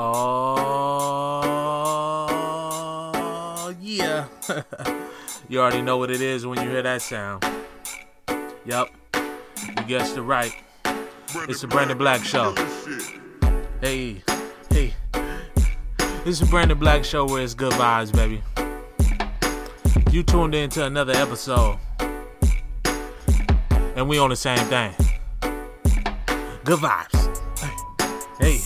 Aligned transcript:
Oh, 0.00 0.14
yeah. 3.80 4.26
you 5.48 5.60
already 5.60 5.82
know 5.82 5.96
what 5.96 6.12
it 6.12 6.20
is 6.20 6.46
when 6.46 6.62
you 6.62 6.70
hear 6.70 6.82
that 6.82 7.02
sound. 7.02 7.44
Yep. 8.64 8.90
You 9.16 9.82
guessed 9.88 10.16
it 10.16 10.22
right. 10.22 10.52
It's 11.48 11.62
the 11.62 11.66
Brandon 11.66 11.98
Black 11.98 12.22
Show. 12.22 12.54
Hey, 13.80 14.22
hey. 14.70 14.94
It's 16.24 16.38
the 16.38 16.46
Brandon 16.48 16.78
Black 16.78 17.04
Show 17.04 17.26
where 17.26 17.42
it's 17.42 17.54
good 17.54 17.72
vibes, 17.72 18.12
baby. 18.12 18.40
You 20.12 20.22
tuned 20.22 20.54
in 20.54 20.70
to 20.70 20.84
another 20.84 21.14
episode. 21.14 21.76
And 23.96 24.08
we 24.08 24.18
on 24.18 24.30
the 24.30 24.36
same 24.36 24.58
thing. 24.68 24.94
Good 26.62 26.78
vibes. 26.78 27.18
Hey, 27.58 27.74
hey, 28.38 28.58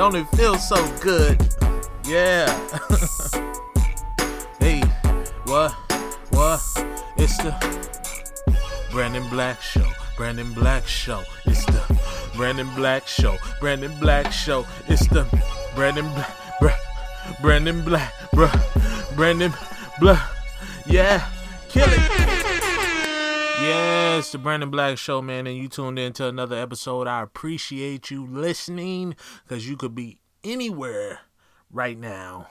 Don't 0.00 0.16
it 0.16 0.26
feel 0.28 0.56
so 0.56 0.76
good? 1.02 1.38
Yeah. 2.08 2.48
hey, 4.58 4.80
what? 5.44 5.72
What? 6.30 6.58
It's 7.18 7.36
the 7.36 7.52
Brandon 8.90 9.28
Black 9.28 9.60
Show. 9.60 9.86
Brandon 10.16 10.54
Black 10.54 10.86
Show. 10.86 11.22
It's 11.44 11.66
the 11.66 12.00
Brandon 12.34 12.70
Black 12.74 13.06
Show. 13.06 13.36
Brandon 13.60 13.92
Black 14.00 14.32
Show. 14.32 14.64
It's 14.88 15.06
the 15.08 15.26
Brandon 15.74 16.08
Black. 16.14 16.34
Br- 16.60 17.42
Brandon 17.42 17.84
Black. 17.84 18.14
Bruh. 18.32 19.16
Brandon 19.16 19.52
Black. 20.00 20.26
Yeah. 20.86 21.28
Kill 21.68 21.84
it. 21.86 22.29
It's 23.62 24.32
the 24.32 24.38
Brandon 24.38 24.70
Black 24.70 24.98
Show, 24.98 25.22
man, 25.22 25.46
and 25.46 25.56
you 25.56 25.66
tuned 25.66 25.98
in 25.98 26.12
to 26.12 26.26
another 26.26 26.56
episode. 26.56 27.06
I 27.06 27.22
appreciate 27.22 28.10
you 28.10 28.26
listening 28.26 29.16
because 29.42 29.66
you 29.66 29.78
could 29.78 29.94
be 29.94 30.18
anywhere 30.44 31.20
right 31.70 31.98
now, 31.98 32.48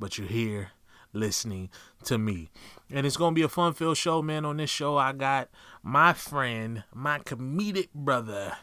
but 0.00 0.18
you're 0.18 0.26
here 0.26 0.72
listening 1.12 1.70
to 2.04 2.18
me. 2.18 2.50
And 2.90 3.06
it's 3.06 3.16
going 3.16 3.34
to 3.34 3.38
be 3.38 3.42
a 3.42 3.48
fun 3.48 3.72
filled 3.72 3.96
show, 3.96 4.20
man. 4.20 4.44
On 4.44 4.56
this 4.56 4.68
show, 4.68 4.96
I 4.96 5.12
got 5.12 5.48
my 5.82 6.12
friend, 6.12 6.82
my 6.92 7.20
comedic 7.20 7.90
brother, 7.94 8.56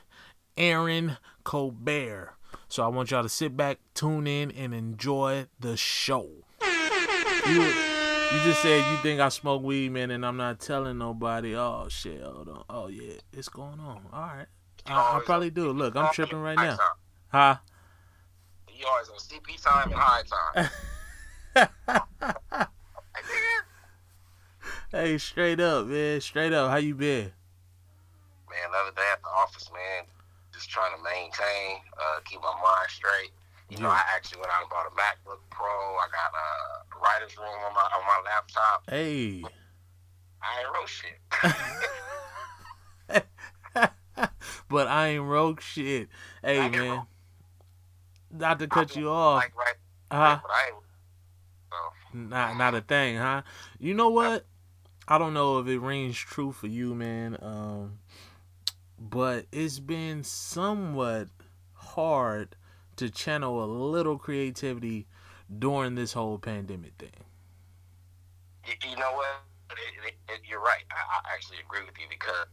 Aaron 0.57 1.17
Colbert. 1.45 2.35
So 2.67 2.83
I 2.83 2.87
want 2.87 3.11
y'all 3.11 3.23
to 3.23 3.29
sit 3.29 3.55
back, 3.55 3.79
tune 3.93 4.27
in, 4.27 4.51
and 4.51 4.73
enjoy 4.73 5.47
the 5.59 5.77
show. 5.77 6.27
You, 7.47 7.73
you 8.33 8.39
just 8.43 8.61
said 8.61 8.91
you 8.91 8.97
think 8.97 9.19
I 9.19 9.29
smoke 9.29 9.61
weed, 9.61 9.91
man, 9.91 10.11
and 10.11 10.25
I'm 10.25 10.37
not 10.37 10.59
telling 10.59 10.97
nobody. 10.97 11.55
Oh 11.55 11.87
shit, 11.89 12.21
hold 12.21 12.49
on. 12.49 12.63
Oh 12.69 12.87
yeah, 12.87 13.13
it's 13.31 13.49
going 13.49 13.79
on. 13.79 14.01
All 14.11 14.21
right, 14.21 14.47
I, 14.87 15.17
I 15.17 15.21
probably 15.23 15.49
do. 15.49 15.71
Look, 15.71 15.95
I'm 15.95 16.11
tripping 16.13 16.39
right 16.39 16.57
now. 16.57 16.77
Huh? 17.27 17.57
You 18.67 18.85
always 18.87 19.09
on 19.09 19.17
CP 19.17 19.63
time 19.63 19.91
and 19.91 19.99
high 19.99 20.23
time. 20.25 20.69
hey, 24.91 25.17
straight 25.17 25.59
up, 25.59 25.87
man. 25.87 26.21
Straight 26.21 26.53
up. 26.53 26.71
How 26.71 26.77
you 26.77 26.95
been? 26.95 27.33
Man, 28.49 28.71
the 28.71 28.77
other 28.77 28.95
day 28.95 29.09
at 29.11 29.21
the 29.21 29.27
office, 29.29 29.69
man, 29.73 30.05
just 30.53 30.69
trying 30.69 30.95
to 30.95 31.03
maintain, 31.03 31.81
uh, 31.97 32.21
keep 32.25 32.39
my 32.41 32.53
mind 32.53 32.89
straight. 32.89 33.31
You 33.69 33.79
know, 33.79 33.89
I 33.89 34.03
actually 34.13 34.39
went 34.39 34.51
out 34.53 34.61
and 34.61 34.69
bought 34.69 34.85
a 34.85 34.93
MacBook 34.93 35.41
Pro. 35.49 35.65
I 35.65 36.05
got 36.13 36.29
a 36.29 36.85
writer's 37.03 37.37
room 37.37 37.47
on 37.67 37.73
my 37.73 37.81
on 37.81 38.03
my 38.05 38.21
laptop. 38.25 38.89
Hey. 38.89 39.43
I 40.41 40.59
ain't 40.59 40.69
wrote 40.73 40.89
shit. 40.89 41.19
but 44.69 44.87
I 44.87 45.07
ain't 45.09 45.23
wrote 45.23 45.61
shit. 45.61 46.09
Hey 46.43 46.59
I 46.59 46.69
man. 46.69 46.89
rogue. 46.97 47.05
Not 48.31 48.59
to 48.59 48.67
cut 48.67 48.95
you 48.95 49.09
off. 49.09 49.43
Like 49.43 49.55
right, 49.57 49.75
Huh? 50.11 50.39
but 50.41 50.51
I 50.51 50.67
ain't. 50.67 50.75
So 51.71 52.17
Not 52.17 52.57
not 52.57 52.75
a 52.75 52.81
thing, 52.81 53.17
huh? 53.17 53.41
You 53.79 53.93
know 53.93 54.09
what? 54.09 54.45
I 55.07 55.17
don't 55.17 55.33
know 55.33 55.59
if 55.59 55.67
it 55.67 55.79
rings 55.79 56.17
true 56.17 56.51
for 56.51 56.67
you, 56.67 56.95
man. 56.95 57.37
Um, 57.41 57.99
but 58.99 59.45
it's 59.51 59.79
been 59.79 60.23
somewhat 60.23 61.27
hard 61.73 62.55
to 62.95 63.09
channel 63.09 63.63
a 63.63 63.67
little 63.67 64.17
creativity 64.17 65.07
during 65.59 65.95
this 65.95 66.13
whole 66.13 66.37
pandemic 66.39 66.93
thing. 66.97 67.13
you, 68.65 68.73
you 68.89 68.95
know 68.97 69.11
what? 69.13 69.43
It, 69.71 70.13
it, 70.13 70.15
it, 70.29 70.41
you're 70.45 70.61
right. 70.61 70.85
I, 70.91 71.01
I 71.25 71.33
actually 71.33 71.57
agree 71.65 71.81
with 71.85 71.97
you 71.97 72.05
because 72.09 72.45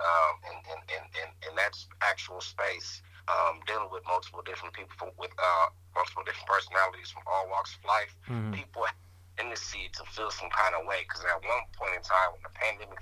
um, 0.00 0.34
in, 0.50 0.56
in, 0.74 0.80
in, 1.22 1.28
in, 1.48 1.52
that 1.56 1.76
actual 2.02 2.40
space, 2.40 3.02
um, 3.28 3.60
dealing 3.66 3.88
with 3.92 4.02
multiple 4.06 4.42
different 4.42 4.74
people 4.74 4.94
from, 4.98 5.10
with 5.18 5.30
uh, 5.38 5.66
multiple 5.94 6.22
different 6.26 6.48
personalities 6.48 7.10
from 7.10 7.22
all 7.30 7.46
walks 7.50 7.76
of 7.78 7.84
life, 7.86 8.14
Mhm. 8.28 8.52
people 8.54 8.82
in 8.84 8.90
the 8.90 9.42
tendency 9.42 9.90
to 9.94 10.02
feel 10.10 10.30
some 10.30 10.50
kind 10.50 10.74
of 10.74 10.86
way. 10.86 11.06
Because 11.06 11.22
at 11.24 11.38
one 11.46 11.62
point 11.78 11.94
in 11.94 12.02
time, 12.02 12.32
when 12.34 12.42
the 12.42 12.54
pandemic 12.58 12.98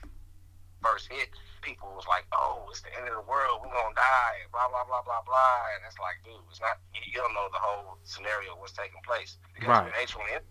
first 0.83 1.09
hit, 1.11 1.31
people 1.63 1.89
was 1.95 2.05
like, 2.11 2.27
"Oh, 2.35 2.67
it's 2.71 2.83
the 2.83 2.91
end 2.99 3.07
of 3.09 3.15
the 3.15 3.27
world. 3.31 3.63
We're 3.63 3.73
gonna 3.73 3.95
die." 3.95 4.45
Blah 4.51 4.69
blah 4.69 4.85
blah 4.85 5.03
blah 5.03 5.23
blah. 5.25 5.59
And 5.79 5.81
it's 5.87 5.99
like, 6.03 6.19
dude, 6.27 6.43
it's 6.51 6.61
not. 6.61 6.77
You, 6.93 7.01
you 7.07 7.19
don't 7.23 7.33
know 7.35 7.49
the 7.55 7.63
whole 7.63 7.99
scenario 8.05 8.55
what's 8.59 8.73
taking 8.75 9.01
place 9.07 9.39
because 9.55 9.69
Right. 9.71 9.87
when 9.87 9.95
H1N 9.95 10.43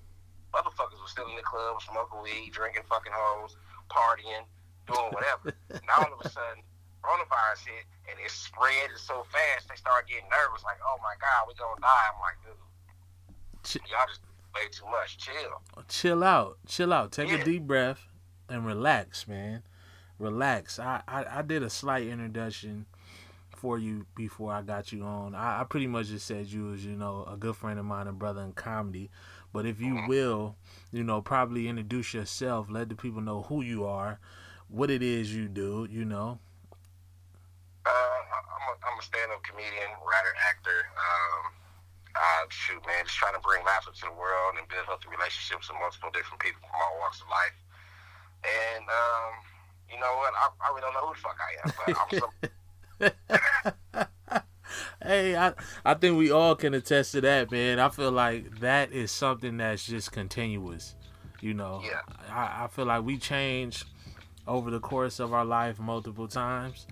motherfuckers 0.54 1.00
was 1.00 1.12
still 1.12 1.28
in 1.30 1.36
the 1.36 1.44
club, 1.48 1.82
smoking 1.82 2.22
weed, 2.24 2.52
drinking 2.52 2.84
fucking 2.90 3.14
hoes, 3.16 3.56
partying, 3.90 4.44
doing 4.88 5.12
whatever. 5.16 5.56
now 5.88 6.04
all 6.04 6.12
of 6.20 6.20
a 6.26 6.30
sudden, 6.30 6.60
coronavirus 7.04 7.64
hit 7.72 7.86
and 8.10 8.20
it 8.20 8.30
spread 8.32 8.90
so 8.98 9.24
fast, 9.32 9.70
they 9.70 9.76
started 9.76 10.10
getting 10.10 10.28
nervous, 10.30 10.64
like, 10.64 10.76
oh 10.84 10.98
my 11.02 11.14
god, 11.24 11.48
we're 11.48 11.56
gonna 11.56 11.80
die. 11.80 12.06
I'm 12.12 12.20
like, 12.20 12.36
dude, 12.44 12.60
Ch- 13.64 13.90
y'all 13.90 14.08
just 14.08 14.20
way 14.54 14.68
too 14.72 14.86
much. 14.92 15.18
Chill. 15.18 15.62
chill 15.88 16.24
out, 16.24 16.58
chill 16.68 16.92
out, 16.92 17.12
take 17.14 17.32
a 17.32 17.42
deep 17.44 17.64
breath 17.64 18.08
and 18.50 18.66
relax, 18.66 19.28
man. 19.28 19.64
Relax. 20.22 20.78
I, 20.78 21.02
I, 21.08 21.26
I 21.40 21.42
did 21.42 21.64
a 21.64 21.70
slight 21.70 22.06
introduction 22.08 22.86
for 23.58 23.80
you 23.80 24.06
before 24.16 24.54
I 24.54 24.62
got 24.62 24.92
you 24.92 25.04
on. 25.04 25.34
I, 25.34 25.62
I 25.62 25.64
pretty 25.64 25.88
much 25.88 26.08
just 26.08 26.28
said 26.28 26.46
you 26.46 26.66
was, 26.66 26.86
you 26.86 26.96
know, 26.96 27.26
a 27.32 27.36
good 27.36 27.56
friend 27.56 27.80
of 27.80 27.86
mine 27.86 28.08
and 28.08 28.20
brother 28.20 28.42
in 28.42 28.54
comedy. 28.54 29.10
But 29.52 29.66
if 29.66 29.82
you 29.82 29.96
Mhm. 29.96 30.08
will, 30.08 30.56
you 30.92 31.04
know, 31.04 31.22
probably 31.22 31.68
introduce 31.68 32.14
yourself, 32.14 32.68
let 32.70 32.90
the 32.90 32.96
people 32.96 33.20
know 33.22 33.42
who 33.44 33.62
you 33.62 33.86
are, 33.86 34.20
what 34.68 34.90
it 34.92 35.02
is 35.02 35.34
you 35.34 35.48
do, 35.50 35.88
you 35.90 36.06
know. 36.06 36.40
Uh, 37.84 37.90
I'm 37.90 38.66
a, 38.70 38.74
I'm 38.94 39.00
a 39.00 39.02
stand-up 39.02 39.42
comedian, 39.44 39.90
writer, 40.06 40.36
actor. 40.48 40.86
Um, 40.96 41.52
uh, 42.16 42.46
shoot, 42.50 42.86
man, 42.86 43.06
just 43.06 43.18
trying 43.18 43.34
to 43.34 43.40
bring 43.42 43.66
laughter 43.66 43.92
to 43.92 44.02
the 44.06 44.12
world 44.14 44.54
and 44.60 44.68
build 44.70 44.86
healthy 44.86 45.10
relationships 45.10 45.68
with 45.68 45.80
multiple 45.82 46.12
different 46.14 46.40
people 46.42 46.62
from 46.62 46.78
all 46.78 47.00
walks 47.02 47.22
of 47.22 47.28
life. 47.28 47.58
And 48.46 48.86
um, 48.86 49.34
you 49.94 50.00
know 50.00 50.16
what? 50.18 50.34
I, 50.36 50.50
I 50.62 50.70
really 50.70 50.82
don't 50.82 50.94
know 50.94 51.08
who 51.08 51.14
the 51.14 51.20
fuck 51.20 51.38
I 51.42 51.52
am, 51.64 51.74
but 53.00 53.12
I'm 53.12 53.20
some, 54.00 54.08
hey, 55.04 55.36
I 55.36 55.54
I 55.84 55.94
think 55.96 56.18
we 56.18 56.32
all 56.32 56.56
can 56.56 56.74
attest 56.74 57.12
to 57.14 57.22
that, 57.22 57.52
man. 57.52 57.80
I 57.80 57.90
feel 57.90 58.12
like 58.12 58.60
that 58.60 58.92
is 58.92 59.12
something 59.12 59.58
that's 59.58 59.86
just 59.86 60.12
continuous. 60.12 60.96
You 61.42 61.56
know, 61.56 61.82
Yeah. 61.84 62.02
I, 62.30 62.66
I 62.66 62.68
feel 62.68 62.86
like 62.86 63.04
we 63.04 63.18
change 63.18 63.84
over 64.48 64.70
the 64.70 64.80
course 64.80 65.20
of 65.20 65.34
our 65.34 65.46
life 65.46 65.80
multiple 65.80 66.28
times, 66.28 66.86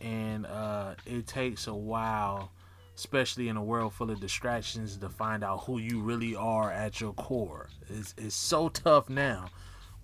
and 0.00 0.44
uh, 0.46 0.94
it 1.06 1.26
takes 1.26 1.66
a 1.66 1.74
while, 1.74 2.50
especially 2.94 3.48
in 3.48 3.56
a 3.56 3.64
world 3.64 3.94
full 3.94 4.10
of 4.10 4.20
distractions, 4.20 4.98
to 4.98 5.08
find 5.08 5.42
out 5.42 5.64
who 5.64 5.78
you 5.78 6.00
really 6.02 6.36
are 6.36 6.70
at 6.70 7.00
your 7.00 7.14
core. 7.14 7.68
It's 7.88 8.14
it's 8.18 8.36
so 8.36 8.68
tough 8.68 9.08
now 9.08 9.46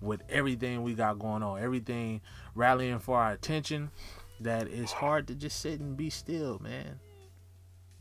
with 0.01 0.21
everything 0.29 0.83
we 0.83 0.93
got 0.93 1.19
going 1.19 1.43
on, 1.43 1.61
everything 1.61 2.21
rallying 2.55 2.99
for 2.99 3.17
our 3.17 3.31
attention, 3.31 3.91
that 4.39 4.67
it's 4.67 4.91
hard 4.91 5.27
to 5.27 5.35
just 5.35 5.59
sit 5.59 5.79
and 5.79 5.95
be 5.95 6.09
still, 6.09 6.59
man. 6.59 6.99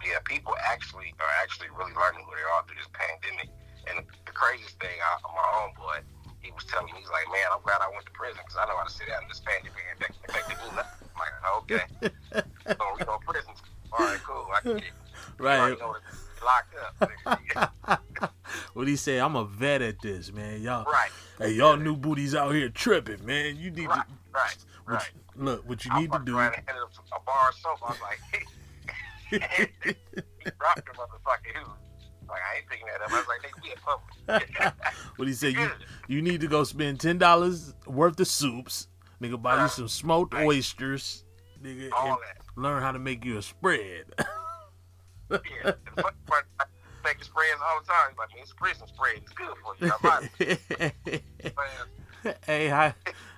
yeah, 0.05 0.19
people 0.25 0.55
actually 0.65 1.15
are 1.21 1.35
actually 1.43 1.69
really 1.79 1.93
learning 1.95 2.25
who 2.27 2.35
they 2.35 2.43
are 2.43 2.63
through 2.67 2.77
this 2.77 2.91
pandemic. 2.93 3.49
And 3.87 4.05
the 4.27 4.33
craziest 4.33 4.79
thing, 4.81 4.95
I, 4.99 5.19
my 5.23 5.47
own 5.63 5.71
homeboy, 5.75 6.03
he 6.41 6.51
was 6.51 6.65
telling 6.65 6.87
me, 6.87 6.99
he's 6.99 7.11
like, 7.11 7.27
man, 7.31 7.47
I'm 7.55 7.63
glad 7.63 7.79
I 7.83 7.89
went 7.91 8.07
to 8.07 8.13
prison 8.13 8.39
because 8.43 8.59
I 8.59 8.67
know 8.67 8.77
how 8.77 8.85
to 8.85 8.91
sit 8.91 9.11
out 9.11 9.23
in 9.23 9.29
this 9.29 9.43
pandemic 9.43 9.79
and 9.79 10.03
affect, 10.03 10.19
affected 10.29 10.59
me 10.59 10.69
nothing. 10.75 11.07
I'm 11.07 11.19
like, 11.19 11.35
okay. 11.63 11.85
so, 12.79 12.85
you 12.99 13.07
know, 13.07 13.19
prison. 13.27 13.55
All 13.93 14.07
right, 14.07 14.23
cool. 14.27 14.47
I 14.51 14.61
can 14.61 14.75
get 14.79 14.91
it. 14.91 14.99
Right. 15.39 15.79
Already 16.45 16.77
know 16.77 17.07
it's 17.07 17.27
locked 17.27 18.15
up. 18.17 18.33
what 18.75 18.89
he 18.89 18.97
say? 18.97 19.19
I'm 19.19 19.37
a 19.37 19.45
vet 19.45 19.83
at 19.83 20.01
this, 20.01 20.33
man. 20.33 20.61
Y'all, 20.63 20.85
right, 20.85 21.11
hey, 21.39 21.53
y'all 21.53 21.77
new 21.77 21.97
booties 21.97 22.35
out 22.35 22.55
here 22.55 22.69
tripping, 22.69 23.25
man. 23.25 23.57
You 23.57 23.71
need 23.71 23.87
right, 23.89 24.07
to 24.07 24.13
right, 24.35 24.57
what 24.85 24.95
right. 24.95 25.11
you- 25.37 25.45
look. 25.45 25.69
What 25.69 25.85
you 25.85 25.91
I 25.93 26.01
need 26.01 26.07
to 26.07 26.13
fucked 26.13 26.25
do. 26.27 26.37
around 26.39 26.55
and 26.55 26.63
handed 26.67 26.83
him 26.83 26.89
a 27.17 27.21
bar 27.21 27.49
of 27.49 27.55
soap. 27.55 27.79
I 27.85 27.91
was 27.91 28.01
like, 28.01 28.21
he 29.31 30.51
dropped 30.59 30.85
the 30.87 30.93
motherfucker. 30.93 31.53
He 31.55 31.59
was 31.61 31.69
like, 32.29 32.41
I 32.53 32.57
ain't 32.59 32.69
picking 32.69 32.87
that 32.87 33.01
up. 33.03 33.13
I 33.13 33.19
was 33.19 33.27
like, 33.29 33.43
nigga, 33.43 33.63
we 33.63 33.71
in 33.71 33.79
public. 33.79 34.75
what 35.17 35.29
he 35.29 35.35
say? 35.35 35.49
You 35.49 35.55
Good. 35.57 35.73
you 36.09 36.23
need 36.23 36.41
to 36.43 36.49
go 36.49 36.65
spend 36.65 37.01
ten 37.01 37.19
dollars 37.19 37.75
worth 37.87 38.19
of 38.21 38.27
soups. 38.29 38.89
Nigga, 39.23 39.41
buy 39.41 39.63
you 39.63 39.69
some 39.69 39.89
smoked 39.89 40.35
Right. 40.35 40.45
oysters. 40.47 41.25
Nigga, 41.63 41.91
All 41.93 42.09
and, 42.09 42.17
that. 42.17 42.61
learn 42.61 42.83
how 42.83 42.91
to 42.91 42.99
make 42.99 43.25
you 43.25 43.39
a 43.39 43.43
spread. 43.43 44.07
Yeah, 45.33 45.73
the 45.97 46.03
funny 46.03 46.17
part, 46.27 46.47
I 46.61 46.65
the 47.19 47.25
spreads 47.25 47.61
all 47.65 47.81
the 47.81 47.87
time. 47.87 48.15
Like, 48.19 48.29
man, 48.37 48.47
spread 48.47 48.77
some 48.77 48.89
spread. 48.89 49.17
It's 49.17 49.33
good 49.33 49.55
for 49.63 49.75
you. 49.81 49.93
I'm 51.55 52.35
hey, 52.47 52.73
I 52.73 52.95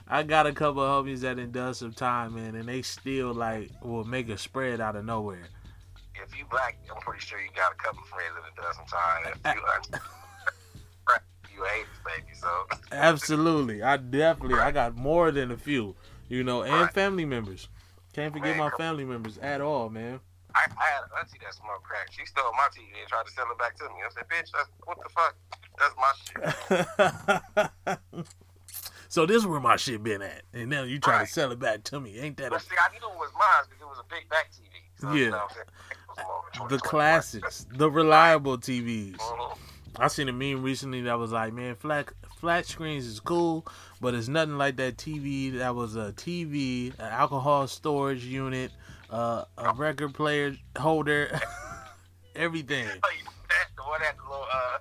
I 0.06 0.22
got 0.22 0.46
a 0.46 0.52
couple 0.52 0.82
of 0.82 1.06
homies 1.06 1.20
that 1.20 1.36
done 1.36 1.50
done 1.52 1.74
some 1.74 1.92
time, 1.92 2.34
man, 2.34 2.54
and 2.54 2.68
they 2.68 2.82
still 2.82 3.32
like 3.32 3.70
will 3.82 4.04
make 4.04 4.28
a 4.28 4.36
spread 4.36 4.80
out 4.80 4.96
of 4.96 5.04
nowhere. 5.04 5.48
If 6.14 6.38
you 6.38 6.44
black, 6.50 6.78
I'm 6.94 7.00
pretty 7.00 7.20
sure 7.20 7.40
you 7.40 7.48
got 7.56 7.72
a 7.72 7.76
couple 7.76 8.02
of 8.02 8.08
friends 8.08 8.34
that 8.34 8.62
done 8.62 8.74
some 8.74 8.86
time. 8.86 9.32
If 9.32 9.54
you, 9.54 9.62
you 11.56 11.64
hate 11.64 11.86
baby, 12.04 12.32
so. 12.34 12.48
Absolutely, 12.92 13.82
I 13.82 13.96
definitely 13.96 14.60
I 14.60 14.70
got 14.70 14.96
more 14.96 15.30
than 15.30 15.50
a 15.50 15.56
few, 15.56 15.96
you 16.28 16.44
know, 16.44 16.62
and 16.62 16.82
Right. 16.82 16.92
family 16.92 17.24
members. 17.24 17.68
Can't 18.12 18.32
forget 18.32 18.56
Man, 18.56 18.70
my 18.70 18.70
family 18.70 19.04
members 19.04 19.38
at 19.38 19.60
all, 19.60 19.88
man. 19.90 20.20
I, 20.54 20.66
I 20.78 20.84
had 20.84 21.02
an 21.04 21.10
auntie 21.18 21.38
that 21.44 21.54
smoked 21.54 21.82
crack. 21.84 22.10
She 22.12 22.24
stole 22.26 22.52
my 22.52 22.68
TV 22.70 22.86
and 23.00 23.08
tried 23.08 23.26
to 23.26 23.32
sell 23.32 23.46
it 23.50 23.58
back 23.58 23.76
to 23.78 23.84
me. 23.84 24.00
I 24.04 24.08
said, 24.14 24.24
bitch, 24.28 24.50
that's, 24.52 24.70
what 24.84 24.98
the 25.02 25.08
fuck? 25.10 25.34
That's 25.78 25.94
my 25.98 26.12
shit. 28.14 28.24
so 29.08 29.26
this 29.26 29.38
is 29.38 29.46
where 29.46 29.60
my 29.60 29.76
shit 29.76 30.02
been 30.02 30.22
at, 30.22 30.42
and 30.52 30.70
now 30.70 30.82
you 30.84 30.98
try 30.98 31.18
Right. 31.18 31.26
to 31.26 31.32
sell 31.32 31.50
it 31.52 31.58
back 31.58 31.82
to 31.84 32.00
me. 32.00 32.18
Ain't 32.20 32.36
that 32.38 32.46
a 32.48 32.50
But 32.50 32.62
see, 32.62 32.76
I 32.78 32.90
knew 32.92 32.98
it 32.98 33.18
was 33.18 33.30
mine 33.34 33.64
because 33.68 33.82
it 33.82 33.88
was 33.88 33.98
a 33.98 34.04
big 34.14 34.28
back 34.28 34.50
TV. 34.52 35.00
So, 35.00 35.08
Yeah. 35.12 35.14
You 35.14 35.30
know 35.30 35.36
what 35.38 35.42
I'm 35.42 35.48
saying? 35.54 35.66
It 35.90 35.96
was 36.08 36.18
more 36.26 36.42
than 36.52 36.68
20, 36.68 36.76
the 36.76 36.80
classics, 36.82 37.66
the 37.72 37.90
reliable 37.90 38.58
TVs. 38.58 39.16
Mhm. 39.16 39.58
I 39.96 40.08
seen 40.08 40.28
a 40.28 40.32
meme 40.32 40.62
recently 40.62 41.02
that 41.02 41.18
was 41.18 41.30
like, 41.32 41.52
man, 41.52 41.74
flat 41.76 42.10
flat 42.38 42.66
screens 42.66 43.06
is 43.06 43.20
cool, 43.20 43.64
but 44.00 44.12
it's 44.14 44.28
nothing 44.28 44.58
like 44.58 44.76
that 44.76 44.96
TV 44.96 45.56
that 45.58 45.74
was 45.74 45.94
a 45.96 46.12
TV, 46.12 46.92
an 46.98 47.06
alcohol 47.12 47.66
storage 47.68 48.24
unit, 48.24 48.70
uh, 49.10 49.44
a 49.58 49.74
record 49.74 50.14
player 50.14 50.56
holder, 50.78 51.40
everything. 52.36 52.86
Oh, 52.86 53.10
you 53.16 53.24
know 53.24 53.30
that? 53.48 53.68
The 53.76 53.82
one 53.82 54.00
that 54.00 54.16
the 54.16 54.22
little, 54.22 54.46
uh, 54.52 54.78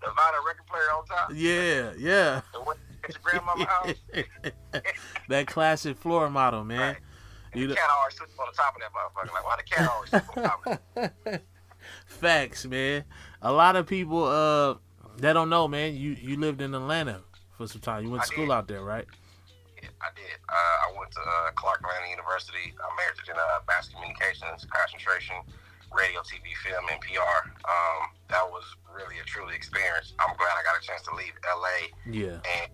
the 0.00 0.06
vinyl 0.08 0.46
record 0.46 0.66
player 0.66 0.82
on 0.96 1.04
top? 1.06 1.30
Yeah, 1.34 1.92
yeah. 1.98 2.40
At 3.04 3.08
your 3.08 3.20
grandmama's 3.22 3.66
house? 3.66 4.82
that 5.28 5.46
classic 5.46 5.96
floor 5.96 6.30
model, 6.30 6.64
man. 6.64 6.78
Right. 6.80 6.96
You 7.54 7.66
the 7.66 7.74
cat 7.74 7.90
always 7.90 8.14
sits 8.16 8.32
on 8.38 8.46
the 8.50 8.56
top 8.56 8.74
of 8.74 8.80
that 8.80 8.92
motherfucker. 8.92 9.32
Like, 9.34 9.44
why 9.44 9.56
the 9.56 9.62
cat 9.62 9.90
always 9.90 10.10
sits 10.10 10.28
on 10.36 10.42
top 10.42 10.66
of 10.66 10.78
that? 10.94 11.42
facts, 12.06 12.64
man. 12.64 13.04
A 13.42 13.52
lot 13.52 13.76
of 13.76 13.86
people 13.86 14.24
uh 14.24 14.74
that 15.18 15.34
don't 15.34 15.50
know, 15.50 15.68
man. 15.68 15.94
You 15.94 16.16
you 16.20 16.38
lived 16.38 16.62
in 16.62 16.74
Atlanta 16.74 17.20
for 17.58 17.66
some 17.66 17.80
time. 17.80 18.04
You 18.04 18.10
went 18.10 18.22
to 18.22 18.30
I 18.30 18.32
school 18.32 18.46
did. 18.46 18.52
out 18.52 18.68
there, 18.68 18.82
right? 18.82 19.04
I 20.02 20.10
did. 20.18 20.38
Uh, 20.50 20.76
I 20.86 20.88
went 20.98 21.10
to 21.14 21.22
uh, 21.22 21.54
Clark 21.54 21.80
Atlanta 21.86 22.10
University. 22.10 22.74
I 22.74 22.86
majored 22.98 23.30
in 23.30 23.38
uh, 23.38 23.62
mass 23.70 23.86
communications, 23.88 24.66
concentration, 24.66 25.38
radio, 25.94 26.20
TV, 26.26 26.50
film, 26.66 26.82
and 26.90 26.98
PR. 27.00 27.46
Um, 27.64 28.10
that 28.28 28.42
was 28.50 28.66
really 28.90 29.22
a 29.22 29.24
truly 29.26 29.54
experience. 29.54 30.12
I'm 30.18 30.34
glad 30.36 30.58
I 30.58 30.62
got 30.66 30.74
a 30.74 30.82
chance 30.82 31.02
to 31.06 31.14
leave 31.14 31.34
LA 31.46 31.94
Yeah. 32.10 32.42
and 32.42 32.68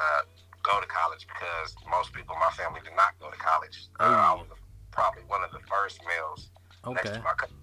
uh, 0.00 0.22
go 0.64 0.80
to 0.80 0.88
college 0.88 1.28
because 1.28 1.76
most 1.92 2.12
people 2.16 2.32
in 2.34 2.40
my 2.40 2.52
family 2.56 2.80
did 2.80 2.96
not 2.96 3.12
go 3.20 3.28
to 3.30 3.36
college. 3.38 3.88
Uh, 4.00 4.08
Oh. 4.08 4.16
I 4.16 4.32
was 4.40 4.48
probably 4.90 5.22
one 5.28 5.44
of 5.44 5.52
the 5.52 5.60
first 5.68 6.00
males 6.08 6.48
next 6.96 7.12
Okay. 7.12 7.18
to 7.20 7.22
my 7.22 7.36
cousin 7.36 7.56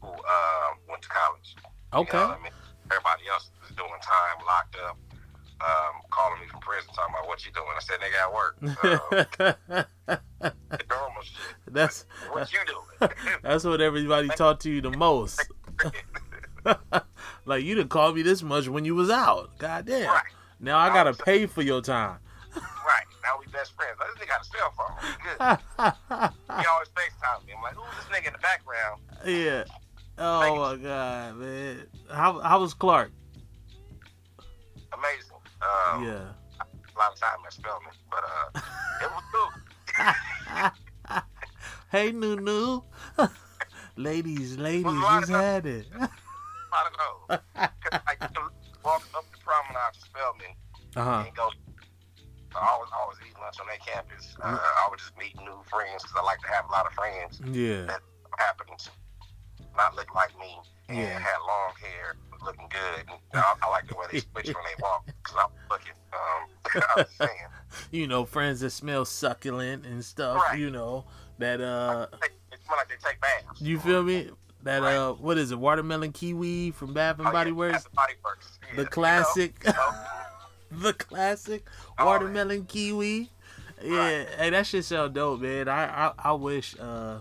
who 0.00 0.08
uh, 0.08 0.68
went 0.88 1.02
to 1.04 1.08
college. 1.12 1.52
You 1.92 2.00
Okay. 2.08 2.16
know 2.16 2.32
what 2.32 2.40
I 2.40 2.42
mean? 2.48 2.56
Everybody 2.88 3.28
else 3.28 3.50
was 3.60 3.70
doing 3.76 4.00
time, 4.00 4.40
locked 4.48 4.76
up, 4.88 4.96
um, 5.60 6.00
calling 6.10 6.40
me 6.40 6.46
from 6.48 6.60
prison, 6.60 6.90
talking 6.94 7.14
about 7.14 7.26
what 7.28 7.44
you 7.44 7.52
doing. 7.52 7.66
I 7.76 7.80
said, 7.80 7.98
nigga, 8.00 8.18
I 8.22 8.28
work. 8.32 9.88
Normal 10.90 11.22
shit. 11.22 11.34
that's 11.68 12.04
What 12.30 12.52
you 12.52 12.58
doing? 12.66 13.10
that's 13.42 13.64
what 13.64 13.80
everybody 13.80 14.28
talked 14.28 14.62
to 14.62 14.70
you 14.70 14.80
the 14.80 14.90
most. 14.90 15.40
like 17.44 17.64
you 17.64 17.74
didn't 17.74 17.90
call 17.90 18.12
me 18.12 18.22
this 18.22 18.42
much 18.42 18.68
when 18.68 18.84
you 18.84 18.94
was 18.94 19.10
out. 19.10 19.58
God 19.58 19.86
damn. 19.86 20.08
right, 20.08 20.22
Now 20.60 20.78
I 20.78 20.88
gotta 20.88 21.12
pay 21.12 21.46
for 21.46 21.62
your 21.62 21.80
time. 21.80 22.18
right. 22.54 23.04
Now 23.22 23.38
we 23.38 23.46
best 23.52 23.72
friends. 23.74 23.96
This 24.16 24.24
nigga 24.24 24.28
got 24.28 24.40
a 24.40 24.44
cell 24.44 24.72
phone. 24.76 24.96
Good. 25.22 26.60
He 26.60 26.66
always 26.66 26.88
FaceTime 26.88 27.46
me. 27.46 27.52
I'm 27.56 27.62
like, 27.62 27.74
who's 27.74 27.94
this 27.96 28.06
nigga 28.16 28.26
in 28.28 28.32
the 28.32 28.38
background? 28.38 29.00
yeah. 29.26 29.64
Oh 30.20 30.56
my 30.56 30.76
god, 30.76 31.36
man. 31.36 31.86
How 32.10 32.40
how 32.40 32.60
was 32.60 32.74
Clark? 32.74 33.12
Um, 35.92 36.04
Yeah. 36.04 36.32
A 36.60 36.98
lot 36.98 37.12
of 37.12 37.20
time 37.20 37.38
at 37.46 37.52
Spelman, 37.52 37.92
but 38.10 38.24
uh, 38.24 38.60
it 39.02 39.10
was 39.14 39.24
cool. 39.32 39.50
hey 41.92 42.10
Nunu. 42.12 42.82
ladies, 43.96 44.56
ladies, 44.58 44.84
Well, 44.84 44.94
a 44.94 45.00
lot 45.00 45.20
just 45.20 45.32
of- 45.32 45.40
had 45.40 45.66
it. 45.66 45.86
Lot 45.94 46.10
of 46.86 46.92
those. 46.98 47.38
'Cause, 47.54 48.00
like, 48.06 48.18
you 48.20 48.28
can 48.34 48.48
walk 48.84 49.02
up 49.14 49.24
the 49.32 49.38
promenade 49.38 49.94
to 49.94 50.00
Spelman 50.00 50.54
Uh-huh. 50.96 51.24
and 51.26 51.36
go. 51.36 51.50
I 52.56 52.66
always, 52.72 52.90
always 52.98 53.18
eat 53.28 53.38
lunch 53.40 53.60
on 53.60 53.66
that 53.68 53.84
campus. 53.86 54.34
Uh, 54.42 54.58
I 54.58 54.86
would 54.90 54.98
just 54.98 55.16
meet 55.18 55.36
new 55.40 55.62
friends 55.70 56.02
because 56.02 56.16
I 56.18 56.22
like 56.24 56.40
to 56.40 56.48
have 56.48 56.64
a 56.68 56.72
lot 56.72 56.86
of 56.86 56.92
friends 56.94 57.40
Yeah. 57.44 57.84
that 57.86 58.00
happen 58.38 58.66
to 58.76 58.90
not 59.76 59.94
look 59.94 60.12
like 60.14 60.36
me 60.38 60.58
and 60.88 60.98
Yeah. 60.98 61.18
had 61.18 61.36
long 61.46 61.72
hair, 61.80 62.16
looking 62.44 62.68
good. 62.70 63.04
And 63.32 63.40
I, 63.40 63.54
I 63.62 63.70
like 63.70 63.88
the 63.88 63.94
way 63.94 64.06
they 64.12 64.18
switch 64.20 64.46
when 64.46 64.64
they 64.64 64.82
walk 64.82 65.04
because 65.06 65.36
I'm 65.38 65.50
looking. 65.70 65.92
Um, 66.12 66.82
I'm 66.96 67.04
saying. 67.18 67.30
You 67.90 68.06
know, 68.06 68.24
friends 68.24 68.60
that 68.60 68.70
smell 68.70 69.04
succulent 69.04 69.84
and 69.84 70.04
stuff, 70.04 70.42
Right. 70.48 70.58
you 70.58 70.70
know. 70.70 71.04
That 71.38 71.60
uh 71.60 72.06
They, 72.20 72.26
it 72.52 72.60
smell 72.64 72.78
like 72.78 72.88
they 72.88 72.96
take 72.96 73.20
baths. 73.20 73.60
you 73.60 73.78
feel 73.78 74.02
me? 74.02 74.30
That 74.64 74.82
Right. 74.82 74.94
uh 74.96 75.12
what 75.12 75.38
is 75.38 75.52
it, 75.52 75.58
watermelon 75.58 76.12
kiwi 76.12 76.72
from 76.72 76.92
Bath 76.94 77.18
and 77.20 77.28
Oh, 77.28 77.32
Body 77.32 77.50
yeah, 77.50 77.56
Works? 77.56 77.86
Body 77.94 78.14
Works. 78.24 78.58
Yeah, 78.62 78.68
The 78.70 78.76
you 78.76 78.84
know, 78.84 78.88
classic 78.90 79.62
you 79.64 79.72
know, 79.72 79.94
the 80.82 80.92
classic 80.94 81.68
Oh, 81.98 82.06
watermelon 82.06 82.64
kiwi. 82.64 83.30
Yeah, 83.82 83.96
Right. 84.18 84.28
hey, 84.36 84.50
that 84.50 84.66
shit 84.66 84.84
sound 84.84 85.14
dope, 85.14 85.40
man. 85.40 85.68
I 85.68 86.08
I, 86.08 86.12
I 86.18 86.32
wish 86.32 86.74
uh 86.80 87.18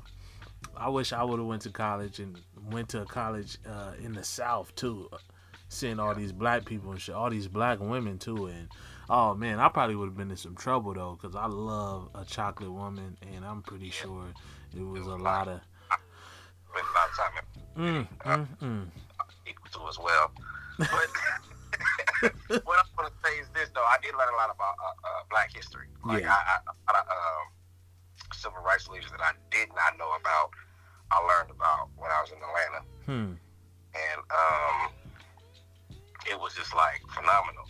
I 0.80 0.90
wish 0.90 1.14
I 1.14 1.24
would 1.24 1.40
have 1.40 1.48
went 1.48 1.64
to 1.64 1.70
college 1.70 2.20
and 2.20 2.40
went 2.72 2.90
to 2.90 3.02
a 3.02 3.06
college 3.06 3.58
uh 3.68 3.94
in 4.04 4.14
the 4.14 4.24
South 4.24 4.74
too. 4.76 5.10
Seeing 5.70 6.00
all 6.00 6.16
these 6.16 6.32
black 6.32 6.64
people 6.64 6.92
and 6.92 7.02
shit, 7.02 7.14
all 7.14 7.30
these 7.30 7.48
black 7.48 7.80
women 7.82 8.18
too, 8.20 8.46
and 8.46 8.70
oh 9.10 9.34
man, 9.36 9.60
I 9.60 9.68
probably 9.68 9.96
would 9.98 10.06
have 10.06 10.18
been 10.18 10.32
in 10.32 10.38
some 10.38 10.56
trouble 10.56 10.94
though, 10.94 11.18
cause 11.22 11.36
I 11.36 11.48
love 11.48 12.10
a 12.16 12.24
chocolate 12.24 12.72
woman, 12.72 13.18
and 13.34 13.44
I'm 13.44 13.62
pretty 13.64 13.90
sure 13.90 14.24
it 14.76 14.82
was 14.82 15.06
a 15.08 15.16
lot 15.16 15.50
of 15.50 15.60
a 16.72 16.80
lot 16.80 17.10
of 17.10 17.18
time 17.18 17.44
mm, 17.78 18.08
mm, 18.26 18.48
mm. 18.60 18.86
people 19.46 19.66
too 19.74 19.88
as 19.90 20.00
well. 20.00 20.32
But 20.78 21.10
what 22.64 22.78
I'm 22.80 22.90
going 22.98 23.10
to 23.10 23.18
say 23.26 23.38
is 23.40 23.48
this, 23.54 23.70
though. 23.74 23.86
I 23.86 23.98
did 24.02 24.14
learn 24.14 24.30
a 24.34 24.38
lot 24.38 24.50
about 24.54 24.76
uh, 24.82 25.08
uh, 25.08 25.22
Black 25.30 25.54
history. 25.54 25.88
Like, 26.06 26.24
Yeah. 26.24 26.34
I, 26.34 26.58
I, 26.58 26.58
a 26.66 26.74
lot 26.94 26.96
of 27.02 27.06
um, 27.10 27.46
civil 28.34 28.62
rights 28.62 28.88
leaders 28.88 29.12
that 29.12 29.22
I 29.22 29.34
did 29.52 29.70
not 29.70 29.98
know 29.98 30.10
about, 30.20 30.52
I 31.12 31.18
learned 31.24 31.52
about 31.52 31.90
when 31.96 32.12
I 32.12 32.22
was 32.22 32.32
in 32.32 32.38
Atlanta. 32.38 32.82
Hmm. 33.06 33.34
And 33.96 34.20
um, 34.30 34.92
it 36.30 36.40
was 36.40 36.54
just, 36.54 36.76
like, 36.76 37.02
phenomenal. 37.14 37.66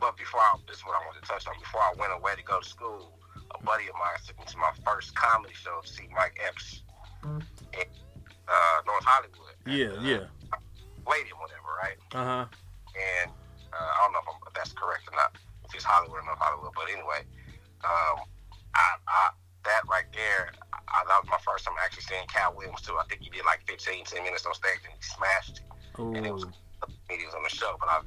But 0.00 0.16
before 0.16 0.40
I, 0.40 0.56
this 0.66 0.78
is 0.78 0.84
what 0.84 0.96
I 0.96 1.04
wanted 1.06 1.22
to 1.22 1.28
touch 1.28 1.46
on. 1.46 1.54
Before 1.58 1.80
I 1.82 1.92
went 1.98 2.12
away 2.12 2.34
to 2.36 2.42
go 2.42 2.60
to 2.60 2.68
school, 2.68 3.18
a 3.54 3.62
buddy 3.64 3.88
of 3.88 3.94
mine 3.94 4.18
took 4.26 4.38
me 4.38 4.44
to 4.46 4.58
my 4.58 4.72
first 4.84 5.14
comedy 5.14 5.54
show 5.54 5.80
to 5.82 5.88
see 5.88 6.08
Mike 6.14 6.38
Epps 6.46 6.82
in 7.24 7.86
uh, 8.48 8.78
North 8.86 9.04
Hollywood. 9.04 9.56
Yeah, 9.66 10.00
the 10.00 10.08
yeah. 10.08 10.24
Palladium, 11.04 11.38
whatever, 11.38 11.70
right? 11.82 11.98
Uh 12.14 12.24
huh. 12.24 12.44
and 12.98 13.30
uh, 13.72 13.76
I 13.76 13.98
don't 14.04 14.12
know 14.12 14.22
if, 14.22 14.28
I'm, 14.28 14.40
if 14.46 14.54
that's 14.54 14.72
correct 14.72 15.04
or 15.10 15.16
not, 15.16 15.36
if 15.64 15.74
it's 15.74 15.84
Hollywood 15.84 16.20
or 16.20 16.26
not 16.26 16.38
Hollywood, 16.38 16.72
but 16.74 16.88
anyway, 16.90 17.22
um, 17.84 18.24
I, 18.74 18.86
I, 19.06 19.30
that 19.64 19.82
right 19.88 20.08
there, 20.14 20.52
I, 20.98 21.06
that 21.06 21.22
was 21.22 21.30
my 21.30 21.38
first 21.46 21.64
time 21.64 21.74
actually 21.78 22.02
seeing 22.02 22.26
Katt 22.26 22.50
Williams 22.56 22.82
too. 22.82 22.98
I 22.98 23.04
think 23.06 23.22
he 23.22 23.30
did 23.30 23.44
like 23.46 23.62
15, 23.70 24.04
10 24.04 24.24
minutes 24.24 24.44
on 24.46 24.54
stage 24.54 24.82
and 24.82 24.92
he 24.92 25.02
smashed 25.02 25.62
it. 25.62 25.66
And 26.18 26.26
it 26.26 26.34
was 26.34 26.44
Ooh. 26.44 26.52
meetings 27.08 27.34
on 27.34 27.42
the 27.42 27.50
show, 27.50 27.76
but 27.78 27.88
I 27.88 28.02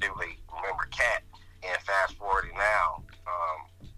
vividly 0.00 0.36
remember 0.52 0.84
Katt. 0.92 1.24
And 1.64 1.74
fast 1.82 2.14
forwarding 2.20 2.54
now, 2.54 3.02
um, 3.26 3.90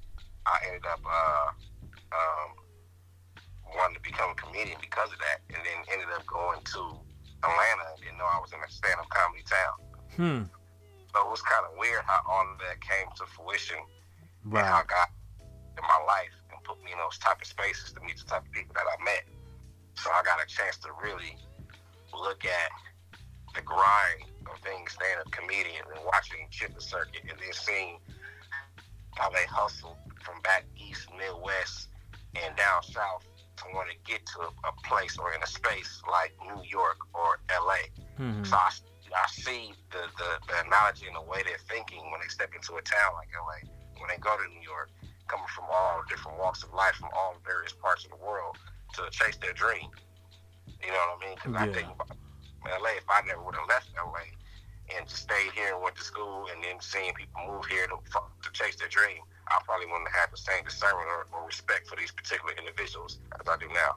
I 0.47 0.57
ended 0.67 0.87
up 0.87 1.03
uh, 1.05 1.51
um, 2.15 2.49
wanting 3.77 3.97
to 3.97 4.03
become 4.03 4.31
a 4.31 4.35
comedian 4.35 4.79
because 4.81 5.13
of 5.13 5.19
that, 5.21 5.45
and 5.53 5.61
then 5.61 5.79
ended 5.93 6.09
up 6.17 6.25
going 6.27 6.59
to 6.73 6.81
Atlanta 7.45 7.85
and 7.93 8.01
didn't 8.01 8.17
know 8.19 8.25
I 8.25 8.41
was 8.41 8.53
in 8.53 8.59
a 8.65 8.71
stand-up 8.71 9.09
comedy 9.11 9.45
town. 9.45 9.77
Hmm. 10.17 10.43
So 11.13 11.21
it 11.27 11.31
was 11.31 11.43
kind 11.43 11.65
of 11.69 11.77
weird 11.79 12.03
how 12.07 12.25
all 12.25 12.47
of 12.51 12.59
that 12.65 12.81
came 12.81 13.07
to 13.21 13.27
fruition 13.37 13.77
and 13.79 14.57
how 14.57 14.81
Right. 14.81 14.89
God 14.89 15.09
in 15.77 15.85
my 15.85 16.01
life 16.09 16.33
put 16.71 16.85
me 16.87 16.93
in 16.93 16.99
those 16.99 17.19
type 17.19 17.41
of 17.43 17.47
spaces 17.47 17.93
to 17.93 18.01
meet 18.07 18.17
the 18.19 18.25
type 18.25 18.47
of 18.47 18.53
people 18.53 18.75
that 18.75 18.87
I 18.87 19.03
met. 19.03 19.27
So 19.99 20.11
I 20.11 20.23
got 20.23 20.39
a 20.39 20.47
chance 20.47 20.79
to 20.87 20.89
really 21.03 21.35
look 22.15 22.45
at 22.45 22.71
the 23.55 23.63
grind 23.63 24.31
of 24.47 24.63
being 24.63 24.87
a 24.87 24.91
stand-up 24.91 25.31
comedian 25.33 25.83
and 25.91 26.05
watching 26.07 26.47
Chip 26.51 26.75
the 26.75 26.81
Circuit 26.81 27.23
and 27.29 27.35
then 27.39 27.53
seeing 27.53 27.99
how 29.19 29.31
they 29.31 29.45
hustled 29.51 29.97
from 30.23 30.41
back 30.43 30.65
east, 30.79 31.09
Midwest, 31.19 31.89
and 32.39 32.55
down 32.57 32.83
south 32.83 33.27
to 33.59 33.65
want 33.75 33.91
to 33.91 33.97
get 34.07 34.25
to 34.27 34.47
a, 34.47 34.51
a 34.71 34.73
place 34.87 35.19
or 35.19 35.35
in 35.35 35.43
a 35.43 35.47
space 35.47 36.01
like 36.09 36.33
New 36.47 36.63
York 36.63 36.99
or 37.13 37.41
LA. 37.51 37.91
Mhm. 38.19 38.47
So 38.47 38.57
I, 38.57 38.71
I 39.11 39.27
see 39.29 39.75
the, 39.91 40.07
the, 40.17 40.31
the 40.47 40.55
analogy 40.67 41.07
and 41.11 41.17
the 41.17 41.27
way 41.27 41.43
they're 41.43 41.59
thinking 41.69 41.99
when 42.11 42.21
they 42.23 42.29
step 42.31 42.55
into 42.55 42.79
a 42.79 42.83
town 42.83 43.19
like 43.19 43.29
LA, 43.35 43.67
when 43.99 44.09
they 44.09 44.17
go 44.23 44.31
to 44.39 44.47
New 44.55 44.63
York, 44.63 44.89
coming 45.31 45.47
from 45.55 45.65
all 45.71 46.03
different 46.09 46.39
walks 46.39 46.63
of 46.65 46.75
life, 46.75 46.97
from 46.99 47.09
all 47.15 47.37
various 47.47 47.73
parts 47.73 48.05
of 48.05 48.11
the 48.11 48.19
world 48.19 48.59
to 48.95 49.07
chase 49.11 49.39
their 49.39 49.53
dream. 49.53 49.87
You 50.83 50.91
know 50.91 50.99
what 51.15 51.23
I 51.23 51.27
mean? 51.27 51.37
Because 51.37 51.55
I 51.55 51.73
think 51.73 51.89
about 51.95 52.11
LA, 52.67 52.99
if 52.99 53.07
I 53.09 53.23
never 53.27 53.43
would 53.43 53.55
have 53.55 53.69
left 53.69 53.89
LA 53.95 54.27
and 54.97 55.07
just 55.07 55.23
stayed 55.23 55.53
here 55.55 55.73
and 55.73 55.83
went 55.83 55.95
to 55.97 56.03
school 56.03 56.49
and 56.53 56.63
then 56.65 56.81
seeing 56.81 57.15
people 57.15 57.41
move 57.47 57.65
here 57.67 57.87
to, 57.87 57.97
to 57.97 58.53
chase 58.53 58.77
their 58.77 58.89
dream, 58.89 59.23
I 59.47 59.61
probably 59.65 59.87
wouldn't 59.87 60.11
have 60.11 60.31
the 60.31 60.37
same 60.37 60.65
discernment 60.65 61.07
or, 61.07 61.27
or 61.33 61.47
respect 61.47 61.87
for 61.87 61.97
these 61.97 62.11
particular 62.11 62.55
individuals 62.59 63.21
as 63.39 63.47
I 63.49 63.57
do 63.57 63.69
now. 63.73 63.97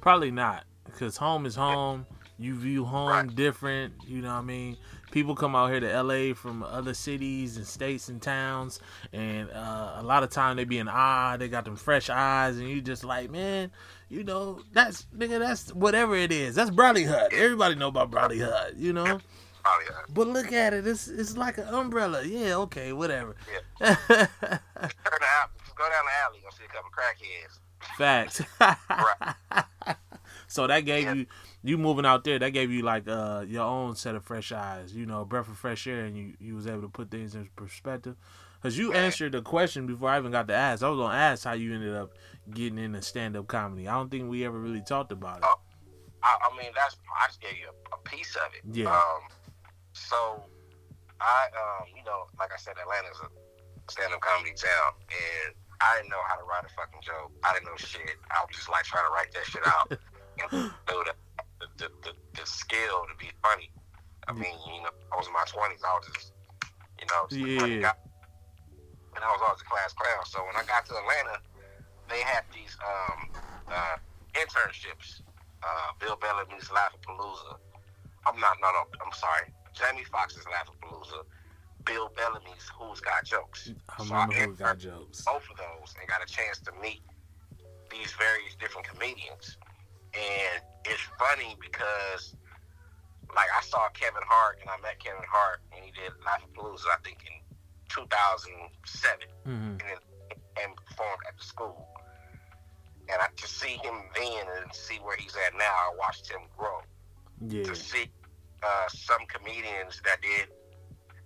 Probably 0.00 0.30
not, 0.30 0.64
because 0.84 1.16
home 1.16 1.44
is 1.46 1.56
home. 1.56 2.06
You 2.38 2.56
view 2.56 2.84
home 2.84 3.08
Right. 3.08 3.34
different. 3.34 3.94
You 4.06 4.20
know 4.22 4.28
what 4.28 4.40
I 4.40 4.42
mean? 4.42 4.76
People 5.12 5.36
come 5.36 5.54
out 5.54 5.70
here 5.70 5.78
to 5.80 6.02
LA 6.02 6.34
from 6.34 6.64
other 6.64 6.92
cities 6.92 7.56
and 7.56 7.64
states 7.66 8.08
and 8.08 8.20
towns, 8.20 8.80
and 9.12 9.48
uh, 9.52 9.92
a 9.98 10.02
lot 10.02 10.24
of 10.24 10.30
time 10.30 10.56
they 10.56 10.64
be 10.64 10.78
in 10.78 10.88
awe. 10.88 11.36
They 11.36 11.48
got 11.48 11.64
them 11.64 11.76
fresh 11.76 12.10
eyes, 12.10 12.56
and 12.58 12.68
you 12.68 12.80
just 12.80 13.04
like, 13.04 13.30
man, 13.30 13.70
you 14.08 14.24
know, 14.24 14.60
that's 14.72 15.06
nigga, 15.16 15.38
that's 15.38 15.72
whatever 15.72 16.16
it 16.16 16.32
is. 16.32 16.56
That's 16.56 16.70
Bradley 16.70 17.04
Hut. 17.04 17.32
Everybody 17.32 17.76
know 17.76 17.88
about 17.88 18.10
Bradley 18.10 18.40
Hut. 18.40 18.74
You 18.76 18.92
know. 18.92 19.20
But 20.10 20.26
look 20.28 20.52
at 20.52 20.74
it. 20.74 20.86
It's 20.86 21.06
it's 21.08 21.36
like 21.36 21.56
an 21.58 21.68
umbrella. 21.68 22.24
Yeah. 22.24 22.56
Okay. 22.56 22.92
Whatever. 22.92 23.36
turn 23.80 23.96
the 24.08 24.28
out, 24.90 25.50
go 25.76 25.88
down 25.88 26.04
the 26.04 26.12
alley, 26.24 26.40
you'll 26.42 26.50
see 26.52 26.64
a 26.64 26.68
couple 26.68 26.90
crackheads. 26.90 27.60
Facts. 27.96 28.42
so 30.48 30.66
that 30.66 30.80
gave 30.80 31.04
Yeah. 31.04 31.12
you 31.14 31.26
you 31.64 31.78
moving 31.78 32.04
out 32.04 32.24
there. 32.24 32.38
That 32.38 32.50
gave 32.50 32.70
you 32.70 32.82
like 32.82 33.08
uh 33.08 33.44
your 33.48 33.64
own 33.64 33.96
set 33.96 34.14
of 34.14 34.22
fresh 34.24 34.52
eyes. 34.52 34.94
You 34.94 35.06
know, 35.06 35.24
breath 35.24 35.48
of 35.48 35.56
fresh 35.56 35.86
air, 35.86 36.04
and 36.04 36.16
you 36.16 36.34
you 36.38 36.54
was 36.54 36.66
able 36.66 36.82
to 36.82 36.88
put 36.88 37.10
things 37.10 37.34
in 37.34 37.48
perspective. 37.56 38.16
Cause 38.62 38.78
you 38.78 38.94
answered 38.94 39.32
the 39.32 39.42
question 39.42 39.86
before 39.86 40.08
I 40.08 40.18
even 40.18 40.32
got 40.32 40.48
to 40.48 40.54
ask. 40.54 40.82
I 40.82 40.88
was 40.88 40.98
gonna 40.98 41.14
ask 41.14 41.44
how 41.44 41.52
you 41.52 41.74
ended 41.74 41.94
up 41.94 42.12
getting 42.50 42.78
into 42.78 43.02
stand 43.02 43.36
up 43.36 43.46
comedy. 43.46 43.88
I 43.88 43.92
don't 43.92 44.10
think 44.10 44.30
we 44.30 44.44
ever 44.44 44.58
really 44.58 44.80
talked 44.80 45.12
about 45.12 45.38
it. 45.38 45.44
I, 46.22 46.36
I 46.48 46.56
mean, 46.56 46.72
that's 46.74 46.96
I 47.20 47.26
just 47.26 47.42
gave 47.42 47.52
you 47.60 47.68
a, 47.68 47.94
a 47.94 47.98
piece 48.08 48.36
of 48.36 48.48
it. 48.56 48.64
Yeah. 48.64 48.88
Um, 48.88 49.28
so 49.92 50.44
I, 51.20 51.48
um, 51.52 51.88
you 51.94 52.04
know, 52.04 52.24
like 52.38 52.52
I 52.52 52.56
said, 52.56 52.74
Atlanta's 52.80 53.20
a 53.20 53.28
stand-up 53.92 54.20
comedy 54.20 54.56
town, 54.56 54.96
and 55.12 55.54
I 55.80 55.96
didn't 55.96 56.10
know 56.10 56.24
how 56.26 56.36
to 56.36 56.44
write 56.44 56.64
a 56.64 56.72
fucking 56.72 57.00
joke. 57.04 57.32
I 57.44 57.52
didn't 57.52 57.66
know 57.66 57.76
shit. 57.76 58.16
I 58.30 58.40
was 58.48 58.56
just 58.56 58.70
like 58.70 58.84
trying 58.84 59.04
to 59.04 59.12
write 59.12 59.28
that 59.32 59.44
shit 59.44 59.66
out. 59.66 59.92
and 60.40 60.72
the, 60.88 61.14
the, 61.60 61.66
the, 61.78 61.88
the, 62.02 62.12
the 62.40 62.46
skill 62.46 63.04
to 63.08 63.14
be 63.18 63.30
funny. 63.42 63.70
I 64.28 64.32
mean, 64.32 64.54
you 64.66 64.82
know, 64.82 64.90
I 65.12 65.16
was 65.16 65.26
in 65.26 65.32
my 65.32 65.44
twenties. 65.46 65.82
I 65.84 65.92
was 66.00 66.06
just, 66.14 66.32
you 67.00 67.06
know, 67.10 67.26
just 67.28 67.40
a 67.40 67.58
funny 67.60 67.80
guy. 67.80 67.92
and 69.14 69.22
I 69.24 69.28
was 69.30 69.40
always 69.44 69.60
a 69.60 69.68
class 69.68 69.92
clown. 69.92 70.24
So 70.26 70.40
when 70.44 70.56
I 70.56 70.64
got 70.66 70.86
to 70.86 70.94
Atlanta, 70.96 71.38
they 72.08 72.20
had 72.20 72.44
these 72.54 72.76
um, 72.84 73.28
uh, 73.68 73.96
internships. 74.34 75.20
Uh, 75.62 75.92
Bill 76.00 76.16
Bellamy's 76.16 76.68
Laffapalooza. 76.68 77.56
I'm 78.26 78.38
not, 78.40 78.56
no, 78.60 78.68
no, 78.72 78.84
I'm 79.04 79.12
sorry. 79.12 79.52
Jamie 79.72 80.04
Foxx's 80.04 80.44
Laffapalooza. 80.44 81.24
Bill 81.84 82.10
Bellamy's 82.16 82.64
Who's 82.78 83.00
Got 83.00 83.24
Jokes. 83.24 83.72
I 83.90 84.04
So 84.04 84.14
remember 84.14 84.34
who 84.34 84.40
interned 84.40 84.58
got 84.58 84.78
jokes. 84.78 85.22
both 85.24 85.44
of 85.50 85.56
those 85.56 85.94
and 86.00 86.08
got 86.08 86.22
a 86.22 86.26
chance 86.30 86.60
to 86.60 86.72
meet 86.80 87.00
these 87.90 88.12
various 88.12 88.54
different 88.58 88.86
comedians. 88.88 89.56
And 90.14 90.62
it's 90.84 91.02
funny 91.18 91.56
because, 91.60 92.36
like, 93.34 93.48
I 93.56 93.62
saw 93.62 93.88
Kevin 93.94 94.22
Hart 94.26 94.58
and 94.60 94.70
I 94.70 94.78
met 94.80 94.98
Kevin 95.02 95.24
Hart 95.28 95.60
when 95.70 95.82
he 95.82 95.90
did 95.90 96.12
Laffapalooza, 96.22 96.86
I 96.92 97.02
think 97.02 97.18
in 97.26 97.34
2007 97.88 99.28
hmm 99.44 99.50
and, 99.50 99.80
then, 99.80 100.00
and 100.62 100.76
performed 100.76 101.22
at 101.28 101.36
the 101.36 101.44
school. 101.44 101.88
And 103.08 103.20
I, 103.20 103.26
to 103.36 103.46
see 103.46 103.76
him 103.82 103.94
then 104.14 104.46
and 104.62 104.72
see 104.72 104.96
where 105.02 105.16
he's 105.16 105.36
at 105.46 105.52
now, 105.58 105.64
I 105.64 105.92
watched 105.98 106.30
him 106.30 106.40
grow. 106.56 106.80
Yeah. 107.46 107.64
To 107.64 107.76
see 107.76 108.08
uh, 108.62 108.88
some 108.88 109.26
comedians 109.28 110.00
that 110.04 110.22
did 110.22 110.48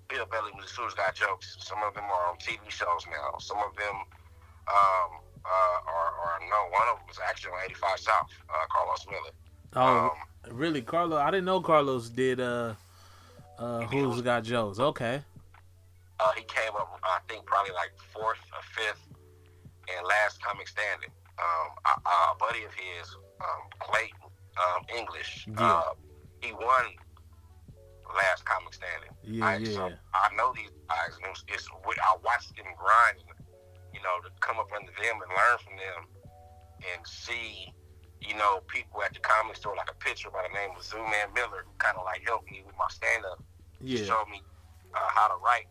Bill 0.09 0.27
Bellamy's 0.27 0.71
Who's 0.77 0.95
Got 0.95 1.15
Jokes. 1.15 1.57
Some 1.61 1.79
of 1.87 1.95
them 1.95 2.05
are 2.05 2.31
on 2.31 2.37
TV 2.39 2.59
shows 2.69 3.05
now. 3.11 3.39
Some 3.39 3.59
of 3.59 3.77
them 3.77 3.97
um, 4.67 5.21
uh, 5.45 5.49
are, 5.49 6.13
are, 6.23 6.41
no, 6.51 6.71
one 6.73 6.89
of 6.93 6.97
them 6.99 7.07
was 7.09 7.19
actually 7.29 7.53
on 7.53 7.59
85 7.67 7.99
South, 7.99 8.31
uh, 8.51 8.67
Carlos 8.71 9.07
Miller. 9.11 9.35
Oh, 9.77 10.11
Um, 10.51 10.57
really, 10.57 10.83
Carlos? 10.83 11.19
I 11.19 11.31
didn't 11.31 11.45
know 11.47 11.61
Carlos 11.61 12.09
did 12.09 12.41
uh 12.41 12.75
uh 13.59 13.81
who's 13.87 14.23
got 14.23 14.45
Jokes? 14.45 14.79
Okay. 14.79 15.23
uh, 16.21 16.33
he 16.37 16.43
came 16.45 16.75
up, 16.77 16.99
I 17.05 17.19
think, 17.29 17.45
probably 17.47 17.73
like 17.73 17.93
fourth 18.13 18.39
or 18.53 18.63
fifth 18.75 19.03
and 19.95 20.07
last 20.07 20.43
comic 20.43 20.67
standing. 20.69 21.11
Um, 21.39 21.69
a, 21.87 22.09
a 22.09 22.35
buddy 22.41 22.65
of 22.65 22.73
his, 22.75 23.15
um, 23.41 23.63
Clayton 23.79 24.19
um, 24.59 24.83
English, 24.99 25.47
Yeah. 25.47 25.73
uh, 25.75 25.95
he 26.43 26.53
won 26.53 26.85
last 28.17 28.45
comic 28.45 28.75
standing. 28.75 29.11
Yeah, 29.23 29.47
I, 29.47 29.57
yeah. 29.59 29.73
So 29.75 29.93
I 30.15 30.35
know 30.35 30.53
these 30.57 30.71
guys, 30.89 31.15
it's, 31.31 31.45
it's, 31.49 31.69
I 31.71 32.17
watched 32.25 32.57
them 32.57 32.67
grind, 32.77 33.19
you 33.99 34.05
know, 34.07 34.23
to 34.23 34.31
come 34.41 34.59
up 34.59 34.71
under 34.71 34.93
them 34.95 35.19
and 35.19 35.31
learn 35.35 35.59
from 35.59 35.75
them 35.75 36.07
and 36.95 37.03
see, 37.07 37.67
you 38.23 38.37
know, 38.39 38.61
people 38.69 39.03
at 39.03 39.13
the 39.13 39.19
comedy 39.21 39.59
store, 39.59 39.75
like 39.77 39.91
a 39.91 39.95
picture 39.99 40.31
by 40.31 40.47
the 40.47 40.55
name 40.55 40.71
of 40.79 40.83
Zooman 40.87 41.35
Miller, 41.35 41.67
who 41.67 41.73
kind 41.79 41.97
of 41.99 42.05
like 42.05 42.23
helped 42.25 42.51
me 42.51 42.63
with 42.65 42.77
my 42.79 42.87
stand 42.91 43.25
up 43.25 43.43
Yeah. 43.81 44.05
showed 44.05 44.29
me 44.31 44.41
uh, 44.95 44.99
how 45.11 45.27
to 45.29 45.35
write. 45.45 45.67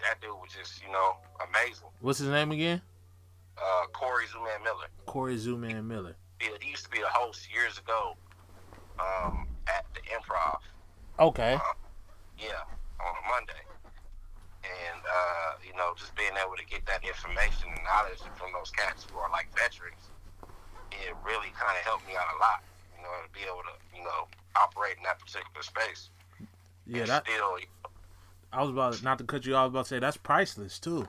That 0.00 0.20
dude 0.20 0.30
was 0.36 0.50
just, 0.52 0.82
you 0.84 0.92
know, 0.92 1.16
amazing. 1.48 1.88
What's 2.00 2.18
his 2.18 2.28
name 2.28 2.52
again? 2.52 2.82
Uh, 3.56 3.86
Corey 3.94 4.26
Zooman 4.26 4.62
Miller. 4.62 4.88
Corey 5.06 5.36
Zooman 5.36 5.86
Miller. 5.86 6.16
He, 6.40 6.48
he 6.60 6.70
used 6.70 6.84
to 6.84 6.90
be 6.90 7.00
a 7.00 7.06
host 7.06 7.48
years 7.54 7.78
ago 7.78 8.16
um, 8.98 9.46
at 9.68 9.86
the 9.94 10.00
Improv. 10.12 10.58
Okay. 11.18 11.56
Yeah, 12.38 12.46
on 13.00 13.14
a 13.24 13.28
Monday. 13.30 13.62
And, 14.64 15.00
uh, 15.04 15.60
you 15.60 15.76
know, 15.76 15.92
just 15.96 16.16
being 16.16 16.32
able 16.40 16.56
to 16.56 16.64
get 16.64 16.86
that 16.88 17.04
information 17.04 17.68
and 17.68 17.84
knowledge 17.84 18.24
from 18.34 18.48
those 18.56 18.72
cats 18.72 19.04
who 19.04 19.18
are 19.20 19.28
like 19.28 19.52
veterans, 19.52 20.08
it 20.88 21.12
really 21.20 21.52
kind 21.52 21.76
of 21.76 21.84
helped 21.84 22.06
me 22.08 22.16
out 22.16 22.32
a 22.32 22.38
lot, 22.40 22.64
you 22.96 23.02
know, 23.04 23.12
to 23.20 23.28
be 23.36 23.44
able 23.44 23.60
to, 23.68 23.76
you 23.92 24.00
know, 24.02 24.24
operate 24.56 24.96
in 24.96 25.04
that 25.04 25.20
particular 25.20 25.60
space. 25.60 26.08
Yeah, 26.86 27.04
that 27.04 27.28
still, 27.28 27.58
I 28.52 28.62
was 28.62 28.70
about 28.70 29.02
not 29.02 29.18
to 29.18 29.24
cut 29.24 29.44
you 29.44 29.54
off. 29.54 29.60
I 29.60 29.64
was 29.64 29.70
about 29.72 29.84
to 29.84 29.88
say 29.88 29.98
that's 29.98 30.16
priceless 30.16 30.78
too. 30.78 31.08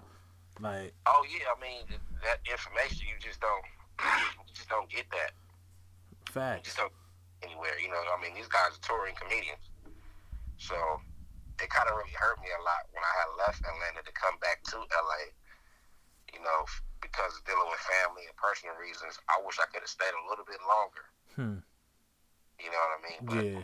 Like, 0.59 0.93
Oh 1.05 1.23
yeah, 1.27 1.47
I 1.51 1.59
mean 1.61 1.83
that 2.23 2.39
information 2.49 3.07
you 3.07 3.15
just 3.19 3.39
don't, 3.39 3.63
you 3.99 4.53
just 4.53 4.69
don't 4.69 4.89
get 4.89 5.05
that. 5.11 5.31
You 6.27 6.31
facts. 6.31 6.63
just 6.63 6.77
don't 6.77 6.91
anywhere. 7.43 7.77
You 7.81 7.89
know, 7.89 8.01
I 8.17 8.21
mean 8.21 8.33
these 8.35 8.47
guys 8.47 8.75
are 8.75 8.81
touring 8.81 9.15
comedians, 9.19 9.63
so 10.57 10.75
it 11.61 11.69
kind 11.69 11.87
of 11.87 11.95
really 11.95 12.15
hurt 12.15 12.39
me 12.41 12.49
a 12.51 12.61
lot 12.63 12.83
when 12.91 13.03
I 13.03 13.13
had 13.23 13.29
left 13.47 13.59
Atlanta 13.63 14.03
to 14.03 14.13
come 14.15 14.35
back 14.39 14.63
to 14.71 14.77
LA. 14.79 15.33
You 16.33 16.41
know, 16.43 16.67
because 16.99 17.31
of 17.37 17.45
dealing 17.45 17.69
with 17.69 17.79
family 17.79 18.27
and 18.27 18.35
personal 18.35 18.75
reasons, 18.75 19.15
I 19.29 19.39
wish 19.45 19.55
I 19.61 19.69
could 19.71 19.85
have 19.85 19.91
stayed 19.91 20.11
a 20.11 20.25
little 20.27 20.43
bit 20.43 20.59
longer. 20.67 21.05
Hmm. 21.35 21.59
You 22.59 22.69
know 22.71 22.81
what 22.81 22.93
I 22.95 22.99
mean? 23.07 23.19
But 23.23 23.45
Yeah. 23.45 23.63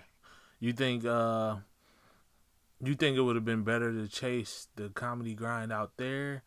You 0.62 0.74
think 0.74 1.06
uh 1.06 1.58
you 2.84 2.96
think 2.96 3.18
it 3.18 3.22
would 3.22 3.36
have 3.36 3.46
been 3.46 3.64
better 3.64 3.92
to 3.92 4.08
chase 4.08 4.68
the 4.76 4.90
comedy 4.90 5.34
grind 5.34 5.72
out 5.72 5.98
there 5.98 6.44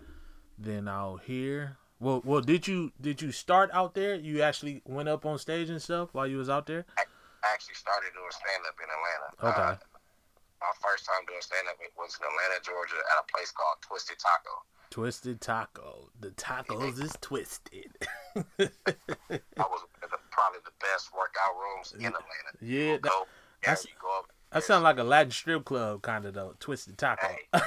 than 0.59 0.89
out 0.89 1.23
here? 1.25 1.79
Well, 2.01 2.23
well, 2.25 2.41
did 2.41 2.67
you 2.67 2.93
did 3.01 3.23
you 3.23 3.33
start 3.33 3.71
out 3.73 3.95
there? 3.95 4.15
You 4.15 4.43
actually 4.43 4.83
went 4.85 5.09
up 5.09 5.25
on 5.27 5.39
stage 5.39 5.69
and 5.71 5.81
stuff 5.81 6.11
while 6.13 6.27
you 6.27 6.39
was 6.39 6.49
out 6.49 6.67
there? 6.67 6.87
I 6.99 7.05
actually 7.53 7.75
started 7.75 8.11
doing 8.15 8.31
stand 8.31 8.63
up 8.69 8.77
in 8.79 8.89
Atlanta. 8.91 9.53
Okay. 9.53 9.73
Uh, 9.73 9.94
my 10.65 10.77
first 10.81 11.05
time 11.05 11.23
doing 11.29 11.41
stand 11.45 11.69
up 11.69 11.77
was 11.97 12.17
in 12.17 12.25
Atlanta, 12.25 12.59
Georgia, 12.65 12.97
at 13.13 13.21
a 13.21 13.27
place 13.33 13.53
called 13.53 13.77
Twisted 13.85 14.17
Taco. 14.19 14.65
Twisted 14.91 15.41
Taco. 15.41 16.09
The 16.21 16.31
tacos 16.33 17.03
is 17.03 17.13
twisted. 17.21 17.93
I 18.37 19.67
was 19.69 19.83
in 20.03 20.09
the, 20.09 20.19
probably 20.31 20.61
the 20.65 20.77
best 20.81 21.11
workout 21.13 21.55
rooms 21.59 21.93
in 21.99 22.07
Atlanta. 22.07 22.53
Yeah, 22.61 22.93
that, 22.97 23.03
go, 23.03 23.11
yeah, 23.63 23.75
that's- 23.75 23.85
you 23.85 23.93
go 24.01 24.09
up. 24.19 24.31
that 24.53 24.63
sounds 24.65 24.85
like 24.85 24.99
a 24.99 25.05
Latin 25.05 25.31
strip 25.33 25.65
club 25.65 26.03
kind 26.03 26.25
of 26.25 26.35
though. 26.35 26.55
Twisted 26.61 26.97
Taco. 26.97 27.27
Hey. 27.27 27.43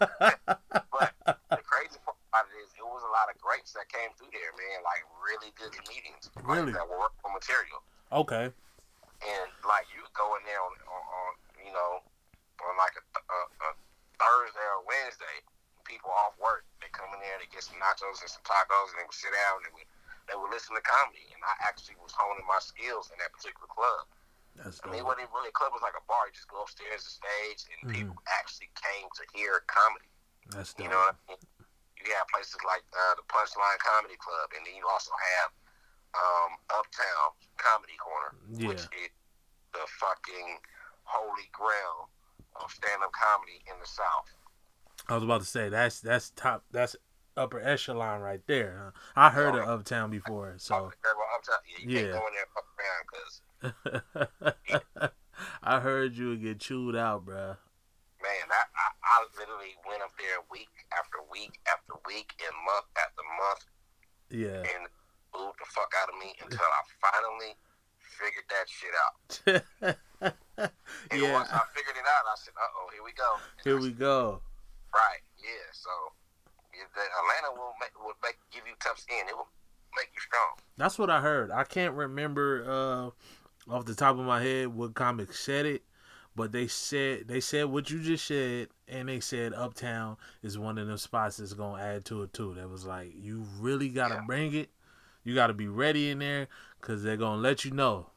but 0.00 1.12
the 1.20 1.60
crazy 1.60 1.98
part 2.04 2.16
about 2.32 2.48
it 2.48 2.56
is, 2.64 2.72
it 2.72 2.84
was 2.84 3.04
a 3.04 3.12
lot 3.12 3.28
of 3.28 3.36
greats 3.40 3.72
that 3.76 3.84
came 3.92 4.08
through 4.16 4.32
there, 4.32 4.52
man. 4.56 4.80
Like 4.82 5.04
really 5.20 5.52
good 5.60 5.70
comedians, 5.76 6.32
like, 6.36 6.44
Really? 6.48 6.72
that 6.72 6.88
were 6.88 6.98
working 6.98 7.32
material. 7.32 7.80
okay. 8.12 8.48
And 9.20 9.52
like 9.68 9.84
you 9.92 10.00
go 10.16 10.32
in 10.40 10.42
there 10.48 10.64
on 10.64 10.72
you 11.70 11.78
know, 11.78 12.02
on 12.66 12.74
like 12.74 12.98
a, 12.98 13.04
a, 13.06 13.38
a 13.62 13.70
Thursday 14.18 14.66
or 14.74 14.82
Wednesday, 14.82 15.38
people 15.86 16.10
off 16.10 16.34
work, 16.42 16.66
they 16.82 16.90
come 16.90 17.06
in 17.14 17.22
there, 17.22 17.38
they 17.38 17.46
get 17.46 17.62
some 17.62 17.78
nachos 17.78 18.18
and 18.18 18.26
some 18.26 18.42
tacos, 18.42 18.90
and 18.90 18.98
they 18.98 19.06
would 19.06 19.14
sit 19.14 19.30
down 19.30 19.62
and 19.62 19.70
they 19.70 19.74
would, 19.78 19.88
they 20.26 20.34
would 20.34 20.50
listen 20.50 20.74
to 20.74 20.82
comedy, 20.82 21.30
and 21.30 21.38
I 21.46 21.54
actually 21.62 21.94
was 22.02 22.10
honing 22.10 22.42
my 22.50 22.58
skills 22.58 23.14
in 23.14 23.22
that 23.22 23.30
particular 23.30 23.70
club. 23.70 24.10
That's 24.58 24.82
I 24.82 24.90
mean, 24.90 24.98
it 25.00 25.06
wasn't 25.06 25.30
really 25.30 25.54
a 25.54 25.56
club; 25.56 25.70
was 25.70 25.80
like 25.86 25.94
a 25.94 26.02
bar. 26.10 26.26
You 26.26 26.34
just 26.34 26.50
go 26.50 26.66
upstairs 26.66 27.06
to 27.06 27.10
stage, 27.22 27.70
and 27.70 27.78
Mhm. 27.86 27.94
people 27.94 28.18
actually 28.34 28.68
came 28.74 29.06
to 29.14 29.22
hear 29.30 29.62
comedy. 29.70 30.10
That's 30.50 30.74
dope. 30.74 30.84
You 30.84 30.90
know 30.90 30.98
what 30.98 31.14
I 31.14 31.38
mean? 31.38 31.40
You 32.02 32.10
have 32.18 32.26
places 32.34 32.58
like 32.66 32.82
uh, 32.92 33.14
the 33.14 33.22
Punchline 33.30 33.78
Comedy 33.78 34.18
Club, 34.18 34.50
and 34.58 34.66
then 34.66 34.74
you 34.74 34.84
also 34.90 35.14
have 35.14 35.50
um, 36.18 36.50
Uptown 36.74 37.30
Comedy 37.56 37.96
Corner, 37.96 38.34
which 38.66 38.82
is 38.90 39.10
the 39.72 39.86
fucking 39.86 40.58
holy 41.10 41.48
grail 41.52 42.08
of 42.62 42.70
stand-up 42.70 43.10
comedy 43.12 43.60
in 43.66 43.74
the 43.80 43.86
South. 43.86 44.28
I 45.08 45.14
was 45.14 45.24
about 45.24 45.40
to 45.40 45.46
say 45.46 45.68
that's 45.68 46.00
that's 46.00 46.30
top 46.30 46.64
that's 46.70 46.94
upper 47.36 47.60
echelon 47.60 48.20
right 48.20 48.40
there. 48.46 48.92
huh? 48.94 49.00
I 49.16 49.30
heard 49.30 49.54
of 49.54 49.68
Uptown 49.68 50.10
before, 50.10 50.54
so 50.58 50.92
yeah, 51.02 51.12
you 51.78 51.88
Yeah. 51.88 52.00
can't 52.02 52.12
go 52.12 52.26
in 52.26 52.34
there 52.34 52.44
and 52.44 52.52
fuck 52.54 52.66
around 52.78 53.06
I 55.62 55.80
heard 55.80 56.16
you 56.16 56.28
would 56.30 56.42
get 56.42 56.60
chewed 56.60 56.96
out, 56.96 57.24
bruh. 57.24 57.56
man, 58.22 58.50
I, 58.50 58.62
I 58.76 58.90
I 59.02 59.24
literally 59.38 59.74
went 59.88 60.02
up 60.02 60.12
there 60.18 60.40
week 60.50 60.68
after 60.96 61.18
week 61.32 61.58
after 61.66 61.94
week 62.06 62.34
and 62.44 62.54
month 62.66 62.86
after 62.98 63.22
month 63.40 63.64
Yeah. 64.30 64.62
and 64.76 64.88
booed 65.32 65.54
the 65.58 65.64
fuck 65.66 65.92
out 66.02 66.10
of 66.12 66.18
me 66.20 66.34
until 66.42 66.60
I 66.60 66.82
finally 67.00 67.56
figured 67.98 68.44
that 68.50 68.68
shit 68.68 68.94
out. 69.00 69.40
And 71.10 71.22
once 71.32 71.48
yeah. 71.50 71.58
I 71.58 71.62
figured 71.74 71.96
it 71.96 72.06
out, 72.06 72.24
I 72.26 72.36
said, 72.36 72.54
"Uh 72.56 72.78
oh, 72.78 72.88
here 72.92 73.02
we 73.02 73.12
go." 73.12 73.30
Here 73.64 73.80
we 73.80 73.90
go. 73.92 74.40
Right. 74.94 75.22
Yeah. 75.42 75.66
So 75.72 75.90
the 76.72 77.00
Atlanta 77.00 77.60
will 77.60 77.74
make 77.80 77.98
will 77.98 78.14
make 78.22 78.38
give 78.52 78.62
you 78.66 78.74
tough 78.80 78.98
skin. 78.98 79.26
It 79.28 79.36
will 79.36 79.48
make 79.96 80.08
you 80.14 80.20
strong. 80.20 80.56
That's 80.76 80.98
what 80.98 81.10
I 81.10 81.20
heard. 81.20 81.50
I 81.50 81.64
can't 81.64 81.94
remember 81.94 82.64
uh, 83.68 83.72
off 83.72 83.84
the 83.84 83.94
top 83.94 84.18
of 84.18 84.24
my 84.24 84.42
head 84.42 84.68
what 84.68 84.94
comic 84.94 85.32
said 85.32 85.66
it, 85.66 85.82
but 86.36 86.52
they 86.52 86.66
said 86.66 87.28
they 87.28 87.40
said 87.40 87.66
what 87.66 87.90
you 87.90 88.02
just 88.02 88.26
said, 88.26 88.68
and 88.88 89.08
they 89.08 89.20
said 89.20 89.52
Uptown 89.54 90.16
is 90.42 90.58
one 90.58 90.78
of 90.78 90.86
them 90.86 90.98
spots 90.98 91.38
that's 91.38 91.54
gonna 91.54 91.82
add 91.82 92.04
to 92.06 92.22
it 92.22 92.32
too. 92.32 92.54
That 92.54 92.68
was 92.68 92.84
like 92.84 93.12
you 93.14 93.44
really 93.58 93.88
gotta 93.88 94.14
Yeah. 94.14 94.24
bring 94.26 94.54
it. 94.54 94.70
You 95.24 95.34
gotta 95.34 95.54
be 95.54 95.68
ready 95.68 96.10
in 96.10 96.18
there 96.20 96.48
because 96.80 97.02
they're 97.02 97.16
gonna 97.16 97.40
let 97.40 97.64
you 97.64 97.72
know. 97.72 98.09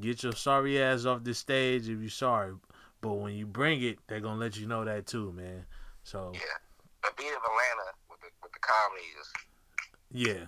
Get 0.00 0.22
your 0.22 0.32
sorry 0.32 0.80
ass 0.82 1.04
off 1.04 1.22
the 1.24 1.34
stage 1.34 1.82
if 1.88 2.00
you're 2.00 2.08
sorry, 2.08 2.54
but 3.00 3.12
when 3.14 3.34
you 3.34 3.46
bring 3.46 3.82
it, 3.82 3.98
they're 4.06 4.20
gonna 4.20 4.40
let 4.40 4.56
you 4.58 4.66
know 4.66 4.84
that 4.84 5.06
too, 5.06 5.32
man. 5.32 5.66
So 6.02 6.32
Yeah. 6.34 6.40
The 7.02 7.10
beat 7.16 7.26
of 7.26 7.42
Atlanta 7.42 7.92
with 8.08 8.20
the 8.20 8.28
with 8.42 8.52
the 8.52 8.58
comedy 8.60 9.04
is, 9.20 9.32
yeah, 10.12 10.46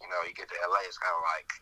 you 0.00 0.08
know, 0.08 0.22
you 0.26 0.34
get 0.34 0.48
to 0.48 0.54
LA, 0.68 0.78
it's 0.86 0.98
kind 0.98 1.14
of 1.16 1.22
like, 1.36 1.52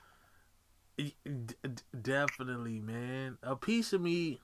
D- 1.26 1.54
d- 1.74 1.82
definitely, 2.00 2.80
man. 2.80 3.38
A 3.42 3.54
piece 3.56 3.92
of 3.92 4.00
me, 4.00 4.40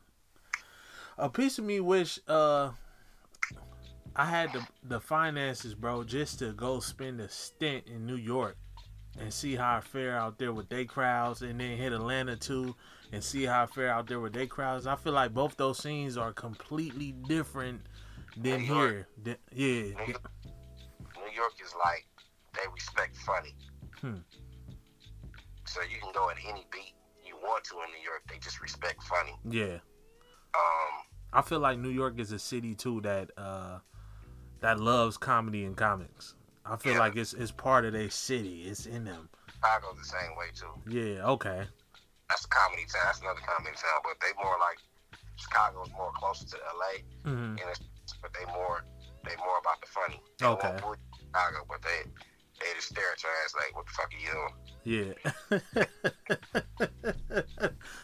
a 1.18 1.28
piece 1.28 1.58
of 1.58 1.64
me 1.64 1.80
wish 1.80 2.18
uh 2.28 2.70
I 4.16 4.26
had 4.26 4.52
the 4.52 4.66
the 4.82 5.00
finances, 5.00 5.74
bro, 5.74 6.04
just 6.04 6.38
to 6.40 6.52
go 6.52 6.80
spend 6.80 7.20
a 7.20 7.28
stint 7.28 7.86
in 7.86 8.06
New 8.06 8.16
York 8.16 8.56
and 9.20 9.32
see 9.32 9.54
how 9.54 9.76
I 9.76 9.80
fare 9.80 10.16
out 10.16 10.38
there 10.38 10.52
with 10.52 10.68
they 10.68 10.84
crowds, 10.84 11.42
and 11.42 11.60
then 11.60 11.76
hit 11.76 11.92
Atlanta 11.92 12.36
too 12.36 12.74
and 13.12 13.22
see 13.22 13.44
how 13.44 13.62
I 13.62 13.66
fare 13.66 13.90
out 13.90 14.08
there 14.08 14.20
with 14.20 14.32
they 14.32 14.46
crowds. 14.46 14.86
I 14.86 14.96
feel 14.96 15.12
like 15.12 15.32
both 15.32 15.56
those 15.56 15.78
scenes 15.78 16.16
are 16.16 16.32
completely 16.32 17.12
different 17.28 17.82
than 18.36 18.60
here. 18.60 19.06
Yeah, 19.24 19.34
New 19.52 19.92
York, 20.08 20.30
New 21.16 21.32
York 21.34 21.54
is 21.64 21.74
like 21.84 22.06
they 22.54 22.62
respect 22.72 23.16
funny. 23.18 23.54
Hmm. 24.00 24.18
So 25.66 25.80
you 25.82 25.98
can 26.00 26.12
go 26.12 26.28
at 26.30 26.36
any 26.46 26.66
beat 26.72 26.94
you 27.24 27.36
want 27.36 27.64
to 27.64 27.74
in 27.74 27.90
New 27.90 28.04
York. 28.04 28.22
They 28.28 28.38
just 28.38 28.60
respect 28.60 29.02
funny. 29.04 29.36
yeah. 29.48 29.78
Um, 30.54 31.02
I 31.32 31.42
feel 31.42 31.58
like 31.58 31.78
New 31.78 31.88
York 31.88 32.20
is 32.20 32.30
a 32.30 32.38
city 32.38 32.74
too 32.74 33.00
that 33.02 33.30
uh 33.36 33.78
that 34.60 34.80
loves 34.80 35.16
comedy 35.16 35.64
and 35.64 35.76
comics. 35.76 36.34
I 36.66 36.76
feel 36.76 36.92
Yeah. 36.94 36.98
like 37.00 37.16
it's 37.16 37.32
it's 37.34 37.50
part 37.50 37.84
of 37.84 37.92
their 37.92 38.10
city. 38.10 38.64
It's 38.64 38.86
in 38.86 39.04
them. 39.04 39.28
Chicago's 39.54 39.98
the 39.98 40.04
same 40.04 40.34
way 40.36 40.46
too. 40.54 40.72
Yeah. 40.88 41.26
Okay. 41.32 41.66
That's 42.28 42.44
a 42.44 42.48
comedy 42.48 42.84
town. 42.92 43.02
That's 43.06 43.20
another 43.20 43.40
comedy 43.46 43.76
town, 43.76 44.00
but 44.02 44.18
they 44.20 44.32
more 44.42 44.56
like 44.58 44.78
Chicago's 45.36 45.90
more 45.96 46.10
closer 46.16 46.46
to 46.46 46.56
LA, 46.56 47.02
hmm 47.24 47.56
and 47.60 47.68
it's, 47.70 47.80
but 48.22 48.32
they 48.34 48.44
more 48.52 48.84
they 49.24 49.36
more 49.36 49.58
about 49.58 49.80
the 49.80 49.86
funny. 49.88 50.20
They 50.38 50.46
Okay. 50.46 50.76
won't 50.82 50.98
Chicago, 51.20 51.64
but 51.68 51.82
they 51.82 52.04
they 52.60 52.72
just 52.76 52.88
stare 52.88 53.12
at 53.12 53.22
your 53.22 53.32
ass 53.44 53.54
like, 53.56 53.74
"What 53.74 53.86
the 53.86 53.92
fuck 53.92 54.10
are 54.14 54.18
you 54.18 54.30
doing?" 54.32 54.54
Yeah. 54.86 55.14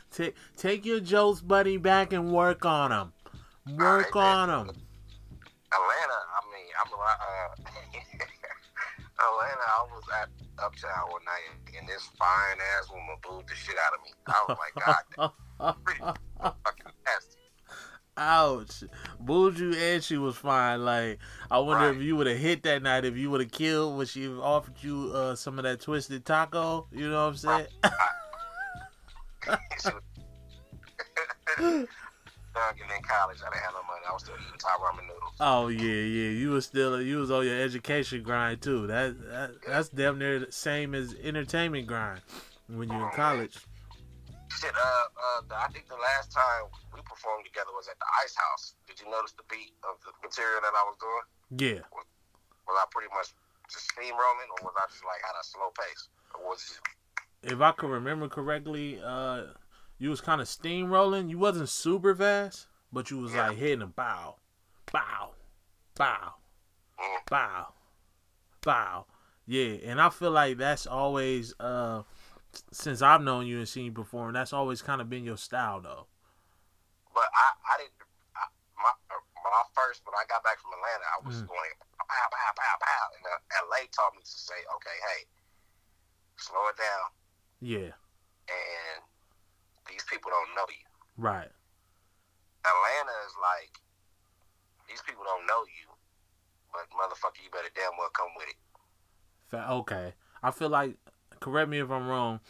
take 0.10 0.34
take 0.56 0.84
your 0.84 1.00
jokes, 1.00 1.40
buddy, 1.40 1.76
back 1.76 2.12
and 2.12 2.32
work 2.32 2.64
on 2.64 2.90
them. 2.90 3.12
Work 3.78 4.16
Alright, 4.16 4.38
on 4.38 4.48
them. 4.48 4.76
Atlanta, 5.72 6.18
I 6.34 6.40
mean, 6.50 6.66
I'm 6.84 6.92
a 6.92 6.96
lot, 6.96 7.20
uh, 7.20 7.48
Atlanta. 9.20 9.60
I 9.60 9.86
was 9.92 10.04
at 10.20 10.28
Uptown 10.62 11.10
one 11.10 11.24
night, 11.24 11.76
and 11.78 11.88
this 11.88 12.08
fine 12.18 12.58
ass 12.78 12.90
woman 12.90 13.16
booed 13.22 13.48
the 13.48 13.54
shit 13.54 13.76
out 13.84 13.92
of 13.94 14.00
me. 14.04 14.12
I 14.26 14.44
was 14.48 14.58
like, 14.58 14.74
God, 15.18 15.74
pretty 15.84 16.00
fucking 16.00 16.92
nasty. 17.04 17.36
Ouch. 18.16 18.84
Booed 19.20 19.58
you 19.58 19.72
and 19.72 20.02
she 20.02 20.18
was 20.18 20.36
fine. 20.36 20.84
Like 20.84 21.18
I 21.50 21.58
wonder 21.58 21.90
if 21.90 22.02
you 22.02 22.16
would 22.16 22.26
have 22.26 22.38
hit 22.38 22.62
that 22.64 22.82
night, 22.82 23.04
if 23.04 23.16
you 23.16 23.30
would 23.30 23.40
have 23.40 23.52
killed 23.52 23.96
when 23.96 24.06
she 24.06 24.28
offered 24.28 24.74
you 24.80 25.10
uh, 25.14 25.34
some 25.34 25.58
of 25.58 25.64
that 25.64 25.80
twisted 25.80 26.26
taco. 26.26 26.86
You 26.92 27.08
know 27.08 27.26
what 27.26 27.30
I'm 27.30 27.36
saying? 27.36 27.66
She 32.60 32.80
Young 32.80 32.90
and 32.90 32.98
in 32.98 33.02
college, 33.02 33.38
I 33.40 33.50
didn't 33.50 33.64
have 33.64 33.72
no 33.72 33.82
money. 33.88 34.04
I 34.08 34.12
was 34.12 34.22
still 34.22 34.34
eating 34.34 34.58
Thai 34.58 34.76
ramen 34.76 35.06
noodles. 35.08 35.36
Oh 35.40 35.68
yeah, 35.68 36.04
yeah. 36.04 36.30
You 36.30 36.50
was 36.50 36.66
still 36.66 37.00
you 37.00 37.18
was 37.18 37.30
on 37.30 37.46
your 37.46 37.60
education 37.60 38.22
grind 38.22 38.60
too. 38.60 38.86
That, 38.86 39.16
that 39.28 39.50
that's 39.66 39.88
damn 39.88 40.18
near 40.18 40.40
the 40.40 40.52
same 40.52 40.94
as 40.94 41.14
entertainment 41.22 41.86
grind 41.86 42.20
when 42.68 42.88
you're 42.88 43.08
in 43.08 43.16
college. 43.16 43.56
Shit, 44.60 44.74
uh, 44.74 45.48
uh, 45.48 45.54
I 45.56 45.68
think 45.72 45.88
the 45.88 45.94
last 45.94 46.32
time 46.32 46.68
we 46.92 47.00
performed 47.02 47.46
together 47.46 47.70
was 47.72 47.86
at 47.88 47.96
the 47.98 48.06
Ice 48.24 48.34
House. 48.34 48.74
Did 48.88 49.00
you 49.00 49.10
notice 49.10 49.32
the 49.32 49.46
beat 49.48 49.72
of 49.88 49.96
the 50.04 50.12
material 50.20 50.60
that 50.60 50.74
I 50.74 50.84
was 50.84 50.96
doing? 50.98 51.26
Yeah. 51.56 51.82
Was 51.94 52.76
I 52.76 52.84
pretty 52.90 53.08
much 53.14 53.30
just 53.70 53.88
steamrolling, 53.94 54.50
or 54.58 54.66
was 54.66 54.74
I 54.76 54.90
just 54.90 55.04
like 55.06 55.22
at 55.22 55.38
a 55.38 55.44
slow 55.46 55.70
pace, 55.78 56.08
or 56.34 56.50
was 56.50 56.60
it? 56.76 57.52
If 57.52 57.60
I 57.60 57.72
can 57.72 57.88
remember 57.88 58.28
correctly, 58.28 59.00
uh, 59.00 59.54
you 60.00 60.10
was 60.10 60.20
kind 60.20 60.40
of 60.40 60.48
steamrolling. 60.48 61.30
You 61.30 61.38
wasn't 61.38 61.68
super 61.68 62.14
fast, 62.14 62.66
but 62.92 63.10
you 63.10 63.18
was 63.18 63.34
Yeah. 63.34 63.48
like 63.48 63.58
hitting 63.58 63.82
a 63.82 63.86
bow, 63.86 64.36
bow, 64.90 65.34
bow, 65.94 66.34
Mm, 66.98 67.26
bow, 67.30 67.66
bow. 68.62 69.06
Yeah, 69.46 69.76
and 69.84 70.00
I 70.00 70.08
feel 70.10 70.30
like 70.32 70.56
that's 70.58 70.86
always 70.86 71.54
uh, 71.60 72.02
since 72.72 73.02
I've 73.02 73.22
known 73.22 73.46
you 73.46 73.58
and 73.58 73.68
seen 73.68 73.84
you 73.86 73.92
perform, 73.92 74.32
that's 74.32 74.52
always 74.52 74.80
kind 74.82 75.00
of 75.00 75.08
been 75.10 75.24
your 75.24 75.36
style 75.36 75.80
though. 75.80 76.06
but 77.14 77.28
I, 77.34 77.74
I 77.74 77.76
didn't. 77.78 77.92
I, 78.36 78.46
my, 78.80 78.92
uh, 79.10 79.20
my 79.44 79.62
first 79.76 80.00
when 80.06 80.14
I 80.16 80.24
got 80.28 80.42
back 80.42 80.58
from 80.60 80.72
Atlanta, 80.72 81.06
I 81.12 81.18
was 81.26 81.36
Mm. 81.44 81.48
going 81.48 81.72
pow 81.98 82.26
pow 82.32 82.52
pow 82.56 82.76
pow, 82.80 83.04
and 83.18 83.24
uh, 83.28 83.66
LA 83.68 83.84
taught 83.92 84.14
me 84.16 84.22
to 84.24 84.30
say, 84.48 84.56
okay, 84.76 84.96
hey, 85.12 85.20
slow 86.38 86.64
it 86.72 86.76
down, 86.78 87.06
Yeah. 87.60 87.92
and 88.48 89.02
these 89.90 90.04
people 90.10 90.30
don't 90.30 90.54
know 90.56 90.66
you. 90.68 90.86
Right. 91.16 91.50
Atlanta 92.64 93.16
is 93.26 93.34
like 93.40 93.72
these 94.88 95.02
people 95.02 95.24
don't 95.24 95.46
know 95.46 95.62
you, 95.66 95.88
but 96.72 96.86
motherfucker, 96.96 97.42
you 97.42 97.50
better 97.50 97.70
damn 97.74 97.96
well 97.98 98.10
come 98.10 98.28
with 98.36 98.48
it. 98.48 98.56
Okay. 99.70 100.14
I 100.42 100.50
feel 100.50 100.68
like, 100.68 100.96
correct 101.40 101.68
me 101.68 101.78
if 101.78 101.90
I'm 101.90 102.08
wrong. 102.08 102.40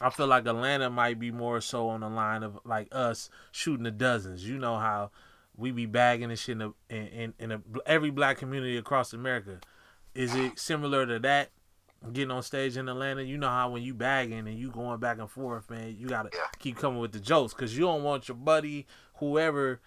I 0.00 0.10
feel 0.10 0.26
like 0.26 0.46
Atlanta 0.46 0.88
might 0.88 1.18
be 1.18 1.30
more 1.30 1.60
so 1.60 1.88
on 1.88 2.00
the 2.00 2.08
line 2.08 2.42
of 2.42 2.58
like 2.64 2.88
us 2.90 3.28
shooting 3.52 3.84
the 3.84 3.90
dozens. 3.90 4.48
You 4.48 4.58
know 4.58 4.78
how 4.78 5.10
we 5.56 5.72
be 5.72 5.86
bagging 5.86 6.30
and 6.30 6.38
shit 6.38 6.56
in, 6.56 6.62
a, 6.62 6.72
in, 6.88 7.06
in, 7.06 7.34
in 7.38 7.52
a, 7.52 7.60
every 7.84 8.10
black 8.10 8.38
community 8.38 8.78
across 8.78 9.12
America. 9.12 9.60
Is 10.14 10.34
it 10.34 10.58
similar 10.58 11.06
to 11.06 11.18
that? 11.20 11.50
Getting 12.12 12.30
on 12.30 12.42
stage 12.42 12.78
in 12.78 12.88
Atlanta, 12.88 13.22
you 13.22 13.36
know 13.36 13.50
how 13.50 13.68
when 13.70 13.82
you 13.82 13.92
bagging 13.92 14.48
and 14.48 14.58
you 14.58 14.70
going 14.70 14.98
back 15.00 15.18
and 15.18 15.30
forth, 15.30 15.68
man, 15.68 15.96
you 15.98 16.08
gotta 16.08 16.30
Yeah. 16.32 16.46
keep 16.58 16.78
coming 16.78 16.98
with 16.98 17.12
the 17.12 17.20
jokes 17.20 17.52
because 17.52 17.76
you 17.76 17.84
don't 17.84 18.02
want 18.02 18.26
your 18.26 18.38
buddy, 18.38 18.86
whoever, 19.16 19.82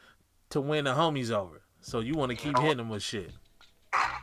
to 0.51 0.61
win 0.61 0.85
the 0.85 0.93
homies 0.93 1.31
over. 1.31 1.63
So 1.81 2.01
you 2.01 2.13
want 2.13 2.29
to 2.29 2.35
keep 2.35 2.55
hitting 2.59 2.77
them 2.77 2.89
with 2.89 3.01
shit. 3.01 3.33
Yeah, 3.93 4.19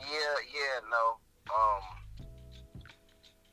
yeah, 0.00 0.80
no. 0.90 1.18
Um, 1.54 2.26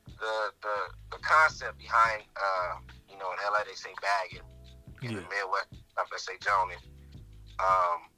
the 0.06 0.52
the 0.62 0.76
the 1.12 1.18
concept 1.18 1.78
behind 1.78 2.22
uh, 2.34 2.78
you 3.10 3.18
know, 3.18 3.30
in 3.30 3.38
LA 3.52 3.62
they 3.64 3.74
say 3.74 3.90
bagging, 4.00 4.42
in 5.02 5.14
the 5.14 5.20
Yeah. 5.20 5.28
Midwest 5.28 5.68
stuff 5.90 6.08
they 6.10 6.16
say 6.16 6.38
joning. 6.40 6.78
Um, 7.60 8.08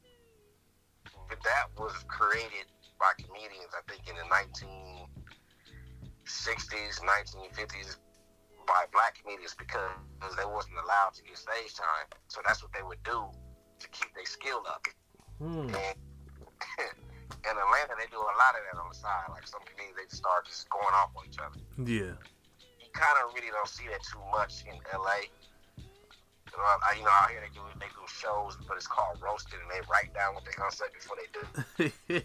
but 1.29 1.42
that 1.42 1.66
was 1.77 1.92
created 2.07 2.66
by 3.01 3.17
comedians. 3.17 3.73
I 3.73 3.81
think 3.89 4.05
in 4.07 4.15
the 4.15 4.29
1960s, 4.29 7.01
1950s, 7.01 7.97
by 8.69 8.85
black 8.93 9.17
comedians 9.19 9.57
because 9.59 9.91
they 10.37 10.47
wasn't 10.47 10.79
allowed 10.85 11.17
to 11.17 11.25
get 11.25 11.35
stage 11.35 11.75
time. 11.75 12.07
So 12.29 12.45
that's 12.47 12.63
what 12.63 12.71
they 12.77 12.85
would 12.85 13.03
do 13.03 13.33
to 13.81 13.89
keep 13.91 14.15
their 14.15 14.29
skill 14.29 14.63
up. 14.69 14.87
Hmm. 15.41 15.73
And 15.73 15.75
in 17.49 17.57
Atlanta, 17.57 17.97
they 17.97 18.05
do 18.13 18.21
a 18.21 18.37
lot 18.39 18.55
of 18.55 18.63
that 18.69 18.77
on 18.79 18.93
the 18.93 18.95
side. 18.95 19.33
Like 19.33 19.49
some 19.49 19.65
comedians, 19.65 19.97
they 19.97 20.05
just 20.07 20.21
start 20.23 20.47
just 20.47 20.69
going 20.69 20.95
off 20.95 21.17
on 21.17 21.25
each 21.27 21.41
other. 21.41 21.57
Yeah. 21.83 22.15
You 22.79 22.87
kind 22.93 23.17
of 23.25 23.33
really 23.35 23.51
don't 23.51 23.67
see 23.67 23.89
that 23.89 24.05
too 24.05 24.21
much 24.31 24.63
in 24.69 24.79
LA. 24.93 25.25
I- 26.59 26.95
you 26.99 27.05
know, 27.05 27.11
out 27.11 27.31
here 27.31 27.41
they 27.41 27.53
do 27.55 27.61
they 27.79 27.87
do 27.87 28.03
shows, 28.09 28.57
but 28.67 28.77
it's 28.77 28.87
called 28.87 29.19
roasted, 29.23 29.59
and 29.61 29.71
they 29.71 29.81
write 29.91 30.13
down 30.15 30.35
what 30.35 30.45
they're 30.45 30.55
gonna 30.57 30.73
say 30.73 30.87
before 30.93 31.17
they 31.17 31.29
do. 31.33 31.85
it. 32.09 32.21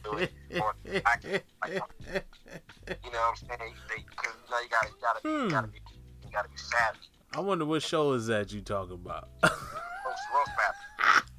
You 3.04 3.12
know 3.12 3.18
what 3.20 3.30
I'm 3.30 3.36
saying? 3.60 3.74
Because 3.88 4.34
you 4.46 4.52
know 4.52 4.60
you 4.60 4.70
gotta 4.70 4.88
you 4.90 4.96
gotta 5.02 5.20
Hmm. 5.24 5.44
you 5.46 5.50
gotta 5.52 5.68
be 5.68 5.80
you 6.24 6.32
gotta 6.32 6.50
be 6.50 6.58
savvy. 6.58 7.00
I 7.34 7.40
wonder 7.42 7.66
what 7.66 7.82
show 7.84 8.14
is 8.14 8.28
that 8.28 8.52
you 8.54 8.62
talking 8.62 8.94
about. 8.94 9.30
Roast, 9.44 10.24
roast 10.34 10.52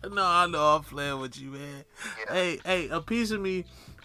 battle. 0.02 0.14
no, 0.14 0.24
I 0.24 0.46
know 0.46 0.76
I'm 0.76 0.82
playing 0.82 1.20
with 1.20 1.38
you, 1.40 1.50
man. 1.52 1.84
Yeah. 2.26 2.32
Hey, 2.34 2.60
hey, 2.64 2.88
a 2.88 3.00
piece 3.00 3.30
of 3.30 3.40
me, 3.40 3.64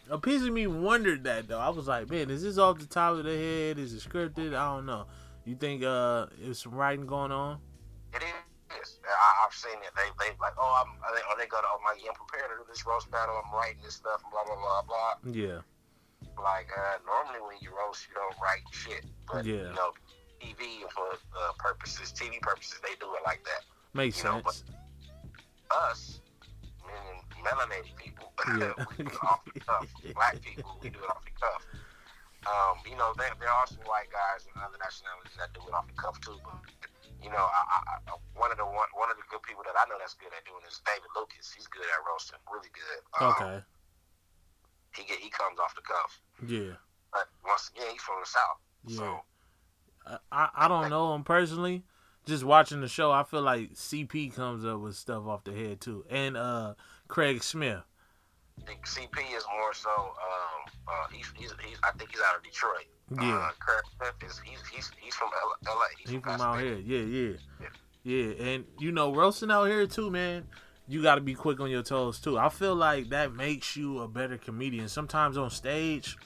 a 0.10 0.18
piece 0.18 0.44
of 0.44 0.54
me 0.54 0.68
wondered 0.68 1.24
that 1.26 1.48
though. 1.48 1.60
I 1.60 1.70
was 1.70 1.88
like, 1.88 2.10
man, 2.10 2.30
is 2.30 2.44
this 2.44 2.58
off 2.58 2.80
the 2.80 2.86
top 2.86 3.18
of 3.18 3.24
the 3.26 3.36
head? 3.36 3.78
Is 3.80 3.94
it 3.94 4.08
scripted? 4.08 4.56
I 4.56 4.74
don't 4.76 4.86
know. 4.86 5.06
You 5.46 5.56
think 5.56 5.84
uh, 5.84 6.28
there's 6.40 6.60
some 6.60 6.74
writing 6.76 7.06
going 7.08 7.32
on? 7.32 7.60
It 9.52 9.60
is. 9.60 9.68
I, 9.68 9.72
I've 9.72 9.76
seen 9.76 9.80
it. 9.84 9.92
They 9.96 10.08
they 10.24 10.32
like, 10.40 10.56
oh, 10.58 10.72
I'm. 10.80 10.96
Or 11.04 11.12
they, 11.16 11.22
or 11.28 11.36
they 11.38 11.48
go 11.48 11.60
to, 11.60 11.68
oh 11.68 11.80
my, 11.84 11.94
yeah, 12.00 12.10
I'm 12.10 12.16
prepared 12.16 12.48
to 12.52 12.64
do 12.64 12.66
this 12.72 12.88
roast 12.88 13.12
battle. 13.12 13.36
I'm 13.36 13.52
writing 13.54 13.84
this 13.84 13.96
stuff, 14.00 14.24
blah 14.32 14.44
blah 14.48 14.56
blah 14.56 14.82
blah. 14.88 15.14
Yeah, 15.32 15.62
Like 16.40 16.70
uh, 16.72 16.98
normally 17.06 17.42
when 17.44 17.58
you 17.62 17.76
roast, 17.76 18.08
you 18.08 18.16
don't 18.16 18.36
write 18.40 18.64
shit, 18.72 19.04
but 19.28 19.44
Yeah. 19.46 19.70
you 19.70 19.76
know, 19.76 19.92
TV 20.40 20.88
for 20.96 21.20
uh, 21.36 21.52
purposes, 21.60 22.12
TV 22.16 22.40
purposes, 22.42 22.80
they 22.84 22.96
do 23.00 23.12
it 23.16 23.24
like 23.26 23.44
that. 23.44 23.64
makes 23.94 24.18
You 24.24 24.30
know, 24.32 24.42
sense. 24.42 24.64
Us, 25.72 26.20
meaning 26.84 27.24
melanated 27.46 27.96
people, 27.96 28.32
Yeah. 28.60 28.74
we 28.98 29.06
do 29.06 29.12
it 29.12 29.24
off 29.24 29.44
the 29.46 29.60
cuff. 29.60 29.88
Black 30.16 30.42
people, 30.42 30.80
we 30.82 30.90
do 30.90 31.00
it 31.00 31.10
off 31.10 31.24
the 31.24 31.32
cuff. 31.40 31.64
Um, 32.42 32.82
you 32.90 32.98
know, 32.98 33.14
there, 33.18 33.30
there 33.40 33.50
are 33.54 33.68
some 33.68 33.86
white 33.86 34.10
guys 34.12 34.48
and 34.50 34.56
other 34.58 34.76
nationalities 34.82 35.38
that 35.38 35.54
do 35.54 35.62
it 35.68 35.74
off 35.78 35.86
the 35.88 35.94
cuff 35.94 36.20
too. 36.22 36.40
But 36.44 36.58
you 37.24 37.30
know, 37.30 37.38
I, 37.38 37.98
I, 38.10 38.12
one 38.36 38.52
of 38.52 38.58
the 38.58 38.66
one, 38.66 38.90
one 38.98 39.10
of 39.12 39.18
the 39.18 39.24
good 39.30 39.42
people 39.44 39.64
that 39.66 39.76
I 39.78 39.86
know 39.90 39.96
that's 40.00 40.16
good 40.16 40.34
at 40.36 40.44
doing 40.46 40.62
is 40.68 40.82
David 40.86 41.10
Lucas. 41.16 41.54
He's 41.56 41.68
good 41.68 41.86
at 41.86 42.02
roasting, 42.08 42.40
really 42.52 42.70
good. 42.74 43.02
Um, 43.22 43.34
Okay. 43.38 43.64
He 44.96 45.04
get 45.06 45.20
he 45.20 45.30
comes 45.30 45.58
off 45.60 45.74
the 45.76 45.82
cuff, 45.82 46.22
Yeah. 46.46 46.76
but 47.14 47.28
once 47.46 47.72
again, 47.74 47.92
he's 47.94 48.02
from 48.02 48.16
the 48.20 48.28
south. 48.28 48.60
Yeah. 48.88 48.98
So 48.98 50.20
I, 50.32 50.50
I 50.56 50.68
don't 50.68 50.90
know 50.90 51.14
him 51.16 51.24
personally. 51.24 51.84
Just 52.26 52.44
watching 52.44 52.82
the 52.82 52.88
show, 52.88 53.12
I 53.12 53.24
feel 53.24 53.42
like 53.42 53.74
CP 53.74 54.34
comes 54.36 54.66
up 54.66 54.80
with 54.80 54.96
stuff 54.96 55.26
off 55.26 55.44
the 55.44 55.54
head 55.54 55.80
too, 55.82 56.06
and 56.10 56.36
uh 56.36 56.74
Craig 57.08 57.42
Smith. 57.44 57.84
Think 58.66 58.86
CP 58.86 59.36
is 59.36 59.44
more 59.58 59.74
so. 59.74 59.90
Um, 59.90 60.72
uh, 60.88 61.08
he's, 61.12 61.32
he's, 61.36 61.54
he's 61.66 61.78
I 61.84 61.92
think 61.98 62.12
he's 62.12 62.22
out 62.22 62.38
of 62.38 62.44
Detroit. 62.44 62.86
Yeah. 63.20 63.50
Uh, 63.50 63.72
Smith 63.98 64.30
is 64.30 64.42
he's 64.46 64.60
he's 64.74 64.92
he's 65.00 65.16
from 65.16 65.30
L- 65.42 65.74
L.A. 65.74 65.86
He's 66.00 66.10
He 66.12 66.20
from 66.20 66.40
out 66.40 66.60
here, 66.62 66.76
yeah, 66.78 67.00
yeah, 67.00 67.38
yeah. 68.04 68.46
And 68.46 68.66
you 68.80 68.92
know, 68.92 69.14
roasting 69.14 69.52
out 69.52 69.66
here 69.66 69.86
too, 69.88 70.10
man. 70.10 70.46
You 70.88 71.02
got 71.02 71.16
to 71.16 71.22
be 71.22 71.34
quick 71.34 71.60
on 71.60 71.70
your 71.70 71.84
toes 71.84 72.20
too. 72.20 72.38
I 72.38 72.50
feel 72.50 72.76
like 72.76 73.10
that 73.10 73.34
makes 73.34 73.76
you 73.76 74.00
a 74.00 74.08
better 74.08 74.38
comedian. 74.38 74.88
Sometimes 74.88 75.38
on 75.38 75.50
stage, 75.50 76.18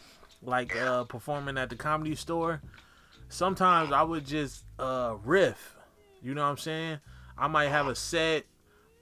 like 0.42 0.76
uh, 0.76 1.04
performing 1.06 1.58
at 1.58 1.70
the 1.70 1.76
comedy 1.76 2.16
store, 2.16 2.62
sometimes 3.30 3.92
I 3.92 4.04
would 4.04 4.26
just 4.26 4.64
uh, 4.80 5.16
riff. 5.24 5.76
You 6.22 6.34
know 6.34 6.44
what 6.44 6.50
I'm 6.50 6.58
saying? 6.58 7.00
I 7.38 7.48
might 7.48 7.70
have 7.70 7.88
a 7.88 7.96
set, 7.96 8.46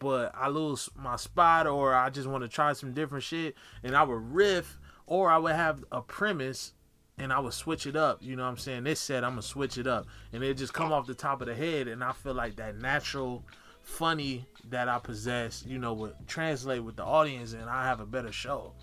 but 0.04 0.32
I 0.36 0.50
lose 0.50 0.90
my 0.96 1.16
spot, 1.16 1.66
or 1.66 1.96
I 1.96 2.10
just 2.10 2.28
want 2.28 2.44
to 2.44 2.48
try 2.48 2.74
some 2.74 2.94
different 2.94 3.24
shit, 3.24 3.56
and 3.84 3.96
I 3.96 4.04
would 4.04 4.34
riff, 4.34 4.78
or 5.08 5.32
I 5.32 5.38
would 5.38 5.56
have 5.56 5.84
a 5.92 6.02
premise 6.02 6.74
and 7.18 7.32
I 7.32 7.40
would 7.40 7.54
switch 7.54 7.86
it 7.86 7.96
up. 7.96 8.20
You 8.22 8.36
know 8.36 8.44
what 8.44 8.50
I'm 8.50 8.58
saying? 8.58 8.84
This 8.84 9.00
set, 9.00 9.24
I'm 9.24 9.32
gonna 9.32 9.42
switch 9.42 9.78
it 9.78 9.88
up, 9.88 10.08
and 10.32 10.44
it 10.44 10.56
just 10.56 10.74
come 10.74 10.92
off 10.92 11.08
the 11.08 11.14
top 11.14 11.42
of 11.42 11.48
the 11.48 11.56
head, 11.56 11.88
and 11.88 12.04
I 12.04 12.12
feel 12.12 12.34
like 12.34 12.56
that 12.58 12.78
natural, 12.78 13.44
funny 13.82 14.46
that 14.70 14.90
I 14.90 15.00
possess, 15.00 15.64
you 15.68 15.78
know, 15.78 15.94
would 15.94 16.16
translate 16.28 16.84
with 16.84 16.96
the 16.96 17.04
audience, 17.04 17.54
and 17.54 17.70
I 17.70 17.86
have 17.86 18.00
a 18.00 18.06
better 18.06 18.32
show. 18.32 18.74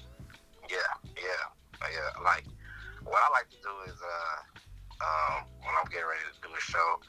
Yeah, 0.71 0.77
yeah, 1.17 1.91
yeah. 1.93 2.23
Like 2.23 2.45
what 3.05 3.21
I 3.23 3.31
like 3.33 3.51
to 3.51 3.57
do 3.57 3.93
is 3.93 3.99
uh, 4.01 4.61
um, 5.05 5.45
when 5.61 5.75
I'm 5.79 5.91
getting 5.91 6.07
ready 6.07 6.21
to 6.33 6.49
do 6.49 6.55
a 6.55 6.61
show, 6.61 7.01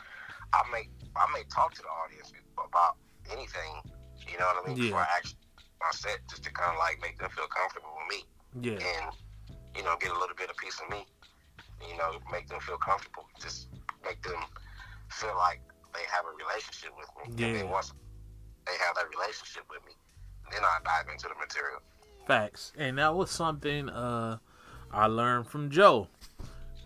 I 0.53 0.63
may 0.71 0.89
I 1.15 1.25
may 1.33 1.43
talk 1.53 1.73
to 1.75 1.81
the 1.81 1.87
audience 1.89 2.33
about 2.57 2.97
anything. 3.31 3.90
You 4.31 4.39
know 4.39 4.45
what 4.45 4.63
I 4.63 4.67
mean? 4.69 4.77
Yeah. 4.77 4.83
Before 4.85 4.99
I 5.01 5.07
actually 5.17 5.37
my 5.81 5.91
set, 5.91 6.19
just 6.29 6.43
to 6.43 6.51
kind 6.51 6.71
of 6.71 6.77
like 6.79 6.99
make 7.01 7.17
them 7.19 7.29
feel 7.31 7.47
comfortable 7.47 7.89
with 7.97 8.17
me. 8.17 8.25
Yeah, 8.61 8.79
and 8.79 9.15
you 9.75 9.83
know 9.83 9.95
get 9.99 10.11
a 10.11 10.19
little 10.19 10.35
bit 10.35 10.49
of 10.49 10.57
piece 10.57 10.79
of 10.81 10.89
me 10.89 11.05
you 11.89 11.97
know 11.97 12.19
make 12.31 12.47
them 12.47 12.59
feel 12.59 12.77
comfortable 12.77 13.23
just 13.41 13.69
make 14.03 14.21
them 14.21 14.35
feel 15.09 15.33
like 15.37 15.61
they 15.93 16.01
have 16.11 16.25
a 16.25 16.35
relationship 16.45 16.91
with 16.97 17.07
me 17.17 17.31
and 17.31 17.39
Yeah. 17.39 17.53
then 17.61 17.69
once 17.71 17.93
they 18.67 18.73
have 18.85 18.95
that 18.95 19.05
relationship 19.09 19.63
with 19.69 19.79
me 19.85 19.93
then 20.51 20.61
i 20.63 20.77
dive 20.83 21.11
into 21.11 21.27
the 21.29 21.35
material 21.39 21.79
facts. 22.27 22.73
And 22.77 22.97
that 22.97 23.15
was 23.15 23.31
something 23.31 23.89
uh 23.89 24.37
I 24.91 25.05
learned 25.07 25.47
from 25.47 25.69
Joe. 25.69 26.09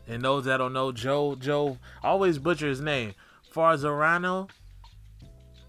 And 0.08 0.22
those 0.24 0.46
that 0.46 0.58
don't 0.58 0.74
know 0.74 0.92
Joe, 0.92 1.36
Joe 1.36 1.78
I 2.04 2.10
always 2.10 2.38
butcher 2.38 2.68
his 2.68 2.82
name. 2.82 3.16
Farzarano. 3.54 4.50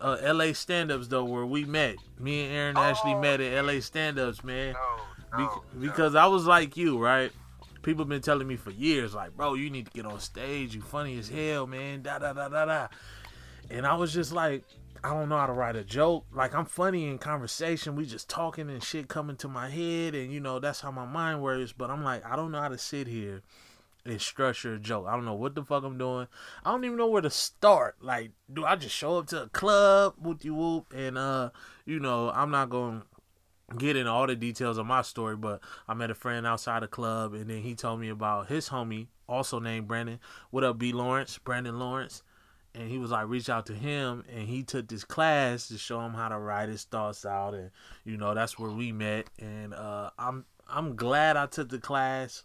Uh, 0.00 0.16
LA 0.22 0.52
stand-ups 0.52 1.08
though, 1.08 1.24
where 1.24 1.46
we 1.46 1.64
met. 1.64 1.96
Me 2.18 2.44
and 2.44 2.54
Aaron 2.54 2.76
actually 2.76 3.14
Oh, 3.14 3.20
met 3.20 3.40
at 3.40 3.64
LA 3.64 3.80
stand-ups, 3.80 4.44
man. 4.44 4.74
no, 5.32 5.36
Be- 5.38 5.42
no, 5.44 5.62
because 5.80 6.14
I 6.14 6.26
was 6.26 6.44
like 6.46 6.76
you, 6.76 6.98
right? 6.98 7.32
People 7.82 8.04
been 8.04 8.20
telling 8.22 8.46
me 8.48 8.56
for 8.56 8.70
years, 8.72 9.14
like, 9.14 9.36
bro, 9.36 9.54
you 9.54 9.70
need 9.70 9.86
to 9.86 9.92
get 9.92 10.04
on 10.06 10.18
stage. 10.20 10.74
You 10.74 10.82
funny 10.82 11.18
as 11.18 11.28
hell, 11.28 11.66
man. 11.66 12.02
Da 12.02 12.18
da 12.18 12.32
da 12.32 12.48
da 12.48 12.64
da. 12.64 12.88
And 13.70 13.86
I 13.86 13.94
was 13.94 14.12
just 14.12 14.32
like, 14.32 14.64
I 15.04 15.10
don't 15.10 15.28
know 15.28 15.38
how 15.38 15.46
to 15.46 15.52
write 15.52 15.76
a 15.76 15.84
joke. 15.84 16.24
Like 16.32 16.54
I'm 16.54 16.64
funny 16.66 17.06
in 17.08 17.18
conversation. 17.18 17.94
We 17.96 18.06
just 18.06 18.28
talking 18.28 18.68
and 18.70 18.82
shit 18.82 19.08
coming 19.08 19.36
to 19.36 19.48
my 19.48 19.70
head, 19.70 20.14
and 20.16 20.32
you 20.32 20.40
know 20.40 20.58
that's 20.58 20.80
how 20.80 20.90
my 20.90 21.04
mind 21.06 21.42
works. 21.42 21.72
But 21.72 21.90
I'm 21.90 22.02
like, 22.02 22.24
I 22.26 22.34
don't 22.36 22.50
know 22.50 22.60
how 22.60 22.68
to 22.68 22.78
sit 22.78 23.06
here 23.06 23.42
and 24.06 24.20
structure 24.20 24.74
a 24.74 24.78
joke. 24.78 25.06
I 25.08 25.12
don't 25.12 25.24
know 25.24 25.34
what 25.34 25.54
the 25.54 25.64
fuck 25.64 25.84
I'm 25.84 25.98
doing. 25.98 26.28
I 26.64 26.70
don't 26.70 26.84
even 26.84 26.96
know 26.96 27.08
where 27.08 27.22
to 27.22 27.30
start. 27.30 27.96
Like, 28.00 28.30
do 28.52 28.64
I 28.64 28.76
just 28.76 28.94
show 28.94 29.18
up 29.18 29.26
to 29.28 29.44
a 29.44 29.48
club, 29.48 30.14
whoop 30.20 30.44
you 30.44 30.54
whoop, 30.54 30.92
and 30.94 31.18
uh, 31.18 31.50
you 31.84 32.00
know, 32.00 32.30
I'm 32.30 32.50
not 32.50 32.70
to 32.70 33.02
get 33.78 33.96
into 33.96 34.10
all 34.10 34.26
the 34.26 34.36
details 34.36 34.78
of 34.78 34.86
my 34.86 35.02
story, 35.02 35.36
but 35.36 35.60
I 35.88 35.94
met 35.94 36.10
a 36.10 36.14
friend 36.14 36.46
outside 36.46 36.82
the 36.82 36.88
club, 36.88 37.34
and 37.34 37.50
then 37.50 37.62
he 37.62 37.74
told 37.74 38.00
me 38.00 38.08
about 38.08 38.48
his 38.48 38.68
homie, 38.68 39.08
also 39.28 39.58
named 39.58 39.88
Brandon. 39.88 40.20
What 40.50 40.64
up, 40.64 40.78
B 40.78 40.92
Lawrence? 40.92 41.38
Brandon 41.38 41.78
Lawrence. 41.78 42.22
And 42.74 42.90
he 42.90 42.98
was 42.98 43.10
like, 43.10 43.26
reach 43.28 43.48
out 43.48 43.64
to 43.66 43.72
him, 43.72 44.22
and 44.30 44.46
he 44.46 44.62
took 44.62 44.88
this 44.88 45.02
class 45.02 45.68
to 45.68 45.78
show 45.78 46.00
him 46.02 46.12
how 46.12 46.28
to 46.28 46.38
write 46.38 46.68
his 46.68 46.84
thoughts 46.84 47.24
out, 47.24 47.54
and 47.54 47.70
you 48.04 48.18
know 48.18 48.34
that's 48.34 48.58
where 48.58 48.70
we 48.70 48.92
met. 48.92 49.30
And 49.38 49.72
uh, 49.72 50.10
I'm 50.18 50.44
I'm 50.68 50.94
glad 50.94 51.38
I 51.38 51.46
took 51.46 51.70
the 51.70 51.78
class 51.78 52.44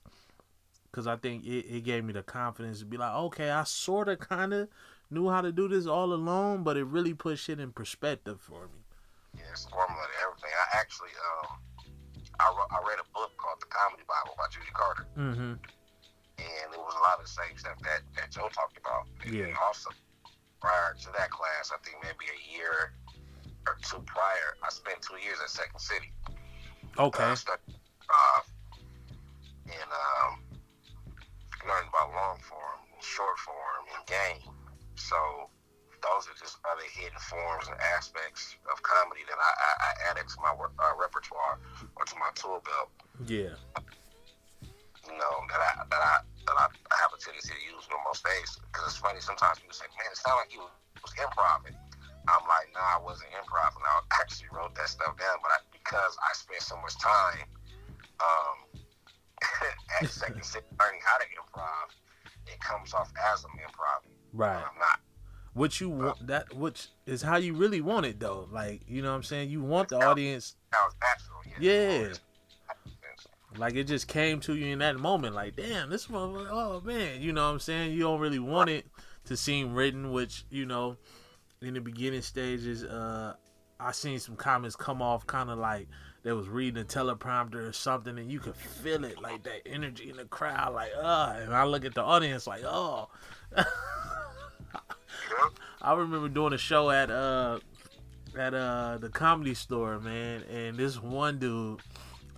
because 0.91 1.07
I 1.07 1.15
think 1.15 1.45
it, 1.45 1.65
it 1.67 1.83
gave 1.85 2.03
me 2.03 2.13
the 2.13 2.23
confidence 2.23 2.79
to 2.79 2.85
be 2.85 2.97
like, 2.97 3.13
okay, 3.13 3.49
I 3.49 3.63
sort 3.63 4.09
of 4.09 4.19
kind 4.19 4.53
of 4.53 4.67
knew 5.09 5.29
how 5.29 5.41
to 5.41 5.51
do 5.51 5.67
this 5.67 5.87
all 5.87 6.13
alone, 6.13 6.63
but 6.63 6.77
it 6.77 6.83
really 6.85 7.13
put 7.13 7.39
shit 7.39 7.59
in 7.59 7.71
perspective 7.71 8.41
for 8.41 8.67
me. 8.67 8.83
yeah 9.37 9.43
it's 9.51 9.65
a 9.65 9.69
formula 9.69 10.03
to 10.03 10.17
everything 10.27 10.51
i 10.51 10.77
actually 10.77 11.11
um 11.15 11.59
I, 12.39 12.47
wrote, 12.51 12.67
I 12.71 12.79
read 12.87 12.99
a 12.99 13.07
book 13.13 13.31
called 13.37 13.59
the 13.61 13.67
comedy 13.67 14.03
bible 14.07 14.35
by 14.37 14.45
judy 14.51 14.71
carter 14.73 15.07
Mm-hmm. 15.17 15.55
and 16.39 16.67
it 16.73 16.79
was 16.79 16.95
a 16.95 17.03
lot 17.03 17.19
of 17.19 17.23
the 17.27 17.31
same 17.31 17.55
stuff 17.57 17.79
that, 17.83 18.01
that 18.15 18.31
joe 18.31 18.47
talked 18.51 18.77
about 18.77 19.07
and 19.23 19.31
Yeah. 19.35 19.55
also 19.63 19.89
prior 20.59 20.95
to 20.99 21.09
that 21.17 21.29
class 21.31 21.71
i 21.71 21.77
think 21.83 21.97
maybe 22.03 22.27
a 22.31 22.39
year 22.51 22.93
or 23.67 23.75
two 23.83 23.99
prior 24.07 24.55
i 24.63 24.69
spent 24.69 24.99
two 25.01 25.19
years 25.23 25.39
at 25.43 25.49
second 25.49 25.79
city 25.79 26.11
Okay. 26.99 27.23
uh, 27.23 27.35
studied 27.35 27.59
uh, 27.59 27.60
forms 37.31 37.71
and 37.71 37.79
aspects 37.95 38.59
of 38.67 38.83
comedy 38.83 39.23
that 39.23 39.39
I, 39.39 39.51
I, 39.55 39.71
I 39.79 39.91
added 40.11 40.27
to 40.27 40.37
my 40.43 40.51
work, 40.59 40.75
uh, 40.75 40.91
repertoire 40.99 41.55
or 41.95 42.03
to 42.03 42.15
my 42.19 42.27
tool 42.35 42.59
belt. 42.59 42.91
Yeah. 43.23 43.55
You 45.07 45.15
know 45.15 45.35
that 45.47 45.61
I 45.63 45.71
that 45.87 46.03
I 46.03 46.15
that 46.45 46.57
I, 46.59 46.67
I 46.67 46.95
have 46.99 47.15
a 47.15 47.17
tendency 47.17 47.55
to 47.55 47.63
use 47.63 47.87
on 47.89 48.03
most 48.03 48.21
days 48.27 48.59
because 48.67 48.91
it's 48.91 48.99
funny. 48.99 49.23
Sometimes 49.23 49.57
people 49.57 49.73
say, 49.73 49.89
"Man, 49.97 50.11
it 50.11 50.19
sounds 50.19 50.45
like 50.45 50.53
you 50.53 50.61
What 65.61 65.79
you 65.79 65.91
want 65.91 66.25
that 66.25 66.55
which 66.55 66.87
is 67.05 67.21
how 67.21 67.37
you 67.37 67.53
really 67.53 67.81
want 67.81 68.07
it 68.07 68.19
though. 68.19 68.47
Like, 68.51 68.81
you 68.87 69.03
know 69.03 69.11
what 69.11 69.17
I'm 69.17 69.21
saying? 69.21 69.51
You 69.51 69.61
want 69.61 69.89
the 69.89 69.97
audience 69.97 70.55
natural. 70.71 71.59
Yeah. 71.59 72.07
Yeah. 72.07 72.13
like 73.59 73.75
it 73.75 73.83
just 73.83 74.07
came 74.07 74.39
to 74.39 74.55
you 74.55 74.73
in 74.73 74.79
that 74.79 74.97
moment, 74.97 75.35
like, 75.35 75.55
damn, 75.55 75.91
this 75.91 76.07
motherfucker 76.07 76.47
oh 76.49 76.81
man, 76.83 77.21
you 77.21 77.31
know 77.31 77.45
what 77.45 77.53
I'm 77.53 77.59
saying? 77.59 77.93
You 77.93 77.99
don't 77.99 78.19
really 78.19 78.39
want 78.39 78.71
it 78.71 78.87
to 79.25 79.37
seem 79.37 79.75
written, 79.75 80.11
which, 80.11 80.45
you 80.49 80.65
know, 80.65 80.97
in 81.61 81.75
the 81.75 81.79
beginning 81.79 82.23
stages, 82.23 82.83
uh 82.83 83.35
I 83.79 83.91
seen 83.91 84.17
some 84.17 84.37
comments 84.37 84.75
come 84.75 84.99
off 84.99 85.27
kinda 85.27 85.53
like 85.53 85.87
they 86.23 86.31
was 86.31 86.49
reading 86.49 86.81
a 86.81 86.85
teleprompter 86.85 87.69
or 87.69 87.71
something 87.71 88.17
and 88.17 88.31
you 88.31 88.39
could 88.39 88.55
feel 88.55 89.05
it, 89.05 89.21
like 89.21 89.43
that 89.43 89.61
energy 89.67 90.09
in 90.09 90.17
the 90.17 90.25
crowd, 90.25 90.73
like, 90.73 90.89
uh 90.99 91.35
and 91.37 91.53
I 91.53 91.65
look 91.65 91.85
at 91.85 91.93
the 91.93 92.01
audience 92.01 92.47
like, 92.47 92.63
oh 92.65 93.09
I 95.81 95.93
remember 95.93 96.29
doing 96.29 96.53
a 96.53 96.57
show 96.57 96.91
at 96.91 97.09
uh 97.09 97.59
at 98.37 98.53
uh 98.53 98.97
the 98.99 99.09
comedy 99.09 99.53
store, 99.53 99.99
man, 99.99 100.43
and 100.43 100.77
this 100.77 101.01
one 101.01 101.39
dude, 101.39 101.81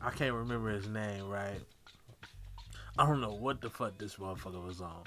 I 0.01 0.11
can't 0.11 0.33
remember 0.33 0.69
his 0.69 0.87
name, 0.87 1.27
right? 1.27 1.59
I 2.97 3.05
don't 3.05 3.21
know 3.21 3.33
what 3.33 3.61
the 3.61 3.69
fuck 3.69 3.97
this 3.97 4.15
motherfucker 4.15 4.63
was 4.63 4.79
on. 4.81 5.03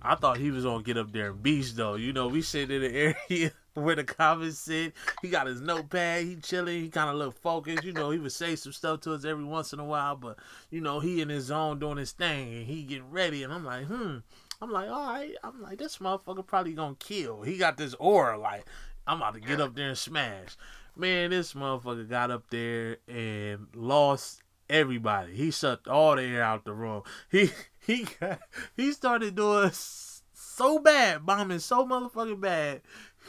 I 0.00 0.14
thought 0.14 0.36
he 0.36 0.50
was 0.50 0.64
gonna 0.64 0.82
get 0.82 0.98
up 0.98 1.12
there 1.12 1.30
and 1.30 1.42
beast 1.42 1.76
though. 1.76 1.94
You 1.94 2.12
know, 2.12 2.28
we 2.28 2.42
sit 2.42 2.70
in 2.70 2.82
the 2.82 3.16
area 3.30 3.52
where 3.72 3.96
the 3.96 4.04
comics 4.04 4.58
sit. 4.58 4.92
He 5.22 5.30
got 5.30 5.46
his 5.46 5.60
notepad, 5.60 6.24
he 6.24 6.36
chilling, 6.36 6.82
he 6.82 6.90
kinda 6.90 7.14
look 7.14 7.40
focused, 7.40 7.84
you 7.84 7.92
know, 7.92 8.10
he 8.10 8.18
would 8.18 8.32
say 8.32 8.54
some 8.54 8.72
stuff 8.72 9.00
to 9.00 9.14
us 9.14 9.24
every 9.24 9.44
once 9.44 9.72
in 9.72 9.80
a 9.80 9.84
while, 9.84 10.14
but 10.14 10.38
you 10.70 10.80
know, 10.80 11.00
he 11.00 11.22
in 11.22 11.28
his 11.28 11.44
zone 11.44 11.78
doing 11.78 11.96
his 11.96 12.12
thing 12.12 12.54
and 12.54 12.66
he 12.66 12.82
getting 12.82 13.10
ready 13.10 13.42
and 13.42 13.52
I'm 13.52 13.64
like, 13.64 13.86
hmm. 13.86 14.18
I'm 14.60 14.70
like, 14.70 14.88
all 14.88 15.12
right. 15.12 15.34
I'm 15.42 15.62
like, 15.62 15.78
this 15.78 15.98
motherfucker 15.98 16.46
probably 16.46 16.72
gonna 16.72 16.96
kill. 16.98 17.42
He 17.42 17.58
got 17.58 17.76
this 17.76 17.94
aura, 17.98 18.38
like, 18.38 18.64
I'm 19.06 19.18
about 19.18 19.34
to 19.34 19.40
get 19.40 19.60
up 19.60 19.74
there 19.74 19.88
and 19.88 19.98
smash. 19.98 20.56
Man, 20.96 21.30
this 21.30 21.54
motherfucker 21.54 22.08
got 22.08 22.30
up 22.30 22.48
there 22.50 22.98
and 23.08 23.66
lost 23.74 24.42
everybody. 24.70 25.34
He 25.34 25.50
sucked 25.50 25.88
all 25.88 26.16
the 26.16 26.22
air 26.22 26.42
out 26.42 26.64
the 26.64 26.72
room. 26.72 27.02
He 27.30 27.50
he 27.86 28.06
got, 28.20 28.40
he 28.76 28.92
started 28.92 29.34
doing 29.34 29.70
so 29.72 30.78
bad, 30.78 31.26
bombing 31.26 31.58
so 31.58 31.86
motherfucking 31.86 32.40
bad. 32.40 32.82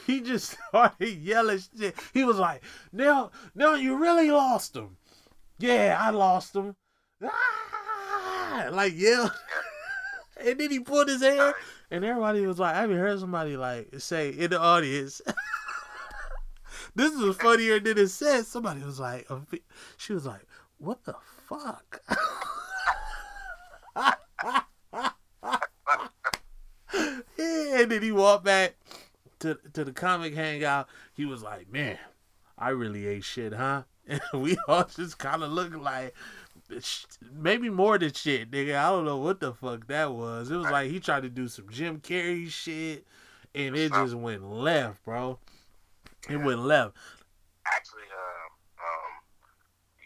He 0.06 0.20
just 0.20 0.56
started 0.68 1.08
yelling 1.08 1.60
shit. 1.78 1.96
He 2.14 2.24
was 2.24 2.38
like, 2.38 2.62
"Now, 2.92 3.30
now 3.54 3.74
you 3.74 3.96
really 3.96 4.30
lost 4.30 4.76
him." 4.76 4.96
Yeah, 5.58 5.96
I 5.98 6.10
lost 6.10 6.54
him. 6.54 6.76
Ah! 7.22 8.68
Like 8.70 8.92
yeah. 8.94 9.28
and 10.36 10.60
then 10.60 10.70
he 10.70 10.80
pulled 10.80 11.08
his 11.08 11.22
hair, 11.22 11.54
and 11.90 12.04
everybody 12.04 12.46
was 12.46 12.58
like, 12.58 12.74
"I 12.74 12.82
haven't 12.82 12.98
heard 12.98 13.20
somebody 13.20 13.56
like 13.56 13.88
say 13.98 14.30
in 14.30 14.50
the 14.50 14.60
audience." 14.60 15.22
this 16.94 17.14
was 17.16 17.36
funnier 17.36 17.80
than 17.80 17.98
it 17.98 18.08
said. 18.08 18.46
Somebody 18.46 18.82
was 18.82 19.00
like, 19.00 19.28
"She 19.96 20.12
was 20.12 20.26
like, 20.26 20.46
what 20.78 21.04
the 21.04 21.14
fuck?" 21.48 22.00
and 27.38 27.90
then 27.90 28.02
he 28.02 28.12
walked 28.12 28.44
back 28.44 28.76
to 29.40 29.58
to 29.72 29.84
the 29.84 29.92
comic 29.92 30.34
hangout. 30.34 30.88
He 31.14 31.24
was 31.24 31.42
like, 31.42 31.70
"Man, 31.70 31.98
I 32.58 32.70
really 32.70 33.06
ate 33.06 33.24
shit, 33.24 33.52
huh?" 33.52 33.82
And 34.08 34.20
we 34.34 34.56
all 34.68 34.84
just 34.84 35.18
kind 35.18 35.42
of 35.42 35.50
looked 35.50 35.74
like 35.74 36.14
maybe 37.32 37.70
more 37.70 37.98
than 37.98 38.12
shit, 38.12 38.50
nigga. 38.50 38.76
I 38.76 38.90
don't 38.90 39.04
know 39.04 39.18
what 39.18 39.40
the 39.40 39.52
fuck 39.52 39.86
that 39.88 40.12
was. 40.12 40.50
It 40.50 40.56
was 40.56 40.70
like 40.70 40.90
he 40.90 41.00
tried 41.00 41.22
to 41.22 41.28
do 41.28 41.48
some 41.48 41.68
Jim 41.70 42.00
Carrey 42.00 42.48
shit, 42.48 43.06
and 43.54 43.76
it 43.76 43.92
just 43.92 44.14
went 44.14 44.42
left, 44.44 45.04
bro. 45.04 45.38
It 46.28 46.36
went 46.38 46.60
left. 46.60 46.96
Actually, 47.66 48.08
um, 48.10 48.50
um, 48.82 49.12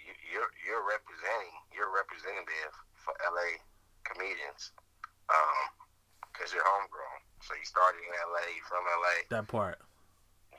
you, 0.04 0.12
you're 0.32 0.50
you're 0.66 0.84
representing 0.84 1.54
you're 1.74 1.92
representative 1.94 2.72
for 2.92 3.14
LA 3.24 3.56
comedians, 4.04 4.72
um, 5.28 5.64
because 6.32 6.52
you're 6.52 6.64
homegrown. 6.64 7.24
So 7.40 7.54
you 7.54 7.64
started 7.64 8.00
in 8.04 8.12
LA, 8.12 8.60
from 8.68 8.84
LA. 8.84 9.24
That 9.30 9.48
part. 9.48 9.78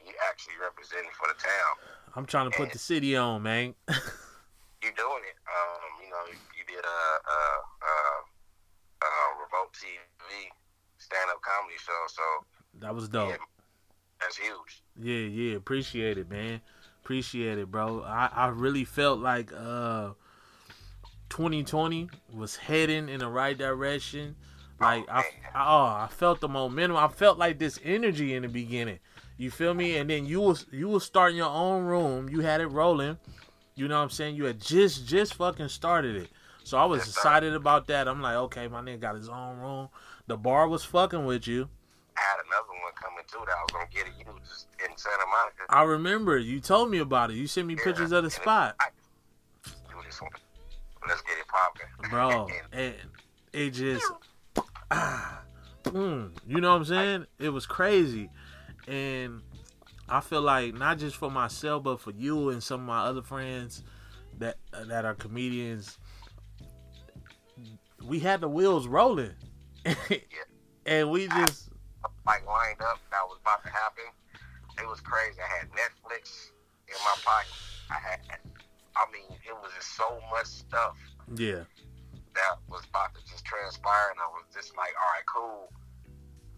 You 0.05 0.13
actually 0.29 0.55
representing 0.59 1.11
for 1.13 1.27
the 1.29 1.37
town. 1.37 1.73
I'm 2.15 2.25
trying 2.25 2.49
to 2.49 2.57
put 2.57 2.71
the 2.71 2.79
city 2.79 3.15
on, 3.15 3.43
man. 3.43 3.75
You're 4.83 4.93
doing 4.93 5.23
it. 5.29 5.37
Um, 5.45 6.03
you 6.03 6.09
know, 6.09 6.23
you 6.57 6.63
did 6.67 6.83
a, 6.83 6.99
a, 7.29 7.39
a, 7.85 7.95
a 9.05 9.11
remote 9.37 9.73
TV 9.73 10.49
stand 10.97 11.29
up 11.29 11.41
comedy 11.41 11.77
show, 11.77 12.01
so 12.07 12.21
that 12.79 12.93
was 12.93 13.09
dope. 13.09 13.29
yeah, 13.29 13.35
that's 14.19 14.37
huge. 14.37 14.83
Yeah, 14.99 15.27
yeah, 15.27 15.55
appreciate 15.55 16.17
it, 16.17 16.29
man. 16.29 16.61
Appreciate 17.03 17.57
it, 17.57 17.69
bro. 17.69 18.01
I, 18.03 18.29
I 18.33 18.47
really 18.47 18.85
felt 18.85 19.19
like 19.19 19.51
uh 19.53 20.11
2020 21.29 22.09
was 22.33 22.55
heading 22.57 23.09
in 23.09 23.19
the 23.19 23.27
right 23.27 23.57
direction. 23.57 24.35
Like 24.79 25.07
I, 25.09 25.19
I, 25.19 25.23
oh, 25.55 26.03
I 26.03 26.07
felt 26.09 26.41
the 26.41 26.47
momentum. 26.47 26.97
I 26.97 27.07
felt 27.07 27.37
like 27.37 27.59
this 27.59 27.79
energy 27.83 28.33
in 28.33 28.41
the 28.41 28.49
beginning. 28.49 28.99
You 29.37 29.51
feel 29.51 29.73
me? 29.73 29.97
And 29.97 30.09
then 30.09 30.25
you 30.25 30.41
was 30.41 30.65
you 30.71 30.89
was 30.89 31.03
starting 31.03 31.37
your 31.37 31.49
own 31.49 31.85
room. 31.85 32.29
You 32.29 32.41
had 32.41 32.61
it 32.61 32.67
rolling. 32.67 33.17
You 33.81 33.87
know 33.87 33.97
what 33.97 34.03
I'm 34.03 34.09
saying? 34.11 34.35
You 34.35 34.45
had 34.45 34.61
just 34.61 35.07
just 35.07 35.33
fucking 35.33 35.69
started 35.69 36.15
it. 36.15 36.29
So 36.63 36.77
I 36.77 36.85
was 36.85 37.01
excited 37.01 37.55
about 37.55 37.87
that. 37.87 38.07
I'm 38.07 38.21
like, 38.21 38.35
okay, 38.35 38.67
my 38.67 38.79
nigga 38.79 38.99
got 38.99 39.15
his 39.15 39.27
own 39.27 39.57
room. 39.57 39.89
The 40.27 40.37
bar 40.37 40.67
was 40.67 40.85
fucking 40.85 41.25
with 41.25 41.47
you. 41.47 41.67
I 42.15 42.21
had 42.21 42.35
another 42.45 42.79
one 42.79 42.93
coming 42.93 43.23
too 43.25 43.39
that 43.39 43.55
I 43.57 43.63
was 43.63 43.71
gonna 43.71 43.85
get 43.91 44.05
it. 44.05 44.13
you 44.19 44.39
just 44.47 44.67
in 44.87 44.95
Santa 44.95 45.25
Monica. 45.25 45.63
I 45.67 45.81
remember 45.81 46.37
you 46.37 46.59
told 46.59 46.91
me 46.91 46.99
about 46.99 47.31
it. 47.31 47.37
You 47.37 47.47
sent 47.47 47.65
me 47.65 47.73
Yeah, 47.73 47.83
pictures 47.83 48.11
of 48.11 48.23
the 48.23 48.29
spot. 48.29 48.75
I-. 48.79 48.89
Let's 51.07 51.21
get 51.23 51.39
it 51.39 51.47
popping, 51.47 52.11
bro 52.11 52.49
And 52.71 52.73
and 52.79 52.95
it 53.51 53.71
just 53.71 54.05
ah, 54.91 55.41
mm, 55.85 56.29
you 56.45 56.61
know 56.61 56.69
what 56.69 56.77
i'm 56.77 56.85
saying 56.85 57.25
it 57.39 57.49
was 57.49 57.65
crazy 57.65 58.29
and 58.87 59.41
i 60.11 60.19
feel 60.19 60.41
like 60.41 60.73
not 60.73 60.99
just 60.99 61.15
for 61.15 61.31
myself 61.31 61.83
but 61.83 61.99
for 61.99 62.11
you 62.11 62.49
and 62.49 62.61
some 62.61 62.81
of 62.81 62.87
my 62.87 62.99
other 62.99 63.21
friends 63.21 63.83
that 64.37 64.57
that 64.87 65.05
are 65.05 65.15
comedians 65.15 65.97
we 68.03 68.19
had 68.19 68.41
the 68.41 68.47
wheels 68.47 68.87
rolling 68.87 69.33
and 70.85 71.09
we 71.09 71.27
just 71.27 71.71
like 72.25 72.45
lined 72.45 72.81
up 72.81 72.99
that 73.11 73.23
was 73.27 73.37
about 73.41 73.63
to 73.63 73.69
happen. 73.69 74.05
It 74.79 74.87
was 74.87 74.99
crazy. 75.01 75.37
I 75.41 75.49
had 75.59 75.69
Netflix 75.71 76.51
in 76.87 76.95
my 77.03 77.15
pocket. 77.23 77.51
I 77.89 77.99
had, 77.99 78.19
I 78.95 79.05
mean, 79.11 79.37
it 79.45 79.53
was 79.53 79.71
just 79.75 79.95
so 79.95 80.19
much 80.31 80.47
stuff 80.47 80.97
yeah 81.35 81.63
that 82.33 82.55
was 82.69 82.83
about 82.89 83.13
to 83.15 83.21
just 83.29 83.43
transpire, 83.43 84.07
and 84.11 84.19
I 84.19 84.27
was 84.31 84.47
just 84.53 84.75
like, 84.77 84.95
all 84.95 85.11
right, 85.11 85.27
cool. 85.27 85.80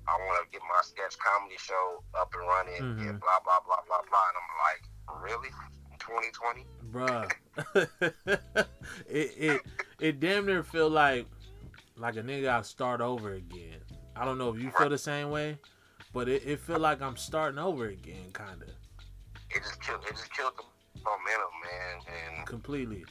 I 0.07 0.17
want 0.17 0.43
to 0.43 0.51
get 0.51 0.61
my 0.61 0.81
sketch 0.83 1.17
comedy 1.17 1.55
show 1.57 2.03
up 2.19 2.33
and 2.33 2.47
running, 2.47 2.81
Mhm. 2.81 3.09
and 3.09 3.19
blah 3.19 3.39
blah 3.43 3.59
blah 3.65 3.81
blah 3.87 4.01
blah. 4.09 4.25
And 4.29 4.37
I'm 4.41 4.51
like, 4.67 4.83
really, 5.23 5.49
2020? 5.99 6.65
bruh 6.91 7.31
it 9.07 9.31
it 9.37 9.61
it 9.99 10.19
damn 10.19 10.45
near 10.45 10.63
feel 10.63 10.89
like 10.89 11.27
like 11.97 12.15
a 12.17 12.21
nigga 12.23 12.49
I 12.49 12.61
start 12.63 13.01
over 13.01 13.33
again. 13.33 13.79
I 14.15 14.25
don't 14.25 14.37
know 14.37 14.49
if 14.53 14.61
you 14.61 14.69
feel 14.71 14.89
the 14.89 14.97
same 14.97 15.31
way, 15.31 15.57
but 16.13 16.27
it, 16.27 16.43
it 16.45 16.59
feel 16.59 16.79
like 16.79 17.01
I'm 17.01 17.17
starting 17.17 17.59
over 17.59 17.85
again, 17.87 18.31
kind 18.33 18.61
of 18.61 18.69
It 19.49 19.63
just 19.63 19.81
killed. 19.81 20.03
It 20.05 20.11
just 20.11 20.31
killed 20.33 20.53
the 20.57 20.63
momentum, 21.03 21.53
man. 21.63 22.35
And 22.37 22.45
completely, 22.47 23.05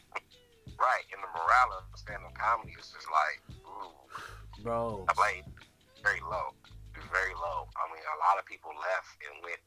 right, 0.79 1.05
and 1.13 1.23
the 1.23 1.29
morale 1.29 1.79
of 1.93 1.99
stand-up 1.99 2.35
comedy 2.35 2.75
is 2.79 2.93
just 2.93 3.07
like, 3.11 3.59
ooh. 3.67 4.63
bro. 4.63 5.07
I 5.09 5.13
played 5.15 5.45
very 6.03 6.21
low. 6.21 6.55
Very 7.13 7.37
low. 7.37 7.69
I 7.77 7.85
mean, 7.93 8.01
a 8.01 8.19
lot 8.25 8.41
of 8.41 8.49
people 8.49 8.73
left 8.73 9.13
and 9.29 9.45
went 9.45 9.61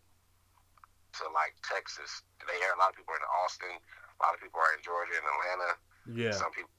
to 1.21 1.29
like 1.31 1.53
Texas. 1.62 2.25
They 2.43 2.58
hear 2.58 2.73
a 2.73 2.79
lot 2.81 2.89
of 2.91 2.97
people 2.97 3.13
are 3.13 3.21
in 3.21 3.29
Austin. 3.45 3.75
A 3.77 4.19
lot 4.25 4.34
of 4.34 4.41
people 4.41 4.58
are 4.60 4.73
in 4.73 4.81
Georgia 4.81 5.15
and 5.15 5.27
Atlanta. 5.29 5.71
Yeah, 6.10 6.34
Some 6.34 6.51
people 6.51 6.73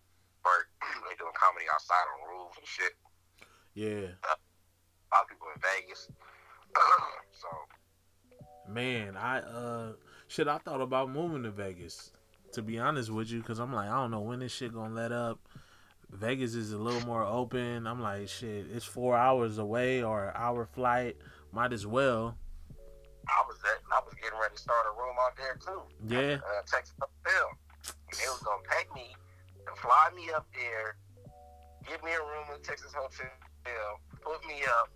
work. 0.44 0.66
they 1.06 1.14
doing 1.16 1.34
comedy 1.38 1.66
outside 1.70 2.06
on 2.18 2.18
roofs 2.26 2.58
and 2.58 2.66
shit. 2.66 2.94
yeah, 3.74 4.10
A 4.26 5.14
lot 5.14 5.22
of 5.24 5.28
people 5.30 5.48
in 5.54 5.58
Vegas. 5.62 6.10
so 7.40 7.48
man. 8.68 9.16
I 9.16 9.38
uh, 9.40 9.92
shit. 10.28 10.48
I 10.48 10.58
thought 10.58 10.80
about 10.80 11.10
moving 11.10 11.42
to 11.44 11.50
Vegas. 11.50 12.12
To 12.52 12.62
be 12.62 12.78
honest 12.78 13.10
with 13.10 13.30
you, 13.30 13.40
because 13.40 13.58
I'm 13.58 13.72
like, 13.72 13.88
I 13.88 13.94
don't 14.00 14.10
know 14.10 14.20
when 14.20 14.38
this 14.40 14.52
shit 14.52 14.72
gonna 14.72 14.94
let 14.94 15.12
up. 15.12 15.40
Vegas 16.10 16.54
is 16.54 16.72
a 16.72 16.78
little 16.78 17.04
more 17.06 17.24
open. 17.24 17.86
I'm 17.86 18.00
like, 18.00 18.28
shit, 18.28 18.66
it's 18.72 18.84
four 18.84 19.16
hours 19.16 19.58
away 19.58 20.02
or 20.02 20.26
an 20.28 20.32
hour 20.36 20.64
flight. 20.66 21.16
Might 21.52 21.72
as 21.72 21.86
well. 21.86 22.36
I 23.28 23.42
was 23.46 23.56
at, 23.64 23.82
I 23.92 24.00
was 24.04 24.14
getting 24.14 24.38
ready 24.38 24.54
to 24.54 24.60
start 24.60 24.86
a 24.86 24.94
room 25.00 25.16
out 25.20 25.36
there 25.36 25.58
too. 25.58 25.82
Yeah. 26.06 26.38
Uh, 26.38 26.62
Texas 26.66 26.94
Hotel. 27.00 27.50
And 28.10 28.18
they 28.18 28.28
was 28.28 28.42
gonna 28.42 28.62
pay 28.70 28.84
me 28.94 29.14
to 29.66 29.74
fly 29.80 30.10
me 30.14 30.30
up 30.34 30.46
there, 30.54 30.96
Give 31.88 32.02
me 32.02 32.10
a 32.10 32.18
room 32.18 32.50
in 32.54 32.62
Texas 32.62 32.92
hotel. 32.92 33.30
Put 34.22 34.44
me 34.46 34.62
up. 34.82 34.90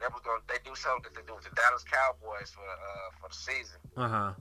They 0.00 0.06
was 0.10 0.20
gonna 0.26 0.42
they 0.48 0.58
do 0.66 0.74
something 0.74 1.14
to 1.14 1.22
do 1.26 1.34
with 1.34 1.44
the 1.46 1.54
Dallas 1.54 1.84
Cowboys 1.86 2.50
for 2.50 2.62
uh 2.66 3.08
for 3.22 3.28
the 3.30 3.34
season. 3.38 3.78
Uh 3.96 4.08
huh. 4.08 4.32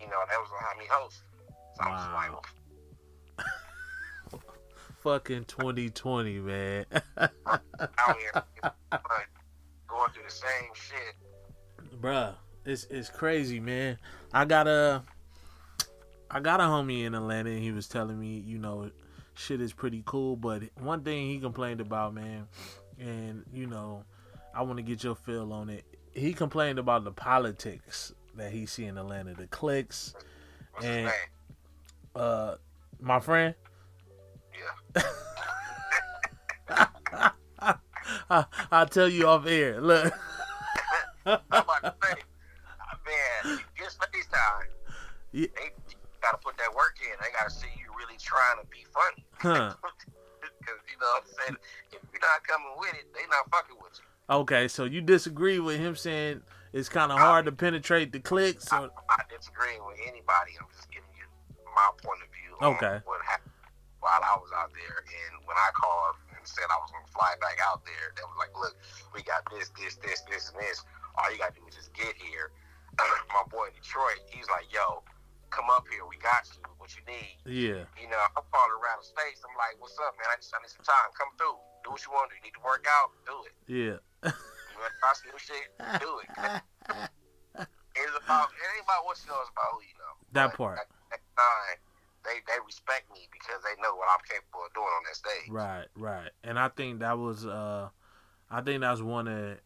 You 0.00 0.06
know, 0.10 0.18
they 0.26 0.36
was 0.38 0.50
gonna 0.50 0.66
have 0.66 0.78
me 0.78 0.86
host. 0.90 1.22
So 1.78 1.82
I 1.82 1.90
was 1.90 2.02
Wow. 2.02 2.14
like, 2.14 2.30
well, 2.34 2.44
Fucking 5.06 5.44
2020, 5.44 6.40
man. 6.40 6.84
out 7.16 7.30
here 8.18 8.42
going 9.86 10.10
through 10.12 10.24
the 10.24 10.28
same 10.28 10.70
shit. 10.74 12.00
Bruh, 12.00 12.34
it's 12.64 12.88
it's 12.90 13.08
crazy, 13.08 13.60
man. 13.60 13.98
I 14.32 14.46
got 14.46 14.66
a 14.66 15.04
I 16.28 16.40
got 16.40 16.58
a 16.58 16.64
homie 16.64 17.04
in 17.04 17.14
Atlanta 17.14 17.50
and 17.50 17.62
he 17.62 17.70
was 17.70 17.86
telling 17.86 18.18
me, 18.18 18.42
you 18.44 18.58
know, 18.58 18.90
shit 19.34 19.60
is 19.60 19.72
pretty 19.72 20.02
cool, 20.04 20.34
but 20.34 20.64
one 20.80 21.04
thing 21.04 21.28
he 21.28 21.38
complained 21.38 21.80
about, 21.80 22.12
man, 22.12 22.48
and 22.98 23.44
you 23.52 23.68
know, 23.68 24.02
I 24.52 24.62
want 24.62 24.78
to 24.78 24.82
get 24.82 25.04
your 25.04 25.14
feel 25.14 25.52
on 25.52 25.70
it. 25.70 25.84
He 26.14 26.32
complained 26.32 26.80
about 26.80 27.04
the 27.04 27.12
politics 27.12 28.12
that 28.34 28.50
he 28.50 28.66
see 28.66 28.86
in 28.86 28.98
Atlanta, 28.98 29.34
the 29.34 29.46
cliques. 29.46 30.16
What's 30.72 30.84
And-? 30.84 31.12
Uh 32.16 32.56
my 33.00 33.20
friend, 33.20 33.54
Yeah. 34.58 35.04
I, 38.30 38.44
I'll 38.70 38.86
tell 38.86 39.08
you 39.08 39.26
off 39.28 39.46
air. 39.46 39.80
Look. 39.80 40.12
I'm 41.26 41.38
about 41.50 41.82
to 41.82 41.94
say, 42.02 42.14
man, 43.06 43.58
it's 43.76 43.96
FaceTime. 43.96 44.68
Yeah. 45.32 45.46
They 45.56 45.70
gotta 46.22 46.38
put 46.38 46.56
that 46.58 46.74
work 46.74 46.96
in. 47.02 47.10
They 47.20 47.28
gotta 47.38 47.50
see 47.50 47.66
you 47.78 47.86
really 47.98 48.16
trying 48.18 48.58
to 48.62 48.66
be 48.70 48.84
funny. 48.92 49.24
Huh. 49.38 49.74
Because 50.40 50.80
you 50.90 50.98
know 51.00 51.06
what 51.06 51.22
I'm 51.22 51.28
saying, 51.46 51.56
if 51.92 51.98
you're 52.12 52.20
not 52.20 52.42
coming 52.46 52.72
with 52.78 52.94
it, 52.94 53.12
they 53.14 53.20
not 53.30 53.48
fucking 53.50 53.76
with 53.82 53.92
you. 53.98 54.34
Okay, 54.34 54.66
so 54.66 54.84
you 54.84 55.00
disagree 55.00 55.60
with 55.60 55.78
him 55.78 55.94
saying 55.94 56.40
it's 56.72 56.88
kind 56.88 57.12
of 57.12 57.18
hard 57.18 57.44
to 57.44 57.52
penetrate 57.52 58.10
the 58.12 58.18
cliques? 58.18 58.72
I, 58.72 58.78
Or, 58.78 58.82
I'm 58.84 58.90
not 59.18 59.28
disagreeing 59.28 59.84
with 59.86 59.98
anybody. 60.02 60.52
I'm 60.58 60.66
just 60.74 60.90
giving 60.90 61.08
you 61.16 61.24
my 61.74 61.90
point 62.02 62.20
of 62.22 62.28
view 62.32 62.56
on 62.60 62.74
Okay. 62.76 63.00
what 63.04 63.20
happened 63.24 63.45
while 64.06 64.22
I 64.22 64.38
was 64.38 64.54
out 64.54 64.70
there. 64.70 65.02
And 65.02 65.42
when 65.50 65.58
I 65.58 65.74
called 65.74 66.14
and 66.30 66.46
said 66.46 66.70
I 66.70 66.78
was 66.78 66.94
going 66.94 67.02
to 67.02 67.10
fly 67.10 67.34
back 67.42 67.58
out 67.58 67.82
there, 67.82 68.14
they 68.14 68.22
was 68.22 68.38
like, 68.38 68.54
look, 68.54 68.78
we 69.10 69.26
got 69.26 69.42
this, 69.50 69.74
this, 69.74 69.98
this, 69.98 70.22
this, 70.30 70.54
and 70.54 70.62
this. 70.62 70.86
All 71.18 71.26
you 71.34 71.42
got 71.42 71.50
to 71.50 71.58
do 71.58 71.66
is 71.66 71.74
just 71.74 71.90
get 71.90 72.14
here. 72.14 72.54
my 73.34 73.42
boy 73.50 73.66
in 73.66 73.74
Detroit, 73.74 74.22
he's 74.30 74.46
like, 74.46 74.70
yo, 74.70 75.02
come 75.50 75.66
up 75.74 75.90
here. 75.90 76.06
We 76.06 76.22
got 76.22 76.46
you. 76.54 76.62
What 76.78 76.94
you 76.94 77.02
need. 77.10 77.34
yeah. 77.42 77.82
You 77.98 78.06
know, 78.06 78.20
I'm 78.38 78.46
calling 78.54 78.78
around 78.78 79.02
the 79.02 79.10
states. 79.10 79.42
I'm 79.42 79.50
like, 79.58 79.74
what's 79.82 79.98
up, 79.98 80.14
man? 80.22 80.30
I 80.30 80.38
just 80.38 80.54
I 80.54 80.62
need 80.62 80.70
some 80.70 80.86
time. 80.86 81.10
Come 81.18 81.34
through. 81.34 81.58
Do 81.82 81.90
what 81.90 81.98
you 82.06 82.14
want 82.14 82.30
to 82.30 82.38
do. 82.38 82.38
You 82.38 82.44
need 82.46 82.54
to 82.54 82.62
work 82.62 82.86
out? 82.86 83.10
Do 83.26 83.36
it. 83.42 83.54
Yeah. 83.66 83.98
You 84.76 84.84
want 84.84 84.92
to 84.92 85.00
try 85.00 85.12
some 85.16 85.32
new 85.32 85.40
shit? 85.40 85.66
Do 86.04 86.10
it. 86.20 86.28
It's 87.96 88.12
about 88.12 88.52
it 88.52 88.68
ain't 88.76 88.84
about 88.84 89.08
what 89.08 89.16
you 89.24 89.32
know, 89.32 89.40
it's 89.40 89.48
about 89.56 89.72
who 89.72 89.80
you 89.80 89.96
know. 89.96 90.12
That 90.36 90.52
But 90.52 90.60
part. 90.60 90.76
At 90.84 90.92
that 91.16 91.24
time, 91.32 91.80
they 92.26 92.40
they 92.46 92.58
respect 92.64 93.10
me 93.12 93.28
because 93.32 93.62
they 93.62 93.80
know 93.80 93.94
what 93.94 94.08
I'm 94.10 94.22
capable 94.28 94.66
of 94.66 94.74
doing 94.74 94.86
on 94.86 95.02
that 95.06 95.16
stage. 95.16 95.48
Right, 95.48 95.86
right. 95.96 96.30
And 96.44 96.58
I 96.58 96.68
think 96.68 97.00
that 97.00 97.18
was 97.18 97.46
uh 97.46 97.88
I 98.50 98.60
think 98.60 98.80
that's 98.80 99.00
one 99.00 99.28
of 99.28 99.58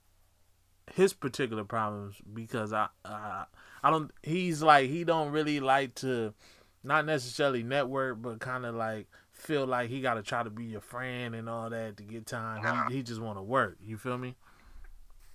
his 0.95 1.13
particular 1.13 1.65
problems 1.65 2.17
because 2.33 2.73
I 2.73 2.89
uh, 3.05 3.45
I 3.83 3.91
don't 3.91 4.11
he's 4.23 4.63
like 4.63 4.91
he 4.91 5.05
don't 5.05 5.33
really 5.33 5.61
like 5.61 5.95
to 5.97 6.35
not 6.83 7.07
necessarily 7.07 7.63
network 7.63 8.21
but 8.23 8.41
kind 8.41 8.65
of 8.65 8.75
like 8.75 9.09
feel 9.33 9.67
like 9.67 9.89
he 9.89 10.01
got 10.01 10.15
to 10.15 10.23
try 10.23 10.43
to 10.43 10.51
be 10.51 10.65
your 10.65 10.81
friend 10.81 11.35
and 11.35 11.49
all 11.49 11.71
that 11.71 11.97
to 11.97 12.03
get 12.03 12.27
time. 12.27 12.63
Nah. 12.63 12.89
He, 12.89 12.97
he 12.97 13.03
just 13.03 13.21
want 13.21 13.39
to 13.39 13.43
work. 13.43 13.79
You 13.81 13.97
feel 13.97 14.19
me? 14.19 14.37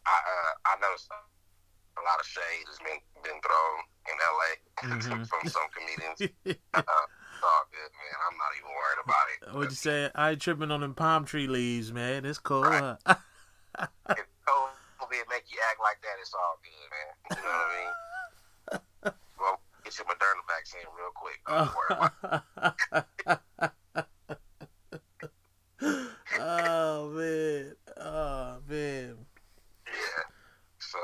I 0.05 0.11
uh, 0.11 0.53
I 0.65 0.79
noticed 0.81 1.09
a 1.09 2.01
lot 2.01 2.19
of 2.19 2.25
shade 2.25 2.65
has 2.67 2.77
been 2.79 2.99
been 3.23 3.41
thrown 3.41 3.83
in 4.07 4.17
LA 4.19 4.51
Mhm. 4.97 5.27
from 5.27 5.49
some 5.49 5.67
comedians. 5.73 6.19
Uh, 6.75 6.81
it's 6.81 7.43
all 7.43 7.65
good, 7.71 7.91
man. 7.91 8.15
I'm 8.27 8.37
not 8.37 8.51
even 8.57 8.69
worried 8.69 9.01
about 9.03 9.27
it. 9.33 9.37
what 9.57 9.69
you 9.69 9.75
say? 9.75 10.09
I 10.15 10.31
ain't 10.31 10.41
tripping 10.41 10.71
on 10.71 10.81
them 10.81 10.93
palm 10.93 11.25
tree 11.25 11.47
leaves, 11.47 11.91
man. 11.91 12.25
It's 12.25 12.39
cool. 12.39 12.63
Right. 12.63 12.97
huh? 13.05 13.15
If 14.09 14.25
COVID 14.47 15.27
make 15.29 15.45
you 15.51 15.59
act 15.69 15.79
like 15.81 15.99
that, 16.01 16.15
it's 16.21 16.33
all 16.33 16.57
good, 16.63 16.89
man. 16.95 17.11
You 17.29 17.43
know 17.43 17.51
what 17.51 17.67
I 17.67 17.75
mean? 17.75 19.13
Well, 19.39 19.59
get 19.83 19.97
your 19.97 20.07
Moderna 20.07 20.43
vaccine 20.47 20.87
real 20.97 21.11
quick. 21.13 21.39
Don't 21.45 21.75
worry 21.75 21.91
about 21.91 22.13
it. 25.81 26.09
oh 26.39 27.09
man, 27.09 27.75
oh 27.99 28.57
man. 28.67 29.15
Yeah. 29.87 30.23
So, 30.79 30.99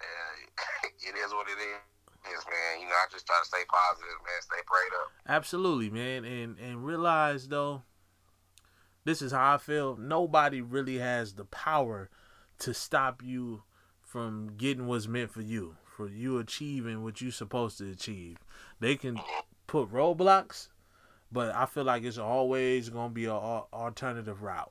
yeah, 0.00 1.10
it 1.10 1.16
is 1.16 1.32
what 1.32 1.46
it 1.48 1.60
is, 1.60 1.80
man. 2.46 2.80
You 2.80 2.86
know, 2.86 2.94
I 2.94 3.06
just 3.10 3.26
try 3.26 3.38
to 3.40 3.46
stay 3.46 3.62
positive, 3.68 4.18
man. 4.24 4.42
Stay 4.42 4.62
prayed 4.66 5.00
up. 5.00 5.12
Absolutely, 5.28 5.90
man, 5.90 6.24
and 6.24 6.58
and 6.58 6.84
realize 6.84 7.48
though, 7.48 7.82
this 9.04 9.22
is 9.22 9.32
how 9.32 9.54
I 9.54 9.58
feel. 9.58 9.96
Nobody 9.96 10.60
really 10.60 10.98
has 10.98 11.34
the 11.34 11.44
power 11.44 12.10
to 12.60 12.72
stop 12.74 13.22
you 13.22 13.62
from 14.02 14.52
getting 14.56 14.86
what's 14.86 15.08
meant 15.08 15.30
for 15.30 15.40
you, 15.40 15.76
for 15.96 16.08
you 16.08 16.38
achieving 16.38 17.02
what 17.02 17.20
you're 17.20 17.32
supposed 17.32 17.78
to 17.78 17.90
achieve. 17.90 18.36
They 18.78 18.96
can 18.96 19.18
put 19.66 19.90
roadblocks, 19.90 20.68
but 21.30 21.54
I 21.54 21.66
feel 21.66 21.84
like 21.84 22.04
it's 22.04 22.18
always 22.18 22.90
gonna 22.90 23.08
be 23.08 23.24
a, 23.24 23.32
al- 23.32 23.68
alternative 23.72 24.42
route. 24.42 24.70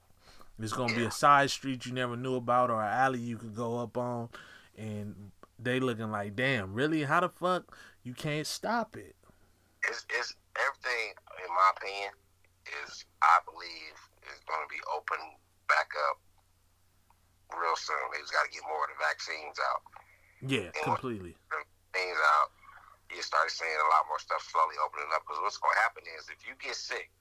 It's 0.60 0.74
gonna 0.74 0.96
be 0.96 1.06
a 1.06 1.12
side 1.12 1.50
street 1.50 1.86
you 1.88 1.92
never 1.92 2.16
knew 2.16 2.36
about, 2.36 2.70
or 2.70 2.82
an 2.82 2.94
alley 2.94 3.20
you 3.20 3.38
could 3.38 3.56
go 3.56 3.80
up 3.80 3.98
on, 3.98 4.30
and 4.78 5.32
they 5.64 5.80
looking 5.80 6.12
like, 6.12 6.36
damn, 6.36 6.74
really? 6.74 7.04
How 7.04 7.22
the 7.22 7.30
fuck 7.30 7.78
you 8.04 8.14
can't 8.14 8.48
stop 8.48 8.98
it? 8.98 9.16
It's, 9.88 10.06
it's 10.10 10.36
everything, 10.58 11.14
in 11.42 11.50
my 11.50 11.70
opinion, 11.78 12.12
is 12.86 13.06
I 13.22 13.42
believe 13.46 13.98
is 14.30 14.42
going 14.46 14.62
to 14.62 14.70
be 14.70 14.82
open 14.94 15.18
back 15.66 15.90
up 16.10 16.22
real 17.58 17.76
soon. 17.78 17.98
They 18.14 18.22
just 18.22 18.34
got 18.34 18.46
to 18.46 18.52
get 18.54 18.62
more 18.70 18.86
of 18.86 18.94
the 18.94 19.00
vaccines 19.02 19.58
out. 19.58 19.82
Yeah, 20.42 20.70
completely. 20.86 21.38
Things 21.94 22.20
out. 22.38 22.50
You 23.12 23.20
start 23.22 23.52
seeing 23.52 23.82
a 23.82 23.90
lot 23.92 24.08
more 24.08 24.22
stuff 24.22 24.42
slowly 24.48 24.78
opening 24.80 25.12
up. 25.12 25.26
Because 25.28 25.42
what's 25.44 25.60
going 25.60 25.76
to 25.76 25.82
happen 25.84 26.04
is 26.18 26.32
if 26.32 26.42
you 26.48 26.56
get 26.58 26.78
sick, 26.78 27.12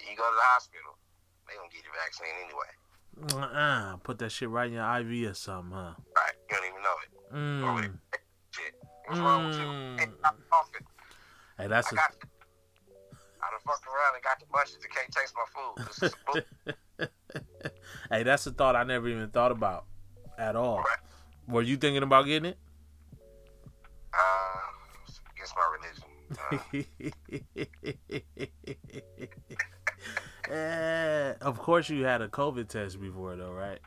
you 0.00 0.16
go 0.16 0.26
to 0.26 0.36
the 0.36 0.48
hospital, 0.54 0.96
they 1.46 1.54
gonna 1.56 1.70
get 1.72 1.86
your 1.86 1.94
vaccine 1.94 2.34
anyway. 2.42 2.72
Uh, 3.32 3.96
put 4.02 4.18
that 4.18 4.30
shit 4.30 4.48
right 4.48 4.66
in 4.66 4.74
your 4.74 5.00
IV 5.00 5.30
or 5.30 5.34
something, 5.34 5.72
huh? 5.72 5.94
Right? 6.14 6.34
You 6.50 6.56
don't 6.56 6.66
even 6.66 6.82
know 6.82 6.96
it. 7.02 7.10
Mm. 7.34 7.98
Shit. 8.50 8.74
What's 9.06 9.20
wrong 9.20 9.46
with 9.46 9.56
you? 9.56 9.64
Mm. 9.64 9.98
Hey, 9.98 10.06
stop. 10.18 10.36
Hey, 11.58 11.66
that's 11.68 11.88
I 11.88 11.90
a 11.90 11.94
got. 11.96 12.12
I 13.42 13.50
done 13.50 13.60
fucked 13.66 13.86
around 13.86 14.14
and 14.14 14.22
got 14.22 14.38
the 14.40 14.46
munchies 14.46 14.82
and 14.84 14.92
can't 14.94 15.12
taste 15.12 15.34
my 15.36 15.46
food. 15.54 15.76
This 15.86 16.02
is 16.02 17.08
hey, 18.10 18.22
that's 18.22 18.46
a 18.46 18.50
thought 18.50 18.76
I 18.76 18.84
never 18.84 19.08
even 19.08 19.30
thought 19.30 19.52
about 19.52 19.86
at 20.38 20.56
all. 20.56 20.78
Right. 20.78 20.98
Were 21.48 21.62
you 21.62 21.76
thinking 21.76 22.02
about 22.02 22.26
getting 22.26 22.50
it? 22.50 22.58
uh, 24.12 24.58
against 25.34 25.54
my 25.56 25.66
religion. 25.76 26.04
Uh, 26.38 26.58
Eh, 30.50 31.34
of 31.40 31.58
course, 31.58 31.88
you 31.88 32.04
had 32.04 32.22
a 32.22 32.28
COVID 32.28 32.68
test 32.68 33.00
before, 33.00 33.36
though, 33.36 33.52
right? 33.52 33.80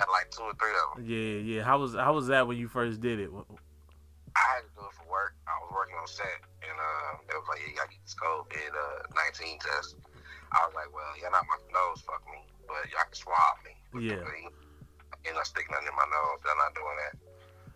had 0.00 0.08
like 0.08 0.30
two 0.32 0.42
or 0.42 0.56
three 0.56 0.72
of 0.72 0.96
them. 0.96 1.04
Yeah, 1.04 1.38
yeah. 1.44 1.62
How 1.62 1.78
was 1.78 1.94
how 1.94 2.14
was 2.14 2.26
that 2.28 2.48
when 2.48 2.56
you 2.56 2.68
first 2.68 3.00
did 3.00 3.20
it? 3.20 3.28
I 3.28 4.44
had 4.56 4.64
to 4.64 4.70
do 4.74 4.80
it 4.88 4.94
for 4.96 5.04
work. 5.10 5.36
I 5.46 5.52
was 5.60 5.70
working 5.74 5.96
on 6.00 6.08
set, 6.08 6.40
and 6.64 6.76
uh, 6.80 7.20
they 7.28 7.36
was 7.36 7.44
like, 7.48 7.60
"Yeah, 7.60 7.68
you 7.70 7.76
gotta 7.76 7.90
get 7.92 8.00
this 8.02 8.16
COVID 8.16 8.72
uh, 8.72 9.04
19 9.36 9.58
test." 9.60 9.96
I 10.52 10.64
was 10.64 10.72
like, 10.74 10.88
"Well, 10.94 11.12
y'all 11.20 11.30
not 11.30 11.44
my 11.44 11.60
nose, 11.68 12.00
fuck 12.00 12.24
me, 12.32 12.40
but 12.66 12.88
y'all 12.90 13.04
can 13.04 13.14
swab 13.14 13.60
me." 13.64 13.76
Yeah. 14.00 14.24
And 15.26 15.36
not 15.36 15.46
stick 15.46 15.68
nothing 15.70 15.86
in 15.86 15.94
my 15.94 16.08
nose. 16.08 16.40
They're 16.40 16.56
not 16.56 16.72
doing 16.74 16.96
that. 17.04 17.14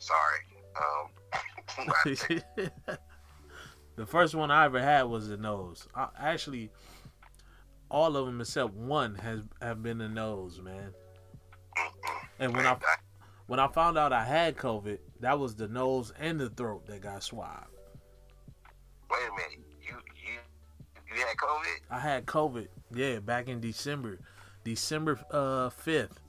Sorry. 0.01 0.41
Um, 0.81 1.13
the 3.97 4.07
first 4.07 4.35
one 4.35 4.51
I 4.51 4.65
ever 4.65 4.81
had 4.81 5.03
was 5.03 5.29
the 5.29 5.37
nose. 5.37 5.87
I, 5.95 6.09
actually, 6.19 6.71
all 7.91 8.17
of 8.17 8.27
them 8.27 8.41
except 8.41 8.75
one 8.75 9.15
has 9.17 9.41
have 9.61 9.83
been 9.83 9.99
the 9.99 10.09
nose, 10.09 10.61
man. 10.61 10.93
And 12.39 12.55
when 12.55 12.67
I 12.67 12.77
when 13.47 13.61
I 13.61 13.69
found 13.69 13.99
out 13.99 14.13
I 14.13 14.25
had 14.25 14.57
COVID, 14.57 14.99
that 15.21 15.39
was 15.39 15.55
the 15.55 15.69
nose 15.69 16.13
and 16.19 16.41
the 16.41 16.51
throat 16.51 16.87
that 16.87 17.01
got 17.03 17.23
swabbed. 17.23 17.69
wait 19.11 19.21
a 19.21 19.35
minute, 19.35 19.67
you 19.83 19.95
you 20.17 21.15
you 21.15 21.23
had 21.27 21.37
COVID? 21.37 21.81
I 21.91 21.99
had 21.99 22.27
COVID, 22.27 22.69
yeah, 22.93 23.19
back 23.21 23.49
in 23.49 23.61
December, 23.61 24.19
December 24.65 25.19
uh 25.31 25.71
fifth. 25.71 26.21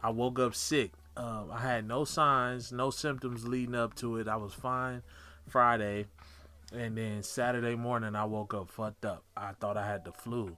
I 0.00 0.10
woke 0.10 0.38
up 0.38 0.54
sick. 0.54 0.92
Um, 1.16 1.50
I 1.52 1.60
had 1.60 1.88
no 1.88 2.04
signs, 2.04 2.70
no 2.70 2.90
symptoms 2.90 3.44
leading 3.44 3.74
up 3.74 3.96
to 3.96 4.18
it. 4.18 4.28
I 4.28 4.36
was 4.36 4.54
fine 4.54 5.02
Friday, 5.48 6.06
and 6.72 6.96
then 6.96 7.24
Saturday 7.24 7.74
morning 7.74 8.14
I 8.14 8.24
woke 8.24 8.54
up 8.54 8.68
fucked 8.68 9.04
up. 9.04 9.24
I 9.36 9.52
thought 9.52 9.76
I 9.76 9.84
had 9.84 10.04
the 10.04 10.12
flu. 10.12 10.56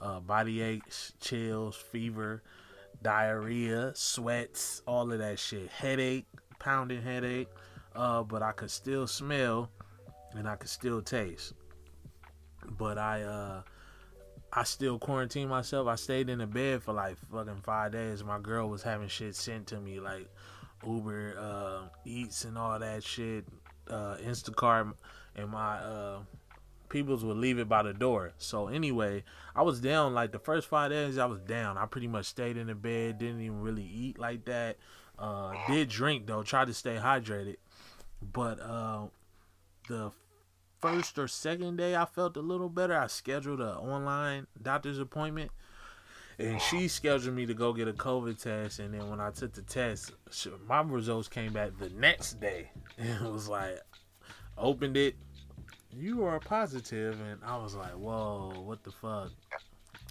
Uh, 0.00 0.20
body 0.20 0.60
aches, 0.60 1.12
chills, 1.20 1.76
fever, 1.76 2.42
diarrhea, 3.02 3.92
sweats, 3.94 4.82
all 4.86 5.12
of 5.12 5.18
that 5.18 5.38
shit, 5.38 5.68
headache, 5.68 6.26
pounding 6.58 7.02
headache. 7.02 7.48
Uh, 7.94 8.22
but 8.22 8.42
I 8.42 8.52
could 8.52 8.70
still 8.70 9.06
smell 9.06 9.70
and 10.36 10.48
I 10.48 10.56
could 10.56 10.68
still 10.68 11.02
taste. 11.02 11.52
But 12.78 12.98
I 12.98 13.22
uh 13.22 13.62
I 14.52 14.64
still 14.64 14.98
quarantined 14.98 15.50
myself. 15.50 15.88
I 15.88 15.96
stayed 15.96 16.30
in 16.30 16.38
the 16.38 16.46
bed 16.46 16.82
for 16.82 16.94
like 16.94 17.16
fucking 17.30 17.60
five 17.62 17.92
days. 17.92 18.24
My 18.24 18.38
girl 18.38 18.68
was 18.68 18.82
having 18.82 19.08
shit 19.08 19.34
sent 19.36 19.66
to 19.68 19.80
me 19.80 20.00
like 20.00 20.28
Uber 20.86 21.36
uh, 21.38 21.88
Eats 22.04 22.44
and 22.44 22.56
all 22.56 22.78
that 22.78 23.04
shit, 23.04 23.44
uh, 23.90 24.16
Instacart, 24.16 24.94
and 25.36 25.50
my 25.50 25.76
uh, 25.78 26.20
peoples 26.88 27.24
would 27.24 27.36
leave 27.36 27.58
it 27.58 27.68
by 27.68 27.82
the 27.82 27.92
door. 27.92 28.32
So 28.38 28.68
anyway, 28.68 29.24
I 29.54 29.62
was 29.62 29.80
down 29.80 30.14
like 30.14 30.32
the 30.32 30.38
first 30.38 30.68
five 30.68 30.90
days. 30.90 31.18
I 31.18 31.26
was 31.26 31.40
down. 31.40 31.76
I 31.76 31.86
pretty 31.86 32.08
much 32.08 32.26
stayed 32.26 32.56
in 32.56 32.66
the 32.68 32.74
bed. 32.74 33.18
Didn't 33.18 33.40
even 33.40 33.60
really 33.60 33.84
eat 33.84 34.18
like 34.18 34.44
that. 34.46 34.76
Uh, 35.18 35.54
did 35.66 35.88
drink 35.88 36.26
though. 36.26 36.42
Tried 36.42 36.68
to 36.68 36.74
stay 36.74 36.96
hydrated, 36.96 37.56
but 38.22 38.60
uh, 38.60 39.06
the 39.88 40.12
first 40.80 41.18
or 41.18 41.26
second 41.26 41.76
day 41.76 41.96
I 41.96 42.04
felt 42.04 42.36
a 42.36 42.40
little 42.40 42.68
better. 42.68 42.96
I 42.96 43.08
scheduled 43.08 43.60
an 43.60 43.68
online 43.68 44.46
doctor's 44.60 44.98
appointment. 44.98 45.50
And 46.40 46.62
she 46.62 46.86
scheduled 46.86 47.34
me 47.34 47.46
to 47.46 47.54
go 47.54 47.72
get 47.72 47.88
a 47.88 47.92
COVID 47.92 48.40
test, 48.40 48.78
and 48.78 48.94
then 48.94 49.10
when 49.10 49.20
I 49.20 49.32
took 49.32 49.54
the 49.54 49.62
test, 49.62 50.12
my 50.68 50.82
results 50.82 51.26
came 51.26 51.52
back 51.52 51.76
the 51.80 51.88
next 51.88 52.40
day, 52.40 52.70
and 52.96 53.08
it 53.26 53.32
was 53.32 53.48
like, 53.48 53.80
opened 54.56 54.96
it, 54.96 55.16
you 55.92 56.24
are 56.24 56.38
positive, 56.40 57.20
and 57.20 57.40
I 57.44 57.56
was 57.56 57.74
like, 57.74 57.92
whoa, 57.92 58.52
what 58.64 58.82
the 58.84 58.92
fuck? 58.92 59.30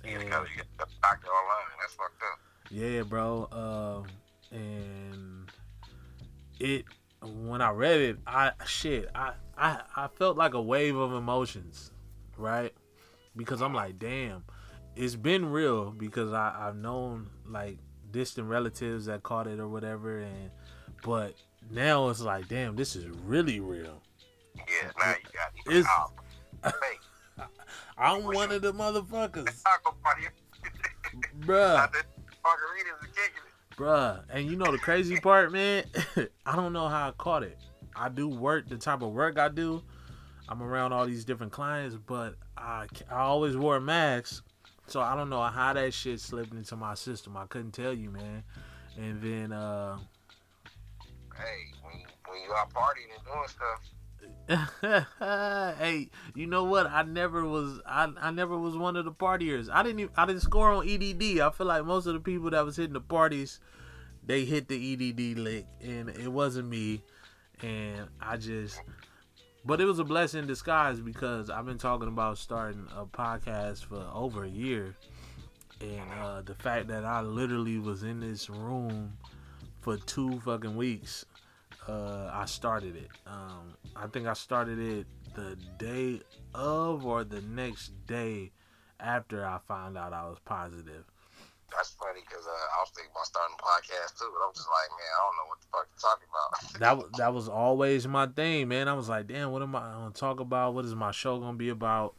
And, 0.03 0.23
you 0.23 0.29
get 0.29 0.65
doctor 1.01 1.27
online. 1.27 1.65
That's 1.81 1.93
fucked 1.93 2.21
up. 2.21 2.39
Yeah, 2.69 3.01
bro. 3.03 3.47
Uh, 3.51 4.55
and 4.55 5.51
it 6.59 6.85
when 7.21 7.61
I 7.61 7.71
read 7.71 7.99
it, 8.01 8.17
I 8.27 8.51
shit, 8.65 9.09
I, 9.15 9.33
I 9.57 9.81
I 9.95 10.07
felt 10.07 10.37
like 10.37 10.53
a 10.53 10.61
wave 10.61 10.95
of 10.95 11.13
emotions, 11.13 11.91
right? 12.37 12.73
Because 13.35 13.61
I'm 13.61 13.73
like, 13.73 13.99
damn, 13.99 14.43
it's 14.95 15.15
been 15.15 15.49
real 15.49 15.91
because 15.91 16.33
I, 16.33 16.53
I've 16.57 16.75
known 16.75 17.29
like 17.45 17.77
distant 18.11 18.47
relatives 18.47 19.05
that 19.05 19.23
caught 19.23 19.47
it 19.47 19.59
or 19.59 19.67
whatever 19.67 20.19
and 20.19 20.49
but 21.03 21.35
now 21.69 22.09
it's 22.09 22.21
like, 22.21 22.47
damn, 22.47 22.75
this 22.75 22.95
is 22.95 23.05
really 23.25 23.59
real. 23.59 24.01
Yeah, 24.57 24.91
now 24.99 25.11
you 25.11 25.29
got 25.33 25.51
it. 25.55 25.77
It's, 25.77 25.87
hey, 26.63 27.43
I'm 27.97 28.23
one 28.23 28.51
of 28.51 28.61
the 28.61 28.73
motherfuckers. 28.73 29.63
Bruh. 31.41 31.89
Bruh, 33.75 34.23
and 34.29 34.49
you 34.49 34.55
know 34.55 34.71
the 34.71 34.77
crazy 34.77 35.19
part, 35.19 35.51
man? 35.51 35.83
I 36.45 36.55
don't 36.55 36.73
know 36.73 36.87
how 36.87 37.09
I 37.09 37.11
caught 37.11 37.43
it. 37.43 37.57
I 37.95 38.09
do 38.09 38.27
work 38.27 38.67
the 38.69 38.77
type 38.77 39.01
of 39.01 39.11
work 39.11 39.37
I 39.37 39.49
do. 39.49 39.83
I'm 40.49 40.63
around 40.63 40.93
all 40.93 41.05
these 41.05 41.25
different 41.25 41.51
clients, 41.51 41.95
but 41.95 42.35
I, 42.57 42.87
I 43.11 43.19
always 43.19 43.57
wore 43.57 43.75
a 43.75 43.81
mask, 43.81 44.45
so 44.87 45.01
I 45.01 45.15
don't 45.15 45.29
know 45.29 45.41
how 45.41 45.73
that 45.73 45.93
shit 45.93 46.19
slipped 46.19 46.53
into 46.53 46.75
my 46.75 46.93
system. 46.95 47.35
I 47.35 47.45
couldn't 47.45 47.71
tell 47.73 47.93
you, 47.93 48.09
man. 48.09 48.43
And 48.97 49.21
then, 49.21 49.51
uh, 49.51 49.97
hey, 51.35 51.71
when 51.83 52.03
when 52.27 52.41
you 52.41 52.53
out 52.55 52.73
partying 52.73 53.13
and 53.15 53.25
doing 53.25 53.47
stuff, 53.47 53.81
hey, 55.19 56.09
you 56.33 56.47
know 56.47 56.63
what? 56.63 56.87
I 56.87 57.03
never 57.03 57.43
was. 57.43 57.81
I, 57.85 58.07
I 58.19 58.31
never 58.31 58.57
was 58.57 58.77
one 58.77 58.95
of 58.95 59.03
the 59.03 59.11
partiers. 59.11 59.69
I 59.69 59.83
didn't. 59.83 59.99
Even, 59.99 60.13
I 60.15 60.25
didn't 60.25 60.41
score 60.41 60.71
on 60.71 60.87
EDD. 60.87 61.39
I 61.41 61.49
feel 61.49 61.67
like 61.67 61.85
most 61.85 62.05
of 62.05 62.13
the 62.13 62.21
people 62.21 62.49
that 62.51 62.63
was 62.63 62.77
hitting 62.77 62.93
the 62.93 63.01
parties, 63.01 63.59
they 64.25 64.45
hit 64.45 64.69
the 64.69 64.93
EDD 64.93 65.37
lick, 65.37 65.65
and 65.81 66.09
it 66.09 66.29
wasn't 66.31 66.69
me. 66.69 67.01
And 67.61 68.07
I 68.21 68.37
just, 68.37 68.81
but 69.65 69.81
it 69.81 69.85
was 69.85 69.99
a 69.99 70.05
blessing 70.05 70.41
in 70.41 70.47
disguise 70.47 71.01
because 71.01 71.49
I've 71.49 71.65
been 71.65 71.77
talking 71.77 72.07
about 72.07 72.37
starting 72.37 72.87
a 72.95 73.05
podcast 73.05 73.83
for 73.85 74.07
over 74.13 74.45
a 74.45 74.49
year, 74.49 74.95
and 75.81 76.11
uh, 76.21 76.41
the 76.41 76.55
fact 76.55 76.87
that 76.87 77.03
I 77.03 77.19
literally 77.21 77.79
was 77.79 78.03
in 78.03 78.21
this 78.21 78.49
room 78.49 79.17
for 79.81 79.97
two 79.97 80.39
fucking 80.41 80.77
weeks 80.77 81.25
uh, 81.87 82.29
I 82.33 82.45
started 82.45 82.95
it. 82.95 83.09
Um, 83.25 83.75
I 83.95 84.07
think 84.07 84.27
I 84.27 84.33
started 84.33 84.79
it 84.79 85.07
the 85.35 85.57
day 85.77 86.21
of 86.53 87.05
or 87.05 87.23
the 87.23 87.41
next 87.41 87.91
day 88.07 88.51
after 88.99 89.45
I 89.45 89.59
found 89.67 89.97
out 89.97 90.13
I 90.13 90.23
was 90.27 90.39
positive. 90.43 91.05
That's 91.71 91.91
funny 91.91 92.21
because 92.27 92.45
uh, 92.47 92.49
I 92.49 92.81
was 92.81 92.89
thinking 92.95 93.11
about 93.11 93.25
starting 93.25 93.55
a 93.59 93.63
podcast 93.63 94.17
too, 94.17 94.31
but 94.33 94.47
I'm 94.47 94.53
just 94.53 94.67
like, 94.69 94.89
man, 94.89 95.11
I 95.13 95.19
don't 95.25 95.37
know 95.37 95.49
what 95.49 95.59
the 95.59 95.67
fuck 95.71 95.87
you're 95.91 96.09
talking 96.09 96.27
about. 96.31 96.79
that 96.79 96.97
was 96.97 97.17
that 97.17 97.33
was 97.33 97.49
always 97.49 98.07
my 98.07 98.27
thing, 98.27 98.69
man. 98.69 98.87
I 98.87 98.93
was 98.93 99.09
like, 99.09 99.27
damn, 99.27 99.51
what 99.51 99.61
am 99.61 99.75
I 99.75 99.79
gonna 99.79 100.11
talk 100.11 100.39
about? 100.39 100.73
What 100.73 100.85
is 100.85 100.95
my 100.95 101.11
show 101.11 101.39
gonna 101.39 101.57
be 101.57 101.69
about? 101.69 102.15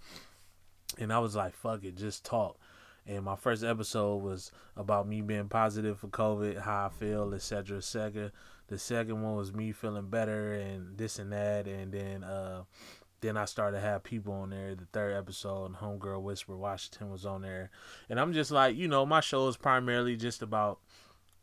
And 0.98 1.12
I 1.12 1.18
was 1.18 1.34
like, 1.34 1.54
fuck 1.54 1.84
it, 1.84 1.96
just 1.96 2.24
talk. 2.24 2.58
And 3.06 3.24
my 3.24 3.36
first 3.36 3.64
episode 3.64 4.16
was 4.16 4.52
about 4.76 5.08
me 5.08 5.22
being 5.22 5.48
positive 5.48 5.98
for 5.98 6.08
COVID, 6.08 6.60
how 6.60 6.86
I 6.86 6.88
feel, 6.90 7.32
etc., 7.32 7.78
etc. 7.78 8.32
The 8.68 8.78
second 8.78 9.22
one 9.22 9.34
was 9.34 9.52
me 9.52 9.72
feeling 9.72 10.08
better 10.08 10.52
and 10.52 10.96
this 10.96 11.18
and 11.18 11.32
that, 11.32 11.66
and 11.66 11.90
then 11.90 12.22
uh, 12.22 12.64
then 13.20 13.36
I 13.36 13.46
started 13.46 13.78
to 13.78 13.82
have 13.82 14.04
people 14.04 14.32
on 14.34 14.50
there. 14.50 14.74
The 14.74 14.86
third 14.92 15.16
episode, 15.16 15.74
Homegirl 15.76 16.22
Whisper 16.22 16.56
Washington 16.56 17.10
was 17.10 17.24
on 17.26 17.42
there, 17.42 17.70
and 18.08 18.20
I'm 18.20 18.32
just 18.32 18.50
like, 18.50 18.76
you 18.76 18.86
know, 18.86 19.06
my 19.06 19.20
show 19.20 19.48
is 19.48 19.56
primarily 19.56 20.16
just 20.16 20.42
about 20.42 20.80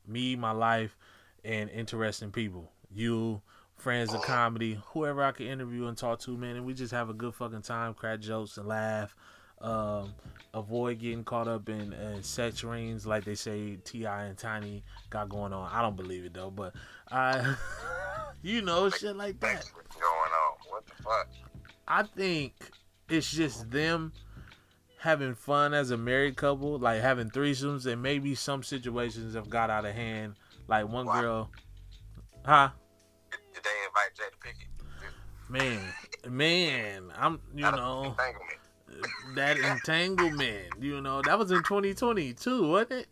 me, 0.08 0.36
my 0.36 0.52
life, 0.52 0.98
and 1.44 1.70
interesting 1.70 2.32
people. 2.32 2.72
You, 2.94 3.42
friends 3.76 4.14
of 4.14 4.22
comedy, 4.22 4.80
whoever 4.94 5.24
I 5.24 5.32
can 5.32 5.48
interview 5.48 5.88
and 5.88 5.98
talk 5.98 6.20
to, 6.22 6.38
man, 6.38 6.56
and 6.56 6.66
we 6.66 6.74
just 6.74 6.94
have 6.94 7.10
a 7.10 7.14
good 7.14 7.34
fucking 7.34 7.64
time, 7.64 7.94
crack 7.96 8.20
jokes 8.20 8.58
and 8.58 8.68
laugh. 8.68 9.16
Um, 9.62 10.14
avoid 10.54 11.00
getting 11.00 11.24
caught 11.24 11.48
up 11.48 11.68
in, 11.70 11.94
in 11.94 12.24
sex 12.24 12.64
rings 12.64 13.06
like 13.06 13.26
they 13.26 13.36
say 13.36 13.76
T.I. 13.84 14.24
and 14.26 14.38
Tiny 14.38 14.84
got 15.10 15.30
going 15.30 15.54
on. 15.54 15.70
I 15.72 15.82
don't 15.82 15.98
believe 15.98 16.24
it 16.24 16.34
though, 16.34 16.50
but 16.50 16.74
I, 17.12 17.56
you 18.42 18.62
know, 18.62 18.90
shit 18.90 19.16
like 19.16 19.40
that. 19.42 19.70
What's 19.74 19.96
going 19.96 20.06
on? 20.06 20.58
What 20.70 20.86
the 20.86 21.04
fuck? 21.04 21.28
I 21.88 22.04
think 22.04 22.54
it's 23.10 23.30
just 23.32 23.70
them 23.70 24.14
having 24.98 25.36
fun 25.36 25.74
as 25.74 25.92
a 25.92 25.98
married 25.98 26.38
couple, 26.38 26.80
like 26.80 27.02
having 27.02 27.30
threesomes, 27.30 27.86
and 27.86 28.02
maybe 28.02 28.34
some 28.34 28.64
situations 28.64 29.36
have 29.36 29.50
got 29.50 29.70
out 29.70 29.86
of 29.86 29.94
hand. 29.94 30.36
Like 30.68 30.88
one 30.88 31.06
girl, 31.06 31.52
huh? 32.44 32.70
Did 33.54 33.64
they 33.64 33.70
invite 33.86 34.16
Jay 34.16 34.24
to 34.32 34.38
pick 34.40 34.56
it? 34.62 34.68
Man, 35.48 35.82
man, 36.28 37.12
I'm 37.16 37.40
you 37.54 37.62
know 37.62 38.16
that 39.36 39.58
entanglement. 39.58 40.74
You 40.80 41.02
know 41.02 41.22
that 41.24 41.38
was 41.38 41.52
in 41.52 41.64
2020 41.64 42.34
too, 42.34 42.68
wasn't 42.70 42.92
it? 42.92 43.08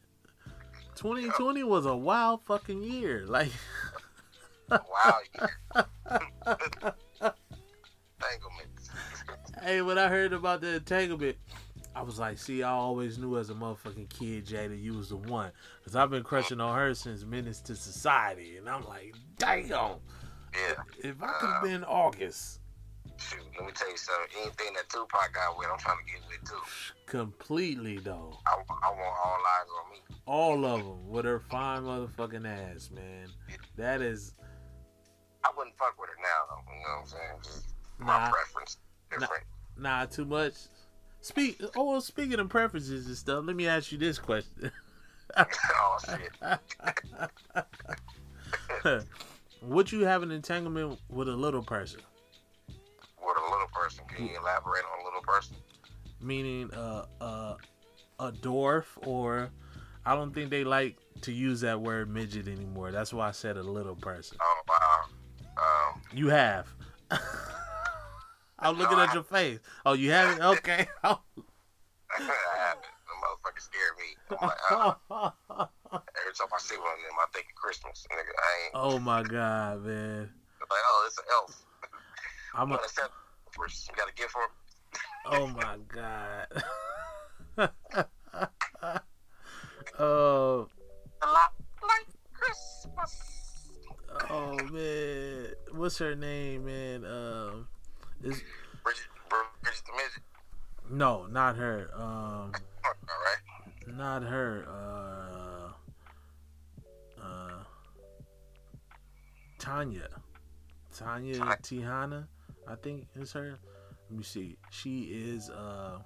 2020 0.96 1.64
was 1.64 1.86
a 1.86 1.96
wild 1.96 2.44
fucking 2.44 2.84
year. 2.84 3.26
Like 3.28 3.52
wow 4.70 5.18
year. 5.36 5.50
hey, 9.62 9.82
when 9.82 9.98
I 9.98 10.08
heard 10.08 10.34
about 10.34 10.62
the 10.62 10.76
entanglement, 10.76 11.38
I 11.96 12.02
was 12.02 12.20
like, 12.20 12.38
see, 12.38 12.64
I 12.64 12.72
always 12.72 13.18
knew 13.18 13.38
as 13.38 13.50
a 13.50 13.54
motherfucking 13.54 14.10
kid, 14.10 14.48
Jada, 14.48 14.82
you 14.82 14.94
was 14.94 15.10
the 15.10 15.18
one. 15.18 15.52
Because 15.80 15.96
I've 15.96 16.10
been 16.10 16.24
crushing 16.24 16.60
on 16.60 16.76
her 16.76 16.94
since 16.96 17.24
Menace 17.24 17.60
to 17.62 17.76
Society. 17.76 18.58
And 18.58 18.68
I'm 18.68 18.84
like, 18.86 19.14
damn. 19.38 19.70
Yeah. 19.70 19.98
If 21.04 21.22
I 21.22 21.28
could 21.40 21.50
have 21.50 21.58
uh, 21.58 21.62
been 21.62 21.84
August. 21.84 22.60
Shoot, 23.18 23.40
let 23.58 23.66
me 23.66 23.72
tell 23.74 23.90
you 23.90 23.98
something. 23.98 24.28
Anything 24.42 24.74
that 24.74 24.90
Tupac 24.90 25.34
got 25.34 25.58
with, 25.58 25.68
I'm 25.72 25.78
trying 25.78 25.98
to 25.98 26.12
get 26.12 26.22
with 26.28 26.50
too. 26.50 26.56
Completely, 27.06 27.98
though. 27.98 28.38
I, 28.48 28.56
I 28.56 28.90
want 28.90 29.16
all 29.24 29.38
eyes 29.38 29.68
on 29.80 29.92
me. 29.92 30.00
All 30.26 30.66
of 30.66 30.84
them 30.84 31.10
with 31.10 31.26
her 31.26 31.40
fine 31.40 31.84
motherfucking 31.84 32.48
ass, 32.48 32.90
man. 32.94 33.28
That 33.78 34.02
is. 34.02 34.34
I 35.44 35.50
wouldn't 35.58 35.78
fuck 35.78 36.00
with 36.00 36.10
her 36.10 36.16
now, 36.22 36.28
though. 36.50 36.74
You 36.74 36.80
know 36.80 36.90
what 36.90 37.02
I'm 37.02 37.08
saying? 37.08 37.40
Just 37.44 37.76
my 38.00 38.18
nah, 38.18 38.32
preference 38.32 38.78
different. 39.10 39.44
Nah, 39.78 40.00
nah, 40.00 40.06
too 40.06 40.26
much. 40.26 40.54
Speak. 41.22 41.62
Oh, 41.76 41.84
well, 41.86 42.02
speaking 42.02 42.40
of 42.40 42.50
preferences 42.50 43.08
and 43.08 43.16
stuff, 43.16 43.44
let 43.46 43.56
me 43.56 43.68
ask 43.68 43.92
you 43.92 43.98
this 43.98 44.20
question. 44.20 44.72
oh 45.38 45.98
shit. 46.06 46.32
Would 49.62 49.92
you 49.92 50.02
have 50.02 50.24
an 50.24 50.32
entanglement 50.32 51.00
with 51.10 51.30
a 51.30 51.36
little 51.36 51.64
person? 51.64 52.02
With 53.26 53.38
a 53.38 53.52
little 53.52 53.68
person, 53.74 54.04
can 54.08 54.26
you 54.26 54.38
elaborate 54.38 54.84
on 54.92 55.02
a 55.02 55.06
little 55.06 55.22
person? 55.22 55.56
Meaning, 56.20 56.72
uh, 56.74 57.06
uh, 57.22 57.56
a 58.20 58.32
dwarf, 58.32 58.86
or 59.06 59.50
I 60.06 60.16
don't 60.16 60.34
think 60.34 60.50
they 60.50 60.64
like 60.64 60.98
to 61.22 61.32
use 61.32 61.62
that 61.62 61.82
word 61.82 62.10
midget 62.10 62.48
anymore. 62.48 62.92
That's 62.92 63.14
why 63.14 63.30
I 63.30 63.32
said 63.32 63.58
a 63.58 63.64
little 63.64 63.96
person. 63.96 64.38
Oh 64.42 64.62
wow. 64.68 65.04
Um, 65.58 66.02
you 66.14 66.28
have. 66.30 66.68
I'm 68.60 68.78
looking 68.78 68.98
no, 68.98 69.04
at 69.04 69.14
your 69.14 69.24
face. 69.24 69.60
Oh, 69.86 69.94
you 69.94 70.12
haven't? 70.12 70.42
Okay. 70.44 70.88
I 71.04 71.18
haven't. 72.20 72.86
fucking 73.44 73.60
scare 73.60 73.94
me. 73.98 74.16
Like, 74.42 74.58
uh, 74.72 74.94
every 75.12 76.34
time 76.34 76.48
I 76.54 76.60
see 76.60 76.78
one 76.78 76.88
of 76.88 77.02
them, 77.04 77.18
I 77.20 77.26
think 77.34 77.48
of 77.48 77.56
Christmas. 77.56 78.06
Nigga, 78.12 78.34
I 78.38 78.66
ain't 78.66 78.72
oh 78.74 79.00
my 79.00 79.24
god, 79.24 79.84
man. 79.86 80.30
like, 80.60 80.70
oh, 80.70 81.04
it's 81.08 81.18
an 81.18 81.26
elf. 81.32 81.66
I'm 82.56 82.72
a, 82.72 82.80
first, 83.52 83.90
you 83.90 83.96
got 83.96 84.10
a 84.10 84.14
gift 84.14 84.32
for 84.32 84.42
him. 84.42 84.50
oh 85.26 85.48
my 85.48 85.78
god. 85.88 86.48
oh, 90.00 90.68
A 91.22 91.28
lot 91.28 91.54
like 91.82 92.08
Christmas. 92.34 93.70
oh 94.30 94.56
man. 94.72 95.48
What's 95.72 95.98
her 95.98 96.16
name, 96.16 96.66
man? 96.66 97.06
Um, 97.06 97.68
is 98.24 98.42
Bridget, 98.84 99.08
Bridget 99.30 99.84
the 99.86 99.94
midget. 99.94 100.24
no, 100.92 101.26
not 101.28 101.56
her. 101.58 101.90
Um, 101.96 102.02
All 102.02 102.52
right. 103.26 103.42
not 103.98 104.24
her. 104.24 104.66
Uh, 104.70 105.72
uh, 107.22 107.64
Tanya, 109.60 110.08
Tanya 110.96 111.34
Tanya. 111.38 111.58
Tihana, 111.64 112.28
I 112.68 112.76
think 112.76 113.08
is 113.16 113.32
her. 113.34 113.58
Let 114.10 114.18
me 114.18 114.24
see. 114.24 114.58
She 114.72 115.04
is. 115.04 115.50
Uh, 115.50 116.00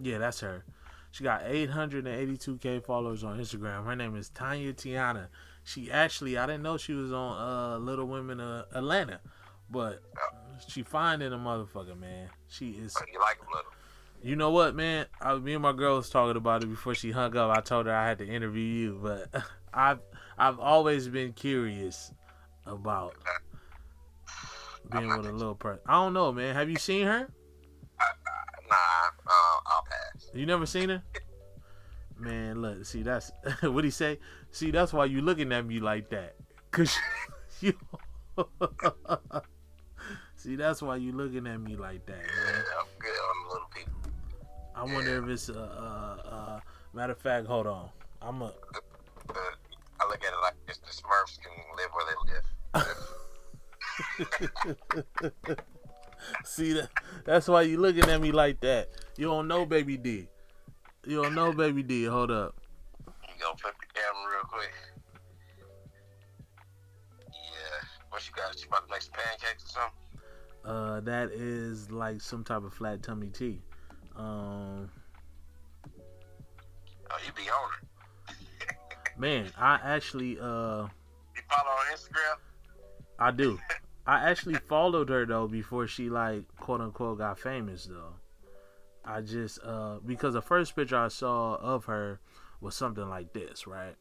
yeah, 0.00 0.18
that's 0.18 0.40
her. 0.40 0.64
She 1.12 1.24
got 1.24 1.44
882k 1.44 2.84
followers 2.84 3.24
on 3.24 3.38
Instagram. 3.38 3.84
Her 3.84 3.96
name 3.96 4.16
is 4.16 4.28
Tanya 4.28 4.72
Tiana. 4.72 5.28
She 5.64 5.90
actually, 5.90 6.38
I 6.38 6.46
didn't 6.46 6.62
know 6.62 6.76
she 6.76 6.92
was 6.92 7.12
on 7.12 7.36
uh, 7.36 7.78
Little 7.78 8.06
Women 8.06 8.40
uh, 8.40 8.64
Atlanta, 8.72 9.20
but 9.68 10.02
she 10.68 10.82
fine 10.82 11.20
in 11.22 11.32
a 11.32 11.38
motherfucker, 11.38 11.98
man. 11.98 12.30
She 12.48 12.70
is 12.70 12.94
you 13.12 13.20
like 13.20 13.38
little. 13.40 13.72
you 14.22 14.36
know 14.36 14.50
what, 14.50 14.74
man? 14.74 15.06
I, 15.20 15.34
me 15.36 15.54
and 15.54 15.62
my 15.62 15.72
girl 15.72 15.96
was 15.96 16.10
talking 16.10 16.36
about 16.36 16.62
it 16.62 16.66
before 16.66 16.94
she 16.94 17.10
hung 17.10 17.36
up. 17.36 17.56
I 17.56 17.60
told 17.60 17.86
her 17.86 17.94
I 17.94 18.06
had 18.06 18.18
to 18.18 18.26
interview 18.26 18.62
you, 18.62 19.00
but 19.02 19.42
I've 19.74 20.00
I've 20.38 20.58
always 20.58 21.08
been 21.08 21.32
curious 21.32 22.12
about 22.66 23.16
being 24.90 25.08
with 25.08 25.26
a 25.26 25.32
little 25.32 25.54
person. 25.54 25.82
I 25.86 25.92
don't 25.94 26.12
know, 26.12 26.32
man. 26.32 26.54
Have 26.54 26.68
you 26.68 26.76
seen 26.76 27.06
her? 27.06 27.28
Nah, 28.68 28.76
uh, 29.26 29.60
I'll 29.66 29.82
pass. 29.82 30.30
You 30.34 30.46
never 30.46 30.66
seen 30.66 30.90
her? 30.90 31.02
Man, 32.18 32.60
look, 32.60 32.84
see 32.84 33.02
that's 33.02 33.32
what 33.62 33.82
he 33.82 33.90
say. 33.90 34.18
See, 34.50 34.70
that's 34.70 34.92
why 34.92 35.06
you 35.06 35.22
looking 35.22 35.52
at 35.52 35.64
me 35.66 35.80
like 35.80 36.10
that, 36.10 36.36
cause 36.70 36.94
you. 37.60 37.72
see, 40.36 40.54
that's 40.54 40.82
why 40.82 40.96
you 40.96 41.12
looking 41.12 41.46
at 41.46 41.58
me 41.58 41.76
like 41.76 42.04
that, 42.06 42.18
Yeah, 42.18 42.52
man. 42.52 42.62
I'm 42.78 42.86
good 42.98 43.08
on 43.08 43.48
little 43.48 43.68
people. 43.74 44.00
I 44.76 44.84
wonder 44.84 45.24
if 45.24 45.30
it's 45.30 45.48
uh, 45.48 45.54
uh, 45.54 46.28
uh 46.28 46.60
matter 46.92 47.12
of 47.12 47.18
fact. 47.18 47.46
Hold 47.46 47.66
on, 47.66 47.88
I'm 48.20 48.42
a. 48.42 48.52
I 49.98 50.06
look 50.06 50.22
at 50.22 50.32
it 50.32 50.40
like 50.42 50.54
this: 50.66 50.76
the 50.76 50.92
Smurfs 50.92 51.38
can 51.40 51.52
live 51.76 51.90
where 51.92 52.04
they 52.04 52.32
live. 52.34 53.09
See 56.44 56.72
that? 56.74 56.90
That's 57.24 57.48
why 57.48 57.62
you 57.62 57.78
looking 57.78 58.04
at 58.10 58.20
me 58.20 58.30
like 58.32 58.60
that. 58.60 58.88
You 59.16 59.26
don't 59.26 59.48
know, 59.48 59.64
baby 59.66 59.96
D. 59.96 60.28
You 61.06 61.22
don't 61.22 61.34
know, 61.34 61.52
baby 61.52 61.82
D. 61.82 62.04
Hold 62.04 62.30
up. 62.30 62.54
You 63.06 63.12
gonna 63.42 63.56
flip 63.56 63.74
the 63.80 63.86
camera 63.94 64.30
real 64.30 64.44
quick? 64.44 64.70
Yeah. 67.28 67.88
What 68.10 68.26
you 68.26 68.32
got? 68.34 68.60
You 68.60 68.68
about 68.68 68.86
to 68.86 68.92
make 68.92 69.02
some 69.02 69.12
pancakes 69.14 69.64
or 69.64 69.68
something? 69.68 69.96
Uh, 70.64 71.00
that 71.00 71.30
is 71.32 71.90
like 71.90 72.20
some 72.20 72.44
type 72.44 72.62
of 72.64 72.72
flat 72.74 73.02
tummy 73.02 73.28
tea. 73.30 73.62
Um, 74.16 74.90
Oh, 77.12 77.16
you 77.26 77.32
be 77.32 77.42
on 77.50 77.70
it. 77.80 79.18
man, 79.18 79.50
I 79.58 79.80
actually 79.82 80.38
uh, 80.38 80.82
You 80.84 81.42
follow 81.50 81.70
on 81.70 81.86
Instagram? 81.92 82.36
I 83.18 83.30
do. 83.32 83.58
I 84.10 84.28
actually 84.28 84.56
followed 84.68 85.08
her 85.08 85.24
though 85.24 85.46
before 85.46 85.86
she 85.86 86.10
like 86.10 86.42
quote 86.56 86.80
unquote 86.80 87.18
got 87.18 87.38
famous 87.38 87.84
though. 87.84 88.14
I 89.04 89.20
just 89.20 89.60
uh 89.64 89.98
because 90.04 90.34
the 90.34 90.42
first 90.42 90.74
picture 90.74 90.96
I 90.96 91.06
saw 91.06 91.54
of 91.54 91.84
her 91.84 92.18
was 92.60 92.74
something 92.74 93.08
like 93.08 93.32
this, 93.32 93.68
right? 93.68 93.94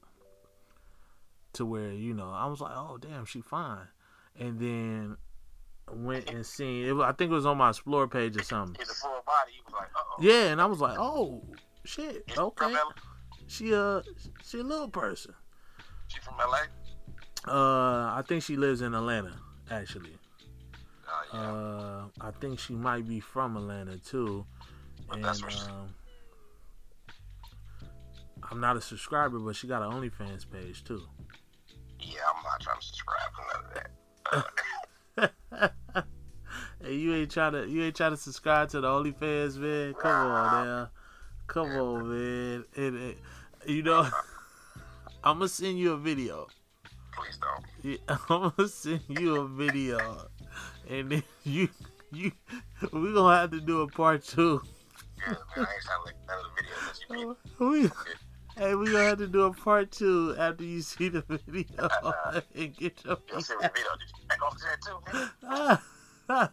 To 1.53 1.66
where 1.66 1.91
you 1.91 2.16
know 2.16 2.32
I 2.32 2.47
was 2.47 2.60
like, 2.60 2.72
oh 2.76 2.97
damn, 2.97 3.26
she 3.26 3.41
fine, 3.41 3.88
and 4.39 4.60
then 4.60 5.18
went 5.93 6.32
and 6.32 6.43
seen 6.43 6.88
it. 6.88 7.03
I 7.03 7.12
think 7.12 7.30
it 7.30 7.36
was 7.36 7.45
on 7.45 7.60
my 7.60 7.70
explore 7.70 8.07
page 8.07 8.36
or 8.36 8.43
something. 8.43 8.78
He's 8.80 8.89
a 8.89 8.93
full 8.95 9.12
body. 9.28 9.62
Like. 9.72 9.89
Yeah, 10.20 10.45
and 10.45 10.60
I 10.60 10.66
was 10.66 10.82
like, 10.82 10.97
oh 10.97 11.43
shit, 11.86 12.24
okay. 12.36 12.76
She 13.45 13.76
uh 13.76 14.01
she 14.43 14.57
a 14.57 14.64
little 14.64 14.89
person. 14.89 15.36
She 16.07 16.20
from 16.22 16.34
LA? 16.38 16.62
Uh, 17.47 18.18
I 18.18 18.24
think 18.28 18.41
she 18.41 18.55
lives 18.55 18.82
in 18.82 18.95
Atlanta 18.95 19.39
actually. 19.72 20.17
Oh 21.07 21.22
yeah. 21.34 21.39
Uh, 21.39 22.03
I 22.22 22.32
think 22.32 22.59
she 22.59 22.74
might 22.74 23.07
be 23.07 23.20
from 23.20 23.57
Atlanta 23.57 23.97
too. 23.97 24.45
But 25.07 25.17
And 25.17 25.26
um, 25.26 25.89
I'm 28.51 28.59
not 28.59 28.78
a 28.78 28.82
subscriber, 28.82 29.39
but 29.39 29.55
she 29.55 29.67
got 29.67 29.82
an 29.82 29.91
OnlyFans 29.91 30.45
page 30.49 30.84
too. 30.84 31.01
yeah, 31.99 32.20
I'm 32.36 32.43
not 32.43 32.59
trying 32.61 32.80
to 32.80 32.86
subscribe 32.86 33.32
to 33.36 33.41
none 33.53 33.65
of 33.65 33.74
that. 33.74 33.89
hey, 36.84 36.95
you 36.95 37.13
ain't 37.15 37.32
trying 37.32 37.53
to 37.53 37.67
you 37.67 37.84
ain't 37.84 37.95
trying 37.95 38.11
to 38.11 38.17
subscribe 38.17 38.70
to 38.70 38.82
the 38.82 38.88
OnlyFans, 38.88 39.57
man. 39.57 39.93
Come 39.93 40.11
on 40.11 40.65
now, 40.65 40.89
come 41.47 41.67
on, 41.67 42.09
man. 42.09 42.65
And, 42.76 42.97
and, 42.97 43.15
you 43.65 43.84
know, 43.84 44.03
I'm 45.24 45.38
gonna 45.38 45.47
send 45.49 45.78
you 45.80 45.93
a 45.93 45.97
video. 45.97 46.47
Please 47.20 47.38
don't. 47.38 47.65
Yeah, 47.84 47.97
I'm 48.30 48.53
gonna 48.55 48.67
send 48.70 49.01
you 49.09 49.41
a 49.41 49.47
video, 49.47 50.28
and 50.89 51.11
then 51.11 51.24
you 51.43 51.70
you 52.11 52.32
we 52.93 53.13
gonna 53.13 53.38
have 53.38 53.51
to 53.51 53.59
do 53.61 53.82
a 53.82 53.88
part 53.88 54.24
two. 54.24 54.61
Yeah, 55.20 55.34
man, 55.34 55.38
I 55.55 55.59
ain't 55.59 55.67
trying 55.84 55.99
to 55.99 56.05
look 56.05 56.13
at 56.13 56.28
none 56.28 56.39
of 56.39 56.45
the 56.45 56.61
videos 56.63 57.38
that 57.57 57.59
We, 57.65 58.63
hey, 58.63 58.76
we 58.76 58.86
gonna 58.86 59.03
have 59.03 59.17
to 59.17 59.28
do 59.28 59.41
a 59.43 59.53
part 59.53 59.91
two 59.91 60.36
after 60.38 60.63
you 60.63 60.82
see 60.82 61.09
the 61.09 61.24
video 61.28 61.89
and 62.55 62.76
get 62.78 63.03
your. 63.03 63.17
You'll 63.30 63.41
see 63.41 63.53
the 63.59 63.67
video. 63.67 63.89
Did 63.99 64.09
you 64.17 64.28
back 64.28 64.41
off 64.43 64.57
that 64.59 64.82
too, 64.86 66.38
man? 66.38 66.49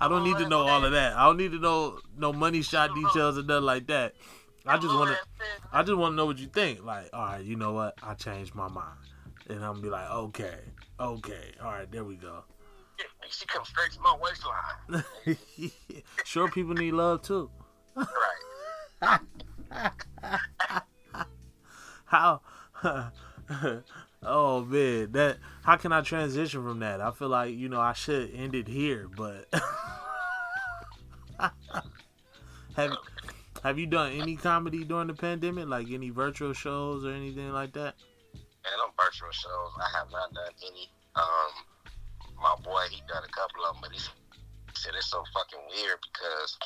I 0.00 0.08
don't 0.08 0.24
need 0.24 0.38
to 0.38 0.48
know 0.48 0.66
all 0.66 0.84
of 0.84 0.92
that. 0.92 1.16
I 1.16 1.26
don't 1.26 1.36
need 1.36 1.52
to 1.52 1.58
know 1.58 2.00
no 2.16 2.32
money 2.32 2.62
shot 2.62 2.94
details 2.94 3.38
or 3.38 3.42
nothing 3.42 3.64
like 3.64 3.86
that. 3.88 4.14
I 4.66 4.76
just 4.76 4.94
want 4.94 5.10
to. 5.10 5.16
I 5.72 5.82
just 5.82 5.96
want 5.96 6.12
to 6.12 6.16
know 6.16 6.26
what 6.26 6.38
you 6.38 6.46
think. 6.46 6.84
Like, 6.84 7.10
all 7.12 7.24
right, 7.24 7.44
you 7.44 7.56
know 7.56 7.72
what? 7.72 7.94
I 8.02 8.14
changed 8.14 8.54
my 8.54 8.68
mind, 8.68 8.98
and 9.48 9.64
I'm 9.64 9.74
gonna 9.74 9.82
be 9.82 9.88
like, 9.88 10.10
okay, 10.10 10.58
okay, 11.00 11.52
all 11.62 11.72
right, 11.72 11.90
there 11.90 12.04
we 12.04 12.16
go. 12.16 12.44
Yeah, 12.98 13.04
She 13.30 13.46
comes 13.46 13.68
straight 13.68 13.92
to 13.92 14.00
my 14.00 14.16
waistline. 14.20 15.04
sure, 16.24 16.48
people 16.48 16.74
need 16.74 16.92
love 16.92 17.22
too. 17.22 17.50
Right. 17.94 19.20
How? 22.04 22.40
oh 24.22 24.64
man, 24.64 25.12
that. 25.12 25.38
How 25.62 25.76
can 25.76 25.92
I 25.92 26.00
transition 26.00 26.62
from 26.62 26.80
that? 26.80 27.00
I 27.00 27.10
feel 27.10 27.28
like 27.28 27.54
you 27.54 27.68
know 27.68 27.80
I 27.80 27.92
should 27.92 28.32
end 28.34 28.54
it 28.54 28.66
here, 28.68 29.08
but 29.14 29.46
have 32.76 32.96
have 33.62 33.78
you 33.78 33.86
done 33.86 34.12
any 34.12 34.36
comedy 34.36 34.84
during 34.84 35.08
the 35.08 35.14
pandemic, 35.14 35.68
like 35.68 35.90
any 35.90 36.10
virtual 36.10 36.52
shows 36.52 37.04
or 37.04 37.12
anything 37.12 37.52
like 37.52 37.72
that? 37.74 37.94
And 38.68 38.78
on 38.84 38.92
virtual 39.00 39.32
shows, 39.32 39.72
I 39.80 39.88
have 39.96 40.10
not 40.12 40.32
done 40.34 40.52
any. 40.60 40.92
Um, 41.16 41.52
my 42.36 42.54
boy, 42.62 42.84
he 42.90 43.00
done 43.08 43.24
a 43.24 43.32
couple 43.32 43.64
of 43.64 43.74
them, 43.74 43.82
but 43.82 43.92
he 43.92 44.00
said 44.74 44.92
it's 44.94 45.10
so 45.10 45.24
fucking 45.34 45.58
weird 45.72 45.98
because 46.04 46.58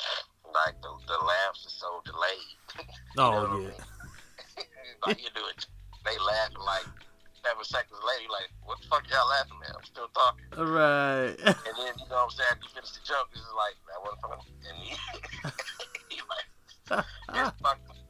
like 0.51 0.77
the 0.83 0.91
the 1.09 1.17
laughs 1.17 1.65
are 1.65 1.77
so 1.79 1.91
delayed. 2.05 2.59
Oh 3.19 3.31
know 3.31 3.43
what 3.45 3.51
I 3.51 3.61
yeah, 3.61 3.69
mean? 3.69 3.85
like 5.07 5.21
you 5.21 5.29
do 5.37 5.45
it, 5.53 5.67
they 6.05 6.17
laugh 6.17 6.53
like 6.57 6.89
seven 7.45 7.65
seconds 7.65 8.01
later. 8.01 8.25
You 8.25 8.33
like, 8.33 8.49
what 8.65 8.81
the 8.81 8.89
fuck 8.89 9.05
y'all 9.11 9.29
laughing 9.29 9.61
at? 9.69 9.77
I'm 9.77 9.85
still 9.85 10.09
talking. 10.17 10.49
all 10.57 10.73
right. 10.73 11.37
And 11.69 11.75
then 11.77 11.93
you 12.01 12.09
know 12.09 12.25
what 12.25 12.33
I'm 12.33 12.37
saying? 12.41 12.57
You 12.65 12.69
finish 12.73 12.93
the 12.97 13.05
joke, 13.05 13.29
it's 13.37 13.45
just 13.45 13.53
like 13.53 13.77
that 13.85 14.01
wasn't 14.01 14.25
funny. 14.25 14.49
And 14.65 14.77
he, 14.81 14.91
he 16.09 16.19
like, 16.25 16.49
it's 17.37 17.61
fucking. 17.61 18.02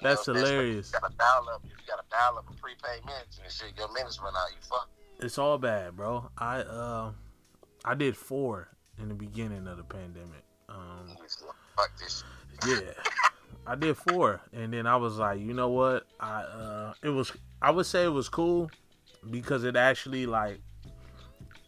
You 0.00 0.08
That's 0.08 0.26
know 0.28 0.34
what 0.34 0.40
I'm 0.40 0.46
saying? 0.46 0.46
So 0.46 0.60
hilarious. 0.60 0.92
You 0.94 1.00
gotta 1.00 1.14
dial 1.16 1.48
up. 1.54 1.62
You 1.64 1.70
gotta 1.88 2.02
dial 2.10 2.38
up 2.38 2.50
a 2.50 2.54
prepaid 2.60 3.04
minutes 3.04 3.40
and 3.42 3.52
shit. 3.52 3.76
Your 3.76 3.92
minutes 3.92 4.20
run 4.22 4.32
out. 4.36 4.50
You 4.50 4.58
fuck. 4.68 4.88
It's 5.20 5.38
all 5.38 5.58
bad, 5.58 5.96
bro. 5.96 6.30
I 6.38 6.58
uh, 6.60 7.12
I 7.84 7.94
did 7.94 8.16
four 8.16 8.68
in 9.00 9.08
the 9.08 9.14
beginning 9.14 9.66
of 9.66 9.76
the 9.76 9.84
pandemic. 9.84 10.44
Um, 10.68 11.16
fuck 11.76 11.90
this. 11.98 12.24
yeah 12.66 12.92
i 13.66 13.74
did 13.74 13.96
four 13.96 14.40
and 14.52 14.72
then 14.72 14.86
i 14.86 14.96
was 14.96 15.16
like 15.16 15.38
you 15.40 15.54
know 15.54 15.68
what 15.68 16.04
i 16.20 16.40
uh 16.42 16.92
it 17.02 17.08
was 17.08 17.32
i 17.62 17.70
would 17.70 17.86
say 17.86 18.04
it 18.04 18.08
was 18.08 18.28
cool 18.28 18.70
because 19.30 19.64
it 19.64 19.76
actually 19.76 20.26
like 20.26 20.60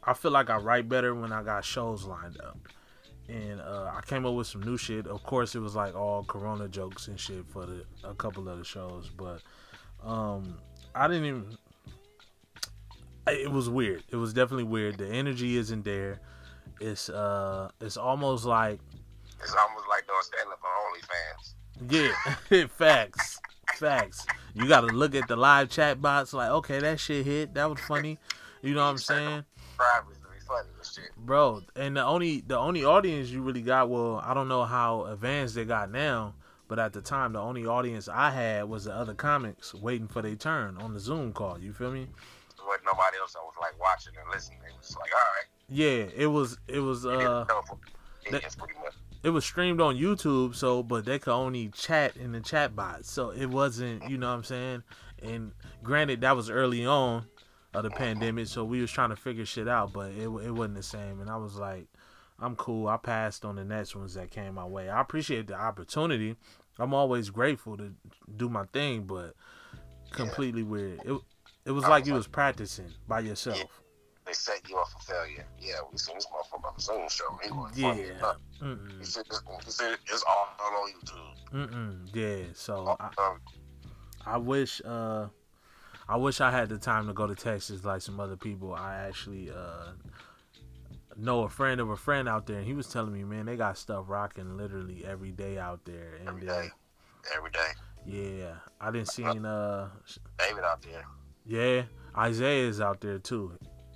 i 0.04 0.12
feel 0.12 0.30
like 0.32 0.50
i 0.50 0.56
write 0.56 0.88
better 0.88 1.14
when 1.14 1.32
i 1.32 1.42
got 1.42 1.64
shows 1.64 2.04
lined 2.04 2.38
up 2.40 2.58
and 3.30 3.60
uh, 3.60 3.92
I 3.94 4.00
came 4.06 4.26
up 4.26 4.34
with 4.34 4.46
some 4.46 4.62
new 4.62 4.76
shit. 4.76 5.06
Of 5.06 5.22
course, 5.22 5.54
it 5.54 5.60
was 5.60 5.76
like 5.76 5.94
all 5.94 6.24
Corona 6.24 6.68
jokes 6.68 7.08
and 7.08 7.18
shit 7.18 7.44
for 7.48 7.64
the 7.66 7.84
a 8.04 8.14
couple 8.14 8.48
of 8.48 8.58
the 8.58 8.64
shows, 8.64 9.08
but 9.16 9.40
um, 10.04 10.58
I 10.94 11.06
didn't 11.08 11.26
even. 11.26 11.58
It 13.26 13.50
was 13.50 13.68
weird. 13.68 14.02
It 14.10 14.16
was 14.16 14.32
definitely 14.32 14.64
weird. 14.64 14.98
The 14.98 15.06
energy 15.08 15.56
isn't 15.56 15.84
there. 15.84 16.20
It's 16.80 17.08
uh, 17.08 17.70
it's 17.80 17.96
almost 17.96 18.44
like 18.44 18.80
It's 19.40 19.54
almost 19.54 19.86
like 19.88 20.06
doing 20.06 20.20
stand 20.22 20.48
up 20.50 20.60
on 20.64 21.90
OnlyFans. 21.92 22.50
yeah, 22.50 22.66
facts, 22.78 23.38
facts. 23.76 24.26
You 24.54 24.66
got 24.66 24.80
to 24.80 24.88
look 24.88 25.14
at 25.14 25.28
the 25.28 25.36
live 25.36 25.68
chat 25.68 26.00
box. 26.02 26.32
Like, 26.32 26.50
okay, 26.50 26.80
that 26.80 26.98
shit 26.98 27.24
hit. 27.24 27.54
That 27.54 27.70
was 27.70 27.78
funny. 27.80 28.18
You 28.62 28.74
know 28.74 28.82
what 28.84 28.90
I'm 28.90 28.98
saying? 28.98 29.44
Private 29.76 30.19
bro. 31.16 31.62
And 31.76 31.96
the 31.96 32.04
only 32.04 32.40
the 32.40 32.58
only 32.58 32.84
audience 32.84 33.30
you 33.30 33.42
really 33.42 33.62
got, 33.62 33.88
well, 33.88 34.22
I 34.24 34.34
don't 34.34 34.48
know 34.48 34.64
how 34.64 35.04
advanced 35.04 35.54
they 35.54 35.64
got 35.64 35.90
now, 35.90 36.34
but 36.68 36.78
at 36.78 36.92
the 36.92 37.00
time, 37.00 37.32
the 37.32 37.40
only 37.40 37.66
audience 37.66 38.08
I 38.08 38.30
had 38.30 38.68
was 38.68 38.84
the 38.84 38.94
other 38.94 39.14
comics 39.14 39.74
waiting 39.74 40.08
for 40.08 40.22
their 40.22 40.36
turn 40.36 40.76
on 40.78 40.94
the 40.94 41.00
Zoom 41.00 41.32
call. 41.32 41.58
You 41.58 41.72
feel 41.72 41.90
me? 41.90 42.06
There 42.56 42.66
wasn't 42.66 42.86
nobody 42.86 43.16
else 43.18 43.32
that 43.32 43.40
was 43.40 43.54
like 43.60 43.78
watching 43.80 44.12
and 44.20 44.30
listening. 44.30 44.58
It 44.66 44.74
was 44.78 44.96
like, 44.96 45.10
all 45.12 45.18
right. 45.36 45.46
Yeah, 45.68 46.06
it 46.16 46.26
was 46.26 46.58
it 46.68 46.80
was 46.80 47.06
uh 47.06 47.46
yeah, 48.30 48.38
it's 48.42 48.54
pretty 48.54 48.74
much. 48.74 48.94
it 49.22 49.30
was 49.30 49.44
streamed 49.44 49.80
on 49.80 49.96
YouTube, 49.96 50.54
so 50.54 50.82
but 50.82 51.04
they 51.04 51.18
could 51.18 51.32
only 51.32 51.68
chat 51.68 52.16
in 52.16 52.32
the 52.32 52.40
chat 52.40 52.76
box, 52.76 53.10
so 53.10 53.30
it 53.30 53.46
wasn't, 53.46 54.08
you 54.08 54.18
know 54.18 54.28
what 54.28 54.36
I'm 54.36 54.44
saying? 54.44 54.82
And 55.22 55.52
granted, 55.82 56.22
that 56.22 56.36
was 56.36 56.50
early 56.50 56.84
on 56.84 57.26
of 57.74 57.84
the 57.84 57.90
pandemic, 57.90 58.46
so 58.48 58.64
we 58.64 58.80
was 58.80 58.90
trying 58.90 59.10
to 59.10 59.16
figure 59.16 59.44
shit 59.44 59.68
out, 59.68 59.92
but 59.92 60.10
it 60.12 60.24
it 60.24 60.50
wasn't 60.50 60.74
the 60.74 60.82
same. 60.82 61.20
And 61.20 61.30
I 61.30 61.36
was 61.36 61.56
like, 61.56 61.86
I'm 62.38 62.56
cool. 62.56 62.88
I 62.88 62.96
passed 62.96 63.44
on 63.44 63.56
the 63.56 63.64
next 63.64 63.94
ones 63.94 64.14
that 64.14 64.30
came 64.30 64.54
my 64.54 64.64
way. 64.64 64.88
I 64.88 65.00
appreciate 65.00 65.46
the 65.46 65.54
opportunity. 65.54 66.36
I'm 66.78 66.94
always 66.94 67.30
grateful 67.30 67.76
to 67.76 67.92
do 68.36 68.48
my 68.48 68.64
thing, 68.72 69.02
but 69.04 69.34
completely 70.10 70.62
weird. 70.62 71.00
It 71.04 71.20
it 71.66 71.72
was 71.72 71.84
like 71.84 72.06
you 72.06 72.14
was 72.14 72.26
practicing 72.26 72.92
by 73.06 73.20
yourself. 73.20 73.62
They 74.26 74.32
set 74.32 74.68
you 74.68 74.76
up 74.76 74.88
for 74.88 74.98
failure. 75.12 75.46
Yeah, 75.58 75.74
we 75.90 75.98
seen 75.98 76.14
this 76.14 76.26
motherfucker 76.26 76.64
on 76.68 76.72
the 76.76 76.82
Zoom 76.82 77.08
show. 77.08 77.38
He 77.42 77.50
was 77.50 77.70
funny 77.80 78.02
Yeah. 78.02 78.18
enough. 78.18 78.36
Mm-mm. 78.62 79.04
said, 79.04 79.24
he 79.64 79.70
said 79.70 79.96
it's 80.06 80.24
all 80.28 80.48
on 80.60 80.92
YouTube. 80.92 81.68
Mm-mm. 81.70 82.14
Yeah. 82.14 82.46
So 82.54 82.96
I, 83.00 83.10
Um, 83.18 83.40
I 84.26 84.36
wish 84.36 84.80
uh 84.84 85.28
I 86.10 86.16
wish 86.16 86.40
I 86.40 86.50
had 86.50 86.68
the 86.68 86.76
time 86.78 87.06
to 87.06 87.12
go 87.12 87.28
to 87.28 87.36
Texas 87.36 87.84
like 87.84 88.02
some 88.02 88.18
other 88.18 88.36
people. 88.36 88.74
I 88.74 88.96
actually 88.96 89.48
uh 89.50 89.92
know 91.16 91.44
a 91.44 91.48
friend 91.48 91.80
of 91.80 91.88
a 91.90 91.96
friend 91.96 92.28
out 92.28 92.46
there 92.46 92.58
and 92.58 92.66
he 92.66 92.74
was 92.74 92.88
telling 92.88 93.12
me, 93.12 93.22
man, 93.22 93.46
they 93.46 93.56
got 93.56 93.78
stuff 93.78 94.06
rocking 94.08 94.56
literally 94.56 95.04
every 95.06 95.30
day 95.30 95.56
out 95.58 95.84
there. 95.84 96.14
And 96.18 96.28
every 96.28 96.48
uh. 96.48 96.62
Every 97.36 97.50
day. 97.50 97.68
yeah, 98.06 98.54
I 98.80 98.90
didn't 98.90 99.08
see 99.08 99.22
uh 99.22 99.86
David 100.38 100.64
out 100.64 100.82
there. 100.82 101.04
yeah, 101.46 101.82
Isaiah 102.16 102.66
is 102.66 102.80
out 102.80 103.00
there 103.00 103.18
too. 103.20 103.52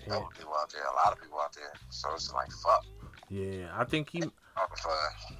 A 0.06 0.10
Yeah, 0.10 0.16
lot 0.18 0.30
of 0.32 0.38
people 0.38 0.54
out 0.54 0.70
there. 0.72 0.82
A 0.84 0.94
lot 0.94 1.12
of 1.14 1.20
people 1.20 1.40
out 1.40 1.52
there. 1.52 1.72
So 1.88 2.12
it's 2.14 2.32
like, 2.32 2.50
fuck. 2.62 2.84
yeah, 3.28 3.68
I 3.74 3.84
think 3.84 4.10
he 4.10 4.22
All 4.22 4.68
the 4.70 4.76
fun. 4.76 5.36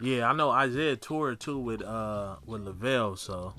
yeah, 0.00 0.28
I 0.28 0.32
know 0.32 0.50
Isaiah 0.50 0.96
toured 0.96 1.38
too 1.38 1.58
with 1.60 1.82
uh 1.82 2.36
with 2.46 2.62
Lavelle, 2.62 3.14
so 3.14 3.54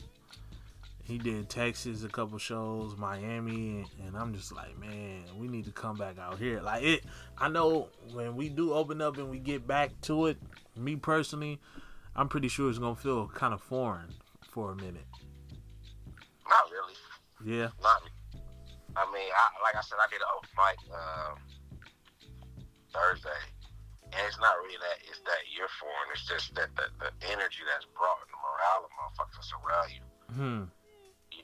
he 1.10 1.18
did 1.18 1.50
Texas 1.50 2.04
a 2.04 2.08
couple 2.08 2.38
shows, 2.38 2.96
Miami, 2.96 3.84
and, 4.00 4.08
and 4.08 4.18
I'm 4.18 4.34
just 4.34 4.56
like, 4.56 4.78
man, 4.80 5.24
we 5.38 5.48
need 5.48 5.66
to 5.66 5.72
come 5.72 5.98
back 5.98 6.20
out 6.20 6.38
here. 6.38 6.62
Like 6.62 6.84
it, 6.84 7.04
I 7.38 7.50
know 7.50 7.88
when 8.14 8.36
we 8.36 8.48
do 8.50 8.74
open 8.74 9.02
up 9.02 9.18
and 9.18 9.30
we 9.30 9.40
get 9.40 9.68
back 9.68 9.90
to 10.02 10.28
it. 10.28 10.38
Me 10.78 10.96
personally, 10.96 11.60
I'm 12.16 12.30
pretty 12.30 12.48
sure 12.48 12.70
it's 12.70 12.80
gonna 12.80 12.96
feel 12.96 13.28
kind 13.28 13.54
of 13.54 13.62
foreign 13.62 14.14
for 14.52 14.72
a 14.72 14.76
minute. 14.76 15.06
Not 16.48 16.66
really. 16.72 16.94
Yeah, 17.44 17.70
Not. 17.82 18.02
I 18.96 19.06
mean, 19.14 19.30
I, 19.32 19.46
like 19.64 19.76
I 19.76 19.82
said, 19.82 19.98
I 20.02 20.08
did 20.10 20.20
an 20.20 20.30
open 20.36 20.50
mic 20.60 20.78
um, 20.92 21.36
Thursday, 22.94 23.42
and 24.12 24.22
it's 24.28 24.40
not 24.40 24.58
really 24.62 24.78
that. 24.82 24.98
It's 25.10 25.20
that 25.26 25.42
you're 25.56 25.72
foreign. 25.80 26.10
It's 26.14 26.28
just 26.28 26.56
that 26.56 26.70
the, 26.76 26.86
the 27.00 27.12
energy 27.32 27.64
that's 27.70 27.86
brought 27.96 28.20
and 28.22 28.30
the 28.30 28.40
morale 28.44 28.84
of 28.86 28.92
motherfuckers 28.98 29.50
around 29.56 29.90
you. 29.94 30.04
hmm, 30.36 30.64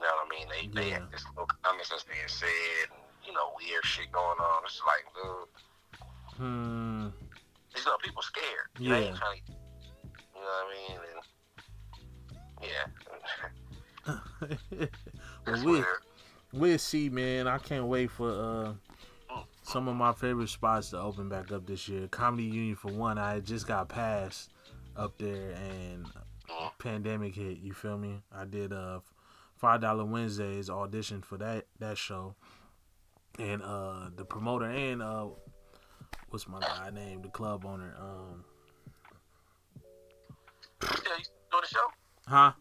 You 0.05 0.11
know 0.11 0.17
what 0.21 0.27
I 0.27 0.37
mean? 0.37 0.47
They 0.49 0.81
they 0.81 0.89
Yeah. 0.89 0.99
have 0.99 1.11
this 1.11 1.25
little 1.33 1.49
comments 1.63 1.89
that's 1.89 2.03
being 2.03 2.27
said, 2.27 2.47
and, 2.91 3.01
you 3.25 3.33
know, 3.33 3.53
weird 3.57 3.83
shit 3.83 4.11
going 4.11 4.37
on. 4.37 4.63
It's 4.63 4.79
like, 4.85 5.05
dude, 5.15 5.49
hmm, 6.37 7.07
you 7.75 7.85
know, 7.85 7.97
people 8.03 8.21
scared. 8.21 8.69
You 8.77 8.89
know, 8.89 8.95
they 8.99 9.01
ain't 9.07 9.15
Yeah. 9.15 9.17
trying 9.17 9.41
to, 9.47 9.53
you 10.35 10.41
know 10.41 10.45
what 10.45 10.67
I 10.69 10.73
mean? 10.77 10.99
And, 14.05 14.77
yeah, 14.77 14.87
well, 15.47 15.65
we 15.65 15.71
weird. 15.71 15.85
we'll 16.53 16.77
see, 16.77 17.09
man. 17.09 17.47
I 17.47 17.57
can't 17.57 17.85
wait 17.87 18.11
for 18.11 18.29
uh 18.29 18.73
some 19.63 19.87
of 19.87 19.95
my 19.95 20.13
favorite 20.13 20.49
spots 20.49 20.91
to 20.91 20.99
open 20.99 21.29
back 21.29 21.51
up 21.51 21.65
this 21.65 21.87
year. 21.89 22.07
Comedy 22.09 22.43
Union 22.43 22.75
for 22.75 22.89
one, 22.91 23.17
I 23.17 23.39
just 23.39 23.65
got 23.65 23.89
passed 23.89 24.51
up 24.95 25.17
there 25.17 25.53
and 25.53 26.05
pandemic 26.77 27.33
hit, 27.33 27.57
you 27.57 27.73
feel 27.73 27.97
me? 27.97 28.21
I 28.31 28.45
did 28.45 28.71
uh 28.71 28.99
five 29.65 29.81
dollar 29.81 30.05
Wednesdays 30.05 30.69
audition 30.69 31.23
for 31.23 31.37
that 31.39 31.65
that 31.79 31.97
show. 31.97 32.35
And 33.39 33.63
uh 33.63 34.09
the 34.15 34.23
promoter 34.23 34.65
and 34.65 35.01
uh 35.01 35.25
what's 36.29 36.47
my 36.47 36.59
guy 36.59 36.91
name, 36.93 37.23
the 37.23 37.29
club 37.29 37.65
owner, 37.65 37.95
um 37.99 38.43
Yeah, 40.83 40.89
you 41.17 41.23
still 41.23 41.33
doing 41.51 41.61
the 41.63 41.67
show? 41.67 41.87
huh? 42.27 42.51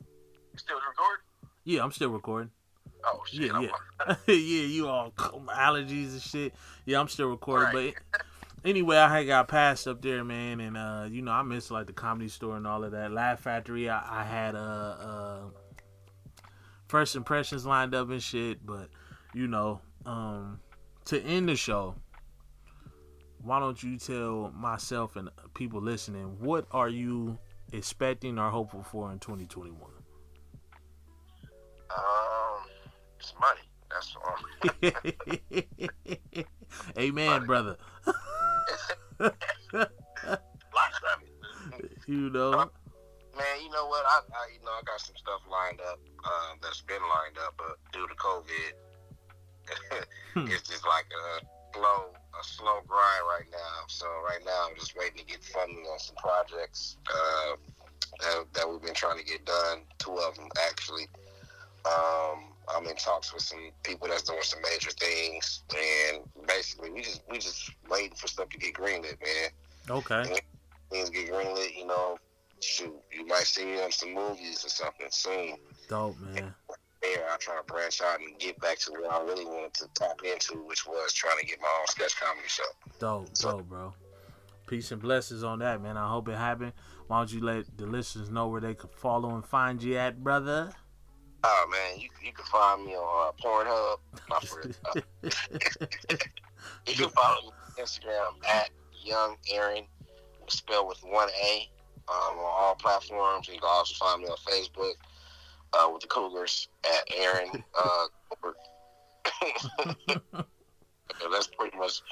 You 0.52 0.58
still 0.58 0.76
record? 0.76 1.18
Yeah, 1.64 1.84
I'm 1.84 1.92
still 1.92 2.08
recording. 2.08 2.50
Oh 3.04 3.20
shit! 3.26 3.42
Yeah, 3.52 3.60
yeah. 3.60 4.14
yeah, 4.26 4.34
you 4.34 4.88
all 4.88 5.10
allergies 5.10 6.12
and 6.12 6.22
shit. 6.22 6.54
Yeah, 6.86 7.00
I'm 7.00 7.08
still 7.08 7.28
recording, 7.28 7.74
Right. 7.74 7.94
but 8.14 8.22
anyway, 8.64 8.96
I 8.96 9.14
had 9.18 9.26
got 9.26 9.48
passed 9.48 9.86
up 9.86 10.00
there, 10.00 10.24
man, 10.24 10.58
and 10.60 10.74
uh, 10.78 11.06
you 11.10 11.20
know, 11.20 11.32
I 11.32 11.42
miss 11.42 11.70
like 11.70 11.86
the 11.86 11.92
comedy 11.92 12.28
store 12.28 12.56
and 12.56 12.66
all 12.66 12.82
of 12.82 12.92
that. 12.92 13.12
Laugh 13.12 13.40
Factory, 13.40 13.90
I, 13.90 14.20
I 14.22 14.24
had 14.24 14.54
a, 14.54 14.58
uh 14.58 15.58
first 16.94 17.16
impressions 17.16 17.66
lined 17.66 17.92
up 17.92 18.08
and 18.10 18.22
shit, 18.22 18.64
but 18.64 18.88
you 19.34 19.48
know, 19.48 19.80
um, 20.06 20.60
to 21.04 21.20
end 21.24 21.48
the 21.48 21.56
show, 21.56 21.92
why 23.42 23.58
don't 23.58 23.82
you 23.82 23.98
tell 23.98 24.52
myself 24.54 25.16
and 25.16 25.28
people 25.54 25.82
listening 25.82 26.36
what 26.38 26.68
are 26.70 26.88
you 26.88 27.36
expecting 27.72 28.38
or 28.38 28.48
hopeful 28.48 28.84
for 28.84 29.10
in 29.10 29.18
2021? 29.18 29.76
Um, 31.90 31.98
it's 33.18 33.34
money. 33.40 33.68
That's 33.90 34.16
all. 34.24 34.36
Amen, 36.96 37.44
brother. 37.44 37.76
Lots 39.18 39.34
of 39.72 39.88
it. 41.22 41.90
You 42.06 42.30
know. 42.30 42.52
Man, 42.52 43.46
you 43.64 43.70
know 43.70 43.86
what? 43.88 44.04
I, 44.06 44.20
I 44.30 44.52
you 44.52 44.64
know 44.64 44.70
I 44.70 44.82
got 44.84 45.00
some 45.00 45.16
stuff 45.16 45.40
lined 45.50 45.80
up 45.80 45.98
um, 46.24 46.58
that's 46.62 46.80
been 46.82 47.02
lined 47.02 47.38
up, 47.46 47.54
but 47.56 47.76
due 47.92 48.06
to 48.08 48.14
COVID, 48.14 48.72
Hmm. 50.34 50.46
it's 50.48 50.68
just 50.68 50.86
like 50.86 51.06
a 51.12 51.44
slow 51.74 52.10
a 52.38 52.44
slow 52.44 52.80
grind 52.86 53.24
right 53.28 53.46
now. 53.50 53.84
So 53.88 54.06
right 54.26 54.40
now 54.44 54.66
I'm 54.68 54.76
just 54.76 54.96
waiting 54.96 55.18
to 55.18 55.24
get 55.24 55.42
funding 55.44 55.84
on 55.84 55.98
some 55.98 56.16
projects 56.16 56.96
uh, 57.08 57.56
that, 58.20 58.44
that 58.54 58.68
we've 58.68 58.82
been 58.82 58.94
trying 58.94 59.18
to 59.18 59.24
get 59.24 59.44
done. 59.44 59.82
Two 59.98 60.16
of 60.18 60.34
them 60.36 60.48
actually. 60.68 61.08
Um, 61.86 62.52
I'm 62.74 62.86
in 62.86 62.96
talks 62.96 63.32
with 63.32 63.42
some 63.42 63.70
people 63.82 64.08
that's 64.08 64.22
doing 64.22 64.42
some 64.42 64.60
major 64.62 64.90
things, 64.90 65.62
and 65.70 66.24
basically 66.46 66.90
we 66.90 67.02
just 67.02 67.22
we 67.30 67.38
just 67.38 67.70
waiting 67.88 68.16
for 68.16 68.26
stuff 68.26 68.48
to 68.48 68.58
get 68.58 68.74
greenlit, 68.74 69.20
man 69.22 69.50
Okay. 69.90 70.40
things 70.90 71.10
get 71.10 71.30
greenlit, 71.30 71.76
you 71.76 71.86
know, 71.86 72.16
shoot, 72.60 72.94
you 73.12 73.26
might 73.26 73.44
see 73.44 73.64
me 73.64 73.82
on 73.82 73.92
some 73.92 74.14
movies 74.14 74.64
or 74.64 74.68
something 74.68 75.08
soon. 75.10 75.56
Dope, 75.88 76.18
man. 76.20 76.54
There, 77.02 77.30
I'm 77.30 77.38
trying 77.38 77.58
to 77.58 77.64
branch 77.64 78.00
out 78.00 78.20
and 78.20 78.38
get 78.38 78.58
back 78.60 78.78
to 78.80 78.92
what 78.92 79.12
I 79.12 79.22
really 79.22 79.44
wanted 79.44 79.74
to 79.74 79.88
tap 79.94 80.20
into, 80.24 80.54
which 80.64 80.86
was 80.86 81.12
trying 81.12 81.38
to 81.38 81.46
get 81.46 81.60
my 81.60 81.68
own 81.80 81.86
sketch 81.86 82.18
comedy 82.18 82.48
show. 82.48 82.62
Dope, 82.98 83.34
dope, 83.34 83.68
bro. 83.68 83.94
Peace 84.66 84.90
and 84.90 85.02
blessings 85.02 85.44
on 85.44 85.58
that, 85.58 85.82
man. 85.82 85.98
I 85.98 86.08
hope 86.08 86.28
it 86.28 86.36
happened. 86.36 86.72
Why 87.06 87.18
don't 87.18 87.32
you 87.32 87.44
let 87.44 87.76
the 87.76 87.86
listeners 87.86 88.30
know 88.30 88.48
where 88.48 88.62
they 88.62 88.74
can 88.74 88.88
follow 88.96 89.34
and 89.34 89.44
find 89.44 89.82
you 89.82 89.98
at, 89.98 90.24
brother? 90.24 90.70
Oh 91.46 91.66
man, 91.70 92.00
you 92.00 92.08
you 92.24 92.32
can 92.32 92.46
find 92.46 92.86
me 92.86 92.92
on 92.92 93.28
uh, 93.28 93.42
Pornhub. 93.42 93.98
Real. 94.94 95.02
Uh, 96.64 96.90
you 96.90 96.94
can 96.94 97.10
follow 97.10 97.42
me 97.42 97.48
on 97.78 97.84
Instagram 97.84 98.48
at 98.48 98.70
Young 99.02 99.36
Aaron, 99.52 99.84
spelled 100.48 100.88
with 100.88 100.98
one 101.04 101.28
A, 101.28 101.68
um, 102.08 102.38
on 102.38 102.44
all 102.44 102.74
platforms. 102.74 103.48
You 103.48 103.54
can 103.54 103.68
also 103.70 103.94
find 103.94 104.22
me 104.22 104.28
on 104.28 104.36
Facebook 104.36 104.94
uh, 105.72 105.90
with 105.92 106.02
the 106.02 106.08
Cougars 106.08 106.68
at 106.84 107.14
Aaron 107.16 107.64
uh, 107.82 108.06
that's 111.32 111.46
pretty 111.58 111.76
much 111.76 112.02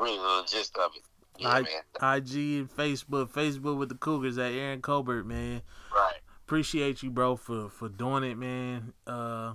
really 0.00 0.18
the 0.18 0.44
gist 0.46 0.76
of 0.76 0.90
it. 0.96 1.02
Yeah, 1.38 1.48
I, 1.48 1.62
man. 1.62 2.18
IG 2.18 2.34
and 2.60 2.70
Facebook. 2.70 3.30
Facebook 3.30 3.78
with 3.78 3.88
the 3.88 3.96
Cougars 3.96 4.38
at 4.38 4.52
Aaron 4.52 4.80
Colbert, 4.80 5.24
man. 5.24 5.62
Right. 5.94 6.14
Appreciate 6.46 7.02
you, 7.02 7.10
bro, 7.10 7.36
for 7.36 7.68
for 7.68 7.88
doing 7.88 8.22
it, 8.24 8.36
man. 8.36 8.92
Uh, 9.06 9.54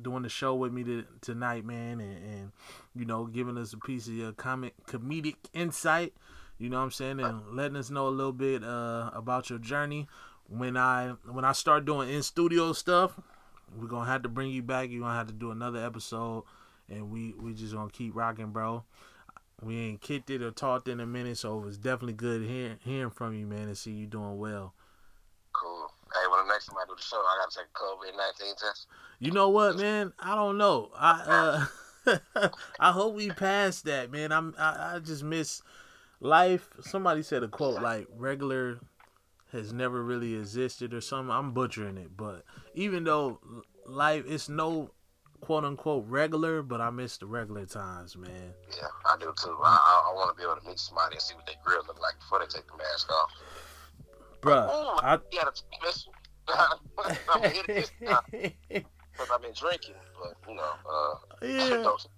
doing 0.00 0.22
the 0.24 0.28
show 0.28 0.54
with 0.54 0.72
me 0.72 0.82
to, 0.84 1.04
tonight, 1.20 1.64
man, 1.64 2.00
and, 2.00 2.24
and 2.24 2.52
you 2.94 3.04
know, 3.04 3.26
giving 3.26 3.56
us 3.56 3.72
a 3.72 3.78
piece 3.78 4.08
of 4.08 4.14
your 4.14 4.32
comic 4.32 4.74
comedic 4.86 5.36
insight. 5.52 6.12
You 6.58 6.70
know 6.70 6.78
what 6.78 6.84
I'm 6.84 6.90
saying, 6.92 7.20
and 7.20 7.42
letting 7.52 7.76
us 7.76 7.90
know 7.90 8.06
a 8.06 8.10
little 8.10 8.32
bit 8.32 8.62
uh, 8.62 9.10
about 9.12 9.50
your 9.50 9.58
journey. 9.58 10.06
When 10.48 10.76
I 10.76 11.14
when 11.30 11.44
I 11.44 11.52
start 11.52 11.84
doing 11.84 12.10
in 12.10 12.22
studio 12.22 12.72
stuff, 12.72 13.18
we're 13.76 13.88
gonna 13.88 14.10
have 14.10 14.22
to 14.22 14.28
bring 14.28 14.50
you 14.50 14.62
back. 14.62 14.90
You're 14.90 15.00
gonna 15.00 15.14
have 15.14 15.26
to 15.26 15.32
do 15.32 15.50
another 15.50 15.84
episode, 15.84 16.44
and 16.88 17.10
we 17.10 17.32
we 17.32 17.54
just 17.54 17.74
gonna 17.74 17.90
keep 17.90 18.14
rocking, 18.14 18.50
bro. 18.50 18.84
We 19.62 19.78
ain't 19.78 20.00
kicked 20.00 20.30
it 20.30 20.42
or 20.42 20.50
talked 20.50 20.88
in 20.88 21.00
a 21.00 21.06
minute, 21.06 21.38
so 21.38 21.58
it 21.58 21.64
was 21.64 21.78
definitely 21.78 22.14
good 22.14 22.42
hearing 22.42 22.78
hearing 22.84 23.10
from 23.10 23.34
you, 23.34 23.46
man, 23.46 23.68
and 23.68 23.78
see 23.78 23.92
you 23.92 24.06
doing 24.06 24.38
well. 24.38 24.74
Cool. 25.52 25.88
Hey, 26.12 26.30
when 26.30 26.46
the 26.46 26.52
next 26.52 26.66
time 26.66 26.76
I 26.80 26.86
do 26.86 26.94
the 26.94 27.02
show, 27.02 27.16
I 27.16 27.38
gotta 27.42 27.56
take 27.56 27.66
a 27.66 27.78
COVID 27.78 28.16
nineteen 28.16 28.54
test. 28.56 28.86
You 29.18 29.32
know 29.32 29.48
what, 29.48 29.76
man? 29.76 30.12
I 30.20 30.34
don't 30.34 30.58
know. 30.58 30.90
I 30.96 31.66
uh, 32.06 32.48
I 32.78 32.92
hope 32.92 33.14
we 33.14 33.30
pass 33.30 33.80
that, 33.82 34.10
man. 34.12 34.30
I'm 34.30 34.54
I, 34.58 34.96
I 34.96 34.98
just 34.98 35.24
miss 35.24 35.62
life. 36.24 36.68
Somebody 36.80 37.22
said 37.22 37.42
a 37.42 37.48
quote 37.48 37.80
like 37.80 38.08
regular 38.16 38.80
has 39.52 39.72
never 39.72 40.02
really 40.02 40.34
existed 40.34 40.92
or 40.92 41.00
something. 41.00 41.30
I'm 41.30 41.52
butchering 41.52 41.96
it, 41.96 42.16
but 42.16 42.44
even 42.74 43.04
though 43.04 43.40
life 43.86 44.24
it's 44.26 44.48
no 44.48 44.90
quote 45.40 45.64
unquote 45.64 46.06
regular, 46.08 46.62
but 46.62 46.80
I 46.80 46.90
miss 46.90 47.18
the 47.18 47.26
regular 47.26 47.66
times, 47.66 48.16
man. 48.16 48.54
Yeah, 48.76 48.88
I 49.06 49.16
do 49.18 49.32
too. 49.40 49.56
I, 49.62 49.68
I, 49.68 50.10
I 50.10 50.14
want 50.14 50.36
to 50.36 50.42
be 50.42 50.50
able 50.50 50.60
to 50.60 50.66
meet 50.66 50.80
somebody 50.80 51.16
and 51.16 51.22
see 51.22 51.34
what 51.34 51.46
their 51.46 51.56
grill 51.62 51.82
look 51.86 52.00
like 52.00 52.18
before 52.18 52.40
they 52.40 52.46
take 52.46 52.66
the 52.66 52.76
mask 52.76 53.12
off. 53.12 53.30
Bruh, 54.40 54.68
Ooh, 54.68 55.06
I 55.06 55.18
you 55.32 55.38
had 55.38 55.48
a 55.48 55.86
missile. 55.86 56.12
I'm 56.48 57.42
hitting 57.42 57.74
this 57.74 57.90
now 58.00 58.20
because 58.30 58.50
I've 59.32 59.42
been 59.42 59.54
drinking, 59.54 59.94
but 60.20 60.34
you 60.48 60.56
know, 60.56 60.72
uh, 60.90 61.14
yeah. 61.42 61.96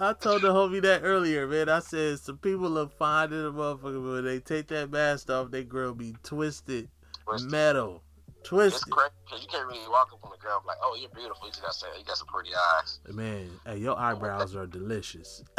I 0.00 0.12
told 0.12 0.42
the 0.42 0.48
homie 0.52 0.80
that 0.82 1.02
earlier, 1.02 1.46
man. 1.46 1.68
I 1.68 1.80
said 1.80 2.20
some 2.20 2.38
people 2.38 2.70
look 2.70 2.96
fine 2.96 3.32
in 3.32 3.42
the 3.42 3.52
motherfucker, 3.52 3.82
but 4.04 4.12
when 4.12 4.24
they 4.24 4.38
take 4.38 4.68
that 4.68 4.90
mask 4.90 5.28
off, 5.30 5.50
they 5.50 5.64
girl 5.64 5.92
be 5.92 6.14
twisted, 6.22 6.88
Twisted. 7.24 7.50
metal, 7.50 8.02
it's 8.28 8.48
twisted. 8.48 8.90
crazy 8.92 9.10
because 9.24 9.42
you 9.42 9.48
can't 9.48 9.66
really 9.66 9.88
walk 9.88 10.10
up 10.12 10.20
on 10.24 10.30
the 10.30 10.36
girl 10.38 10.62
like, 10.66 10.76
"Oh, 10.82 10.96
you're 10.98 11.10
beautiful." 11.10 11.46
You 11.48 11.52
gotta 11.60 11.72
say, 11.74 11.86
"You 11.98 12.04
got 12.04 12.16
some 12.16 12.28
pretty 12.28 12.50
eyes." 12.78 13.00
Man, 13.08 13.50
hey, 13.66 13.78
your 13.78 13.98
eyebrows 13.98 14.54
are 14.54 14.66
delicious. 14.66 15.42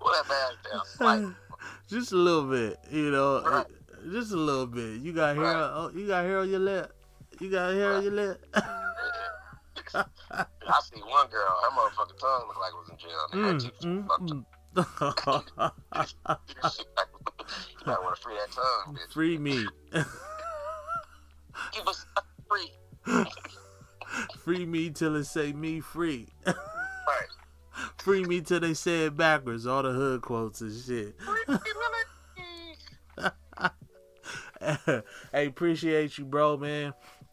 Pull 0.00 0.12
that 0.12 0.28
bag 0.28 0.54
down. 0.70 0.82
Like, 1.00 1.34
just 1.88 2.12
a 2.12 2.16
little 2.16 2.44
bit, 2.50 2.78
you 2.90 3.10
know, 3.10 3.42
Right. 3.42 3.66
just 4.10 4.32
a 4.32 4.36
little 4.36 4.66
bit. 4.66 5.00
You 5.00 5.12
got 5.12 5.36
hair, 5.36 5.44
Right. 5.44 5.70
oh, 5.74 5.90
you 5.94 6.06
got 6.06 6.24
hair 6.24 6.40
on 6.40 6.48
your 6.50 6.60
lip. 6.60 6.92
You 7.40 7.50
got 7.50 7.72
hair 7.72 7.94
on 7.94 8.02
your 8.02 8.12
lip. 8.12 8.44
I 9.94 10.80
see 10.82 11.00
one 11.00 11.28
girl, 11.28 11.58
her 11.62 11.70
motherfucking 11.70 12.18
tongue 12.18 12.46
looked 12.46 12.60
like 12.60 12.72
it 12.72 12.78
was 12.78 12.90
in 12.90 12.98
jail. 12.98 13.28
Her 13.32 13.54
Mm, 13.54 13.60
teeth 13.60 13.72
mm, 13.82 14.06
fucked 14.08 14.30
up. 14.30 15.76
mm. 15.96 16.38
you 17.80 17.86
might 17.86 18.00
want 18.02 18.14
to 18.16 18.22
free 18.22 18.36
that 18.36 18.52
tongue, 18.52 18.94
bitch. 18.94 19.12
Free 19.12 19.38
me. 19.38 19.66
Give 21.72 21.88
us 21.88 22.06
free. 22.48 22.70
free 24.38 24.66
me 24.66 24.90
till 24.90 25.16
it 25.16 25.24
say 25.24 25.52
me 25.52 25.80
free. 25.80 26.28
Right. 26.46 26.54
free 27.98 28.24
me 28.24 28.40
till 28.40 28.60
they 28.60 28.74
say 28.74 29.06
it 29.06 29.16
backwards. 29.16 29.66
All 29.66 29.82
the 29.82 29.90
hood 29.92 30.22
quotes 30.22 30.60
and 30.60 30.72
shit. 30.72 31.16
hey, 35.32 35.46
appreciate 35.46 36.18
you, 36.18 36.24
bro, 36.24 36.56
man. 36.56 36.92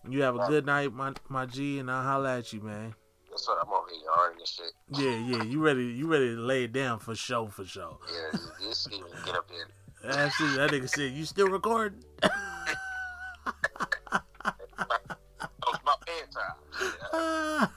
You 0.09 0.21
have 0.23 0.35
a 0.35 0.47
good 0.47 0.65
night, 0.65 0.93
my 0.93 1.13
my 1.29 1.45
G, 1.45 1.79
and 1.79 1.91
I'll 1.91 2.03
holla 2.03 2.37
at 2.37 2.53
you, 2.53 2.61
man. 2.61 2.95
That's 3.29 3.47
what 3.47 3.57
I'm 3.61 3.71
over 3.71 3.87
here 3.91 3.99
yarning 4.05 4.39
this 4.39 4.49
shit. 4.49 4.73
Yeah, 4.99 5.37
yeah, 5.37 5.43
you 5.43 5.59
ready? 5.59 5.83
You 5.85 6.07
ready 6.07 6.33
to 6.35 6.41
lay 6.41 6.63
it 6.63 6.73
down 6.73 6.99
for 6.99 7.13
show, 7.15 7.47
for 7.47 7.65
show. 7.65 7.99
Yeah, 8.11 8.31
this, 8.31 8.85
this 8.85 8.87
even 8.91 9.07
get 9.25 9.35
up 9.35 9.47
there. 9.49 9.67
That's 10.11 10.39
it. 10.41 10.55
That 10.55 10.71
nigga 10.71 10.89
said, 10.89 11.11
"You 11.11 11.25
still 11.25 11.49
recording?" 11.49 12.03
It's 15.69 15.83
my 15.83 15.95
bedtime. 16.05 16.55
Yeah, 16.81 16.87
Ah, 17.13 17.71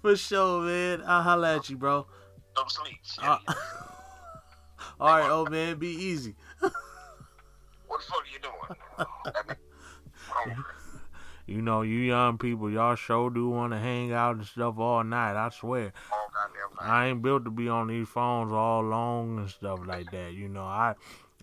for 0.00 0.16
sure, 0.16 0.62
man. 0.62 1.02
I'll 1.06 1.22
holla 1.22 1.56
at 1.56 1.68
you, 1.68 1.76
bro. 1.76 2.06
don't 2.54 2.70
sleep. 2.70 2.96
Uh, 3.22 3.38
all 5.00 5.08
right, 5.18 5.28
old 5.30 5.50
man, 5.50 5.78
be 5.78 5.88
easy. 5.88 6.34
what 6.60 6.72
the 8.00 8.06
fuck 8.06 8.22
are 8.22 8.26
you 8.32 8.40
doing? 8.40 9.56
That 11.48 11.54
nigga- 11.54 11.56
hungry. 11.56 11.56
You 11.56 11.62
know, 11.62 11.82
you 11.82 11.98
young 11.98 12.38
people, 12.38 12.70
y'all 12.70 12.94
sure 12.94 13.30
do 13.30 13.48
want 13.48 13.72
to 13.72 13.78
hang 13.78 14.12
out 14.12 14.36
and 14.36 14.46
stuff 14.46 14.78
all 14.78 15.04
night. 15.04 15.36
I 15.36 15.50
swear. 15.50 15.92
Oh, 16.12 16.28
night. 16.80 16.88
I 16.88 17.06
ain't 17.08 17.22
built 17.22 17.44
to 17.44 17.50
be 17.50 17.68
on 17.68 17.88
these 17.88 18.08
phones 18.08 18.52
all 18.52 18.82
long 18.82 19.38
and 19.38 19.50
stuff 19.50 19.80
like 19.86 20.10
that. 20.10 20.32
You 20.32 20.48
know, 20.48 20.62
I 20.64 20.94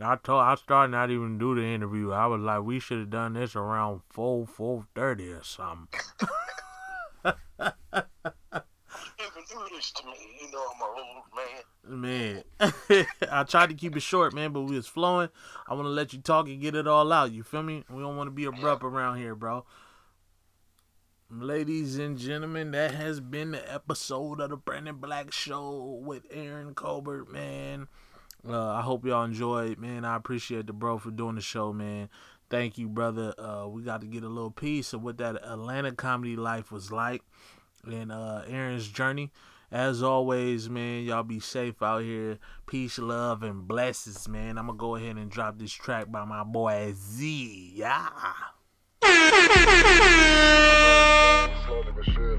I 0.02 0.16
told 0.18 0.42
I 0.44 0.56
started 0.56 0.92
not 0.92 1.10
even 1.12 1.38
do 1.38 1.56
the 1.56 1.64
interview. 1.64 2.12
I 2.12 2.28
was 2.28 2.42
like, 2.42 2.64
we 2.64 2.80
should 2.80 3.00
have 3.00 3.10
done 3.10 3.34
this 3.34 3.56
around 3.56 4.02
four 4.10 4.46
four 4.46 4.86
thirty 4.96 5.32
or 5.32 5.44
something. 5.44 6.00
You 9.18 9.26
can 9.34 9.44
do 9.50 9.76
this 9.76 9.92
to 9.92 10.06
me. 10.06 10.14
You 10.42 10.52
know 10.52 10.66
I'm 10.76 10.82
an 10.82 10.90
old 10.98 11.24
man. 11.36 11.64
Man, 11.88 12.44
I 13.32 13.44
tried 13.44 13.70
to 13.70 13.76
keep 13.76 13.96
it 13.96 14.02
short, 14.02 14.34
man, 14.34 14.52
but 14.52 14.62
we 14.62 14.76
was 14.76 14.88
flowing. 14.88 15.30
I 15.68 15.74
want 15.74 15.86
to 15.86 15.90
let 15.90 16.14
you 16.14 16.20
talk 16.20 16.48
and 16.48 16.60
get 16.60 16.76
it 16.76 16.88
all 16.88 17.12
out. 17.14 17.32
You 17.32 17.44
feel 17.44 17.64
me? 17.64 17.84
We 17.90 18.02
don't 18.02 18.18
want 18.18 18.28
to 18.28 18.32
be 18.32 18.46
abrupt 18.46 18.84
around 18.84 19.18
here, 19.18 19.36
bro. 19.36 19.66
Ladies 21.32 21.98
and 21.98 22.20
gentlemen, 22.20 22.70
that 22.72 22.94
has 22.94 23.20
been 23.20 23.52
the 23.52 23.74
episode 23.74 24.40
of 24.40 24.52
the 24.52 24.58
Brandon 24.58 24.98
Black 24.98 25.32
Show 25.34 26.00
with 26.04 26.22
Aaron 26.30 26.76
Colbert, 26.76 27.32
man. 27.32 27.88
Uh, 28.48 28.70
I 28.70 28.82
hope 28.82 29.08
y'all 29.08 29.24
enjoyed, 29.24 29.80
man. 29.80 30.06
I 30.06 30.18
appreciate 30.18 30.68
the 30.68 30.74
bro 30.74 31.00
for 31.00 31.10
doing 31.10 31.34
the 31.34 31.42
show, 31.42 31.74
man. 31.74 32.10
Thank 32.52 32.78
you, 32.78 32.88
brother. 32.88 33.34
Uh, 33.40 33.68
we 33.68 33.82
got 33.82 34.02
to 34.02 34.08
get 34.08 34.24
a 34.24 34.30
little 34.30 34.52
piece 34.52 34.94
of 34.94 35.02
what 35.02 35.18
that 35.18 35.44
Atlanta 35.44 35.94
comedy 35.94 36.36
life 36.36 36.72
was 36.72 36.92
like 36.92 37.24
and 37.84 38.12
uh, 38.12 38.44
Aaron's 38.48 38.88
journey. 38.88 39.32
As 39.72 40.04
always, 40.04 40.70
man, 40.70 41.06
y'all 41.06 41.24
be 41.24 41.40
safe 41.40 41.82
out 41.82 42.04
here. 42.04 42.38
Peace, 42.68 43.00
love, 43.00 43.42
and 43.42 43.68
blessings, 43.68 44.30
man. 44.30 44.60
I'm 44.60 44.68
gonna 44.68 44.78
go 44.78 44.96
ahead 44.96 45.18
and 45.18 45.32
drop 45.32 45.58
this 45.58 45.74
track 45.74 46.12
by 46.12 46.24
my 46.24 46.44
boy 46.44 46.94
Z. 46.96 47.74
Yeah. 47.74 48.10
Slowly 51.66 51.92
but 51.96 52.06
surely. 52.14 52.38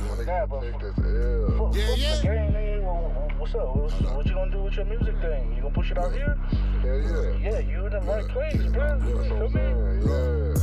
When 0.00 0.18
they 0.18 0.24
take 0.70 0.80
this 0.80 0.98
L. 0.98 1.72
Yeah, 1.74 1.94
yeah. 1.94 2.78
What's 3.38 3.54
up? 3.54 3.76
What's, 3.76 4.00
what 4.00 4.26
you 4.26 4.34
gonna 4.34 4.50
do 4.50 4.62
with 4.64 4.74
your 4.74 4.84
music 4.84 5.18
thing? 5.20 5.54
You 5.56 5.62
gonna 5.62 5.74
push 5.74 5.90
it 5.90 5.98
out 5.98 6.12
here? 6.12 6.36
Hell 6.82 7.00
yeah. 7.00 7.50
Yeah, 7.50 7.58
you 7.60 7.86
in 7.86 7.92
the 7.92 8.00
right 8.00 8.28
place, 8.28 8.62
bro. 8.66 8.98
That's 8.98 9.04
You 9.08 9.16
what 9.16 9.26
feel 9.26 9.36
I'm 9.36 9.52
me? 9.52 9.60
saying, 9.60 10.56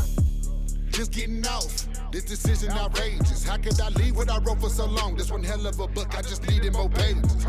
yeah. 0.86 0.92
just 0.92 1.12
getting 1.12 1.48
off. 1.48 1.88
This 2.12 2.24
decision 2.24 2.72
outrageous. 2.72 3.44
How 3.44 3.58
could 3.58 3.80
I 3.80 3.90
leave 3.90 4.16
what 4.16 4.30
I 4.30 4.40
wrote 4.40 4.62
for 4.62 4.70
so 4.70 4.86
long? 4.86 5.16
This 5.16 5.32
one 5.32 5.44
hell 5.44 5.66
of 5.66 5.80
a 5.80 5.88
book, 5.88 6.16
I 6.18 6.22
just 6.22 6.48
needed 6.50 6.74
more 6.74 6.90
pages. 6.90 7.46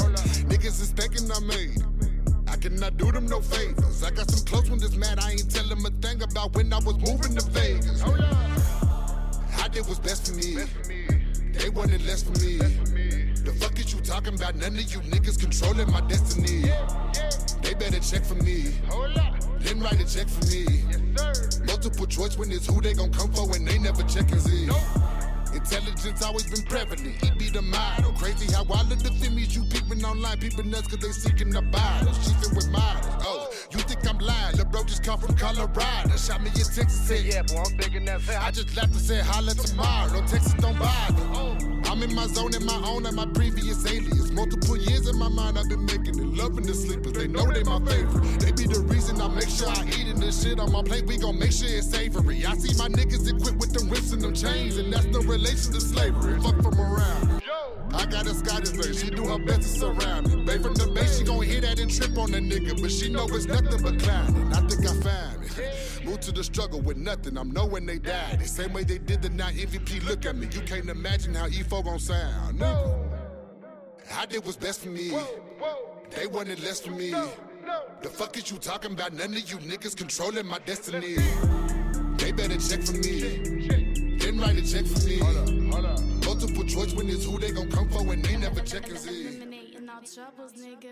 Niggas 0.47 0.81
is 0.81 0.91
thinking 0.93 1.31
I 1.31 1.41
made 1.41 1.77
it. 1.77 1.90
I 2.61 2.63
cannot 2.63 2.99
do 2.99 3.11
them 3.11 3.25
no 3.25 3.41
favors. 3.41 4.03
I 4.05 4.11
got 4.11 4.31
some 4.31 4.45
close 4.45 4.69
when 4.69 4.79
this 4.79 4.95
man, 4.95 5.19
I 5.19 5.31
ain't 5.31 5.51
tell 5.51 5.65
him 5.65 5.83
a 5.87 5.89
thing 6.07 6.21
about 6.21 6.55
when 6.55 6.71
I 6.75 6.77
was 6.77 6.95
moving 6.99 7.35
to 7.35 7.51
Vegas. 7.53 8.03
I 8.03 9.69
did 9.69 9.87
what's 9.87 9.99
best 9.99 10.29
for 10.29 10.37
me. 10.37 10.67
They 11.55 11.71
wanted 11.71 12.05
less 12.05 12.23
for 12.23 12.33
me. 12.33 12.59
The 12.59 13.57
fuck 13.59 13.79
is 13.79 13.95
you 13.95 14.01
talking 14.03 14.35
about? 14.35 14.57
None 14.57 14.75
of 14.75 14.93
you 14.93 15.01
niggas 15.09 15.41
controlling 15.41 15.91
my 15.91 16.03
destiny. 16.03 16.71
They 17.63 17.73
better 17.73 17.99
check 18.01 18.27
for 18.27 18.35
me. 18.35 18.75
Then 19.61 19.81
write 19.81 19.99
a 19.99 20.15
check 20.15 20.29
for 20.29 20.45
me. 20.45 20.85
Multiple 21.65 22.05
choice 22.05 22.37
when 22.37 22.53
it's 22.53 22.67
who 22.67 22.83
they 22.83 22.93
gon' 22.93 23.11
come 23.11 23.33
for 23.33 23.49
when 23.49 23.65
they 23.65 23.79
never 23.79 24.03
checkin' 24.03 24.39
Z. 24.39 24.69
Intelligence 25.55 26.23
always 26.23 26.49
been 26.51 26.63
prevalent. 26.63 27.23
It 27.23 27.39
be 27.39 27.49
the 27.49 27.63
model. 27.63 28.13
Crazy 28.13 28.53
how 28.53 28.65
all 28.71 28.81
of 28.81 29.03
the 29.03 29.11
femmes 29.11 29.55
you 29.55 29.65
peeping 29.65 30.05
online, 30.05 30.39
peeping 30.39 30.71
nuts 30.71 30.89
cause 30.89 30.99
they 30.99 31.13
seeking 31.13 31.51
the 31.51 31.63
bottles. 31.63 32.19
Cheating 32.19 32.55
with 32.55 32.71
models. 32.71 33.25
Oh, 33.27 33.51
you 33.73 33.81
think 33.81 34.09
I'm 34.09 34.19
lying? 34.19 34.57
The 34.57 34.65
bro 34.65 34.85
just 34.85 35.03
come 35.03 35.19
from 35.19 35.35
Colorado. 35.37 36.17
Shot 36.17 36.41
me 36.43 36.49
in 36.49 36.55
Texas, 36.55 37.01
said, 37.09 37.25
Yeah, 37.25 37.43
boy, 37.43 37.63
I'm 37.67 37.79
thinking 37.79 38.05
that's 38.05 38.29
I 38.29 38.51
just 38.51 38.77
laughed 38.77 38.93
and 38.93 39.01
said, 39.01 39.25
holla 39.25 39.55
tomorrow. 39.55 40.13
No 40.13 40.21
Texas 40.27 40.55
don't 40.55 40.79
bother. 40.79 41.23
Oh. 41.35 41.80
I'm 41.91 42.05
in 42.05 42.15
my 42.15 42.29
zone 42.29 42.55
in 42.55 42.65
my 42.65 42.81
own 42.87 43.03
like 43.03 43.15
my 43.15 43.27
previous 43.27 43.85
alias. 43.85 44.31
Multiple 44.31 44.77
years 44.77 45.09
in 45.09 45.19
my 45.19 45.29
mind, 45.29 45.59
I've 45.59 45.69
been 45.69 45.85
making 45.85 46.21
it. 46.21 46.39
Loving 46.39 46.63
the 46.63 46.73
sleepers, 46.73 47.15
they 47.15 47.27
know 47.27 47.45
they 47.51 47.65
my 47.65 47.81
favorite. 47.81 48.23
They 48.39 48.53
be 48.53 48.73
the 48.73 48.79
reason 48.87 49.21
I 49.21 49.27
make 49.27 49.49
sure 49.49 49.67
I 49.67 49.83
eat 49.89 50.07
it. 50.07 50.17
This 50.21 50.41
shit 50.41 50.61
on 50.61 50.71
my 50.71 50.85
plate, 50.85 51.07
we 51.07 51.19
gon' 51.19 51.37
make 51.37 51.51
sure 51.51 51.67
it's 51.69 51.91
savory. 51.91 52.47
I 52.47 52.55
see 52.55 52.79
my 52.79 52.87
niggas 52.87 53.27
equipped 53.27 53.59
with 53.59 53.73
them 53.73 53.91
rips 53.91 54.13
and 54.13 54.23
them 54.23 54.35
chains, 54.35 54.77
and 54.77 54.93
that's 54.93 55.07
no 55.07 55.19
relation 55.19 55.73
to 55.73 55.81
slavery. 55.81 56.41
Fuck 56.41 56.63
from 56.63 56.81
around. 56.81 57.43
I 57.93 58.07
got 58.07 58.25
a 58.25 58.35
Scottish 58.35 58.71
lady, 58.75 58.97
she 58.97 59.11
do 59.11 59.25
her 59.27 59.41
best 59.41 59.63
to 59.63 59.81
surround 59.81 60.33
me. 60.33 60.45
Bay 60.45 60.59
from 60.59 60.75
the 60.75 60.87
base, 60.95 61.19
she 61.19 61.25
gon' 61.25 61.43
hear 61.43 61.61
that 61.63 61.81
and 61.81 61.91
trip 61.91 62.17
on 62.17 62.31
the 62.31 62.39
nigga, 62.39 62.81
but 62.81 62.93
she 62.93 63.11
know 63.11 63.27
it's 63.27 63.47
nothing 63.47 63.83
but 63.83 63.99
climbing. 63.99 64.53
I 64.53 64.61
think 64.69 64.87
I 64.87 64.95
found 65.03 65.43
it. 65.43 65.90
Moved 66.11 66.23
to 66.23 66.33
the 66.33 66.43
struggle 66.43 66.81
with 66.81 66.97
nothing, 66.97 67.39
I'm 67.39 67.53
knowing 67.53 67.87
they 67.87 68.01
died. 68.01 68.41
The 68.41 68.49
same 68.49 68.73
way 68.73 68.83
they 68.83 68.99
did 68.99 69.23
the 69.23 69.29
night 69.29 69.55
MVP, 69.55 70.05
look 70.09 70.27
at 70.27 70.35
me. 70.35 70.49
You 70.51 70.61
can't 70.63 70.89
imagine 70.89 71.37
how 71.37 71.47
E4 71.47 71.85
gon' 71.85 72.01
sound, 72.01 72.59
nigga. 72.59 73.09
I 74.17 74.27
did 74.27 74.45
what's 74.45 74.57
best 74.57 74.81
for 74.81 74.89
me. 74.89 75.17
They 76.11 76.27
wanted 76.27 76.59
less 76.65 76.81
for 76.81 76.91
me. 76.91 77.13
The 78.03 78.09
fuck 78.09 78.37
is 78.37 78.51
you 78.51 78.59
talking 78.59 78.91
about? 78.95 79.13
None 79.13 79.33
of 79.35 79.51
you 79.51 79.59
niggas 79.59 79.97
controlling 79.97 80.47
my 80.47 80.59
destiny. 80.59 81.15
They 82.17 82.33
better 82.33 82.59
check 82.59 82.83
for 82.83 82.95
me. 82.95 84.19
Then 84.19 84.41
write 84.41 84.59
a 84.59 84.63
check 84.69 84.87
for 84.87 85.07
me. 85.07 85.21
Multiple 86.27 86.65
choice 86.65 86.93
when 86.93 87.09
it's 87.09 87.25
who 87.25 87.39
they 87.39 87.53
gon' 87.53 87.71
come 87.71 87.89
for 87.89 88.03
when 88.03 88.21
they 88.21 88.37
never 88.37 88.61
check 88.63 88.89
and 88.89 88.99
see. 88.99 89.29
Eliminating 89.29 89.89
all 89.89 90.03
troubles, 90.03 90.55
nigga. 90.55 90.91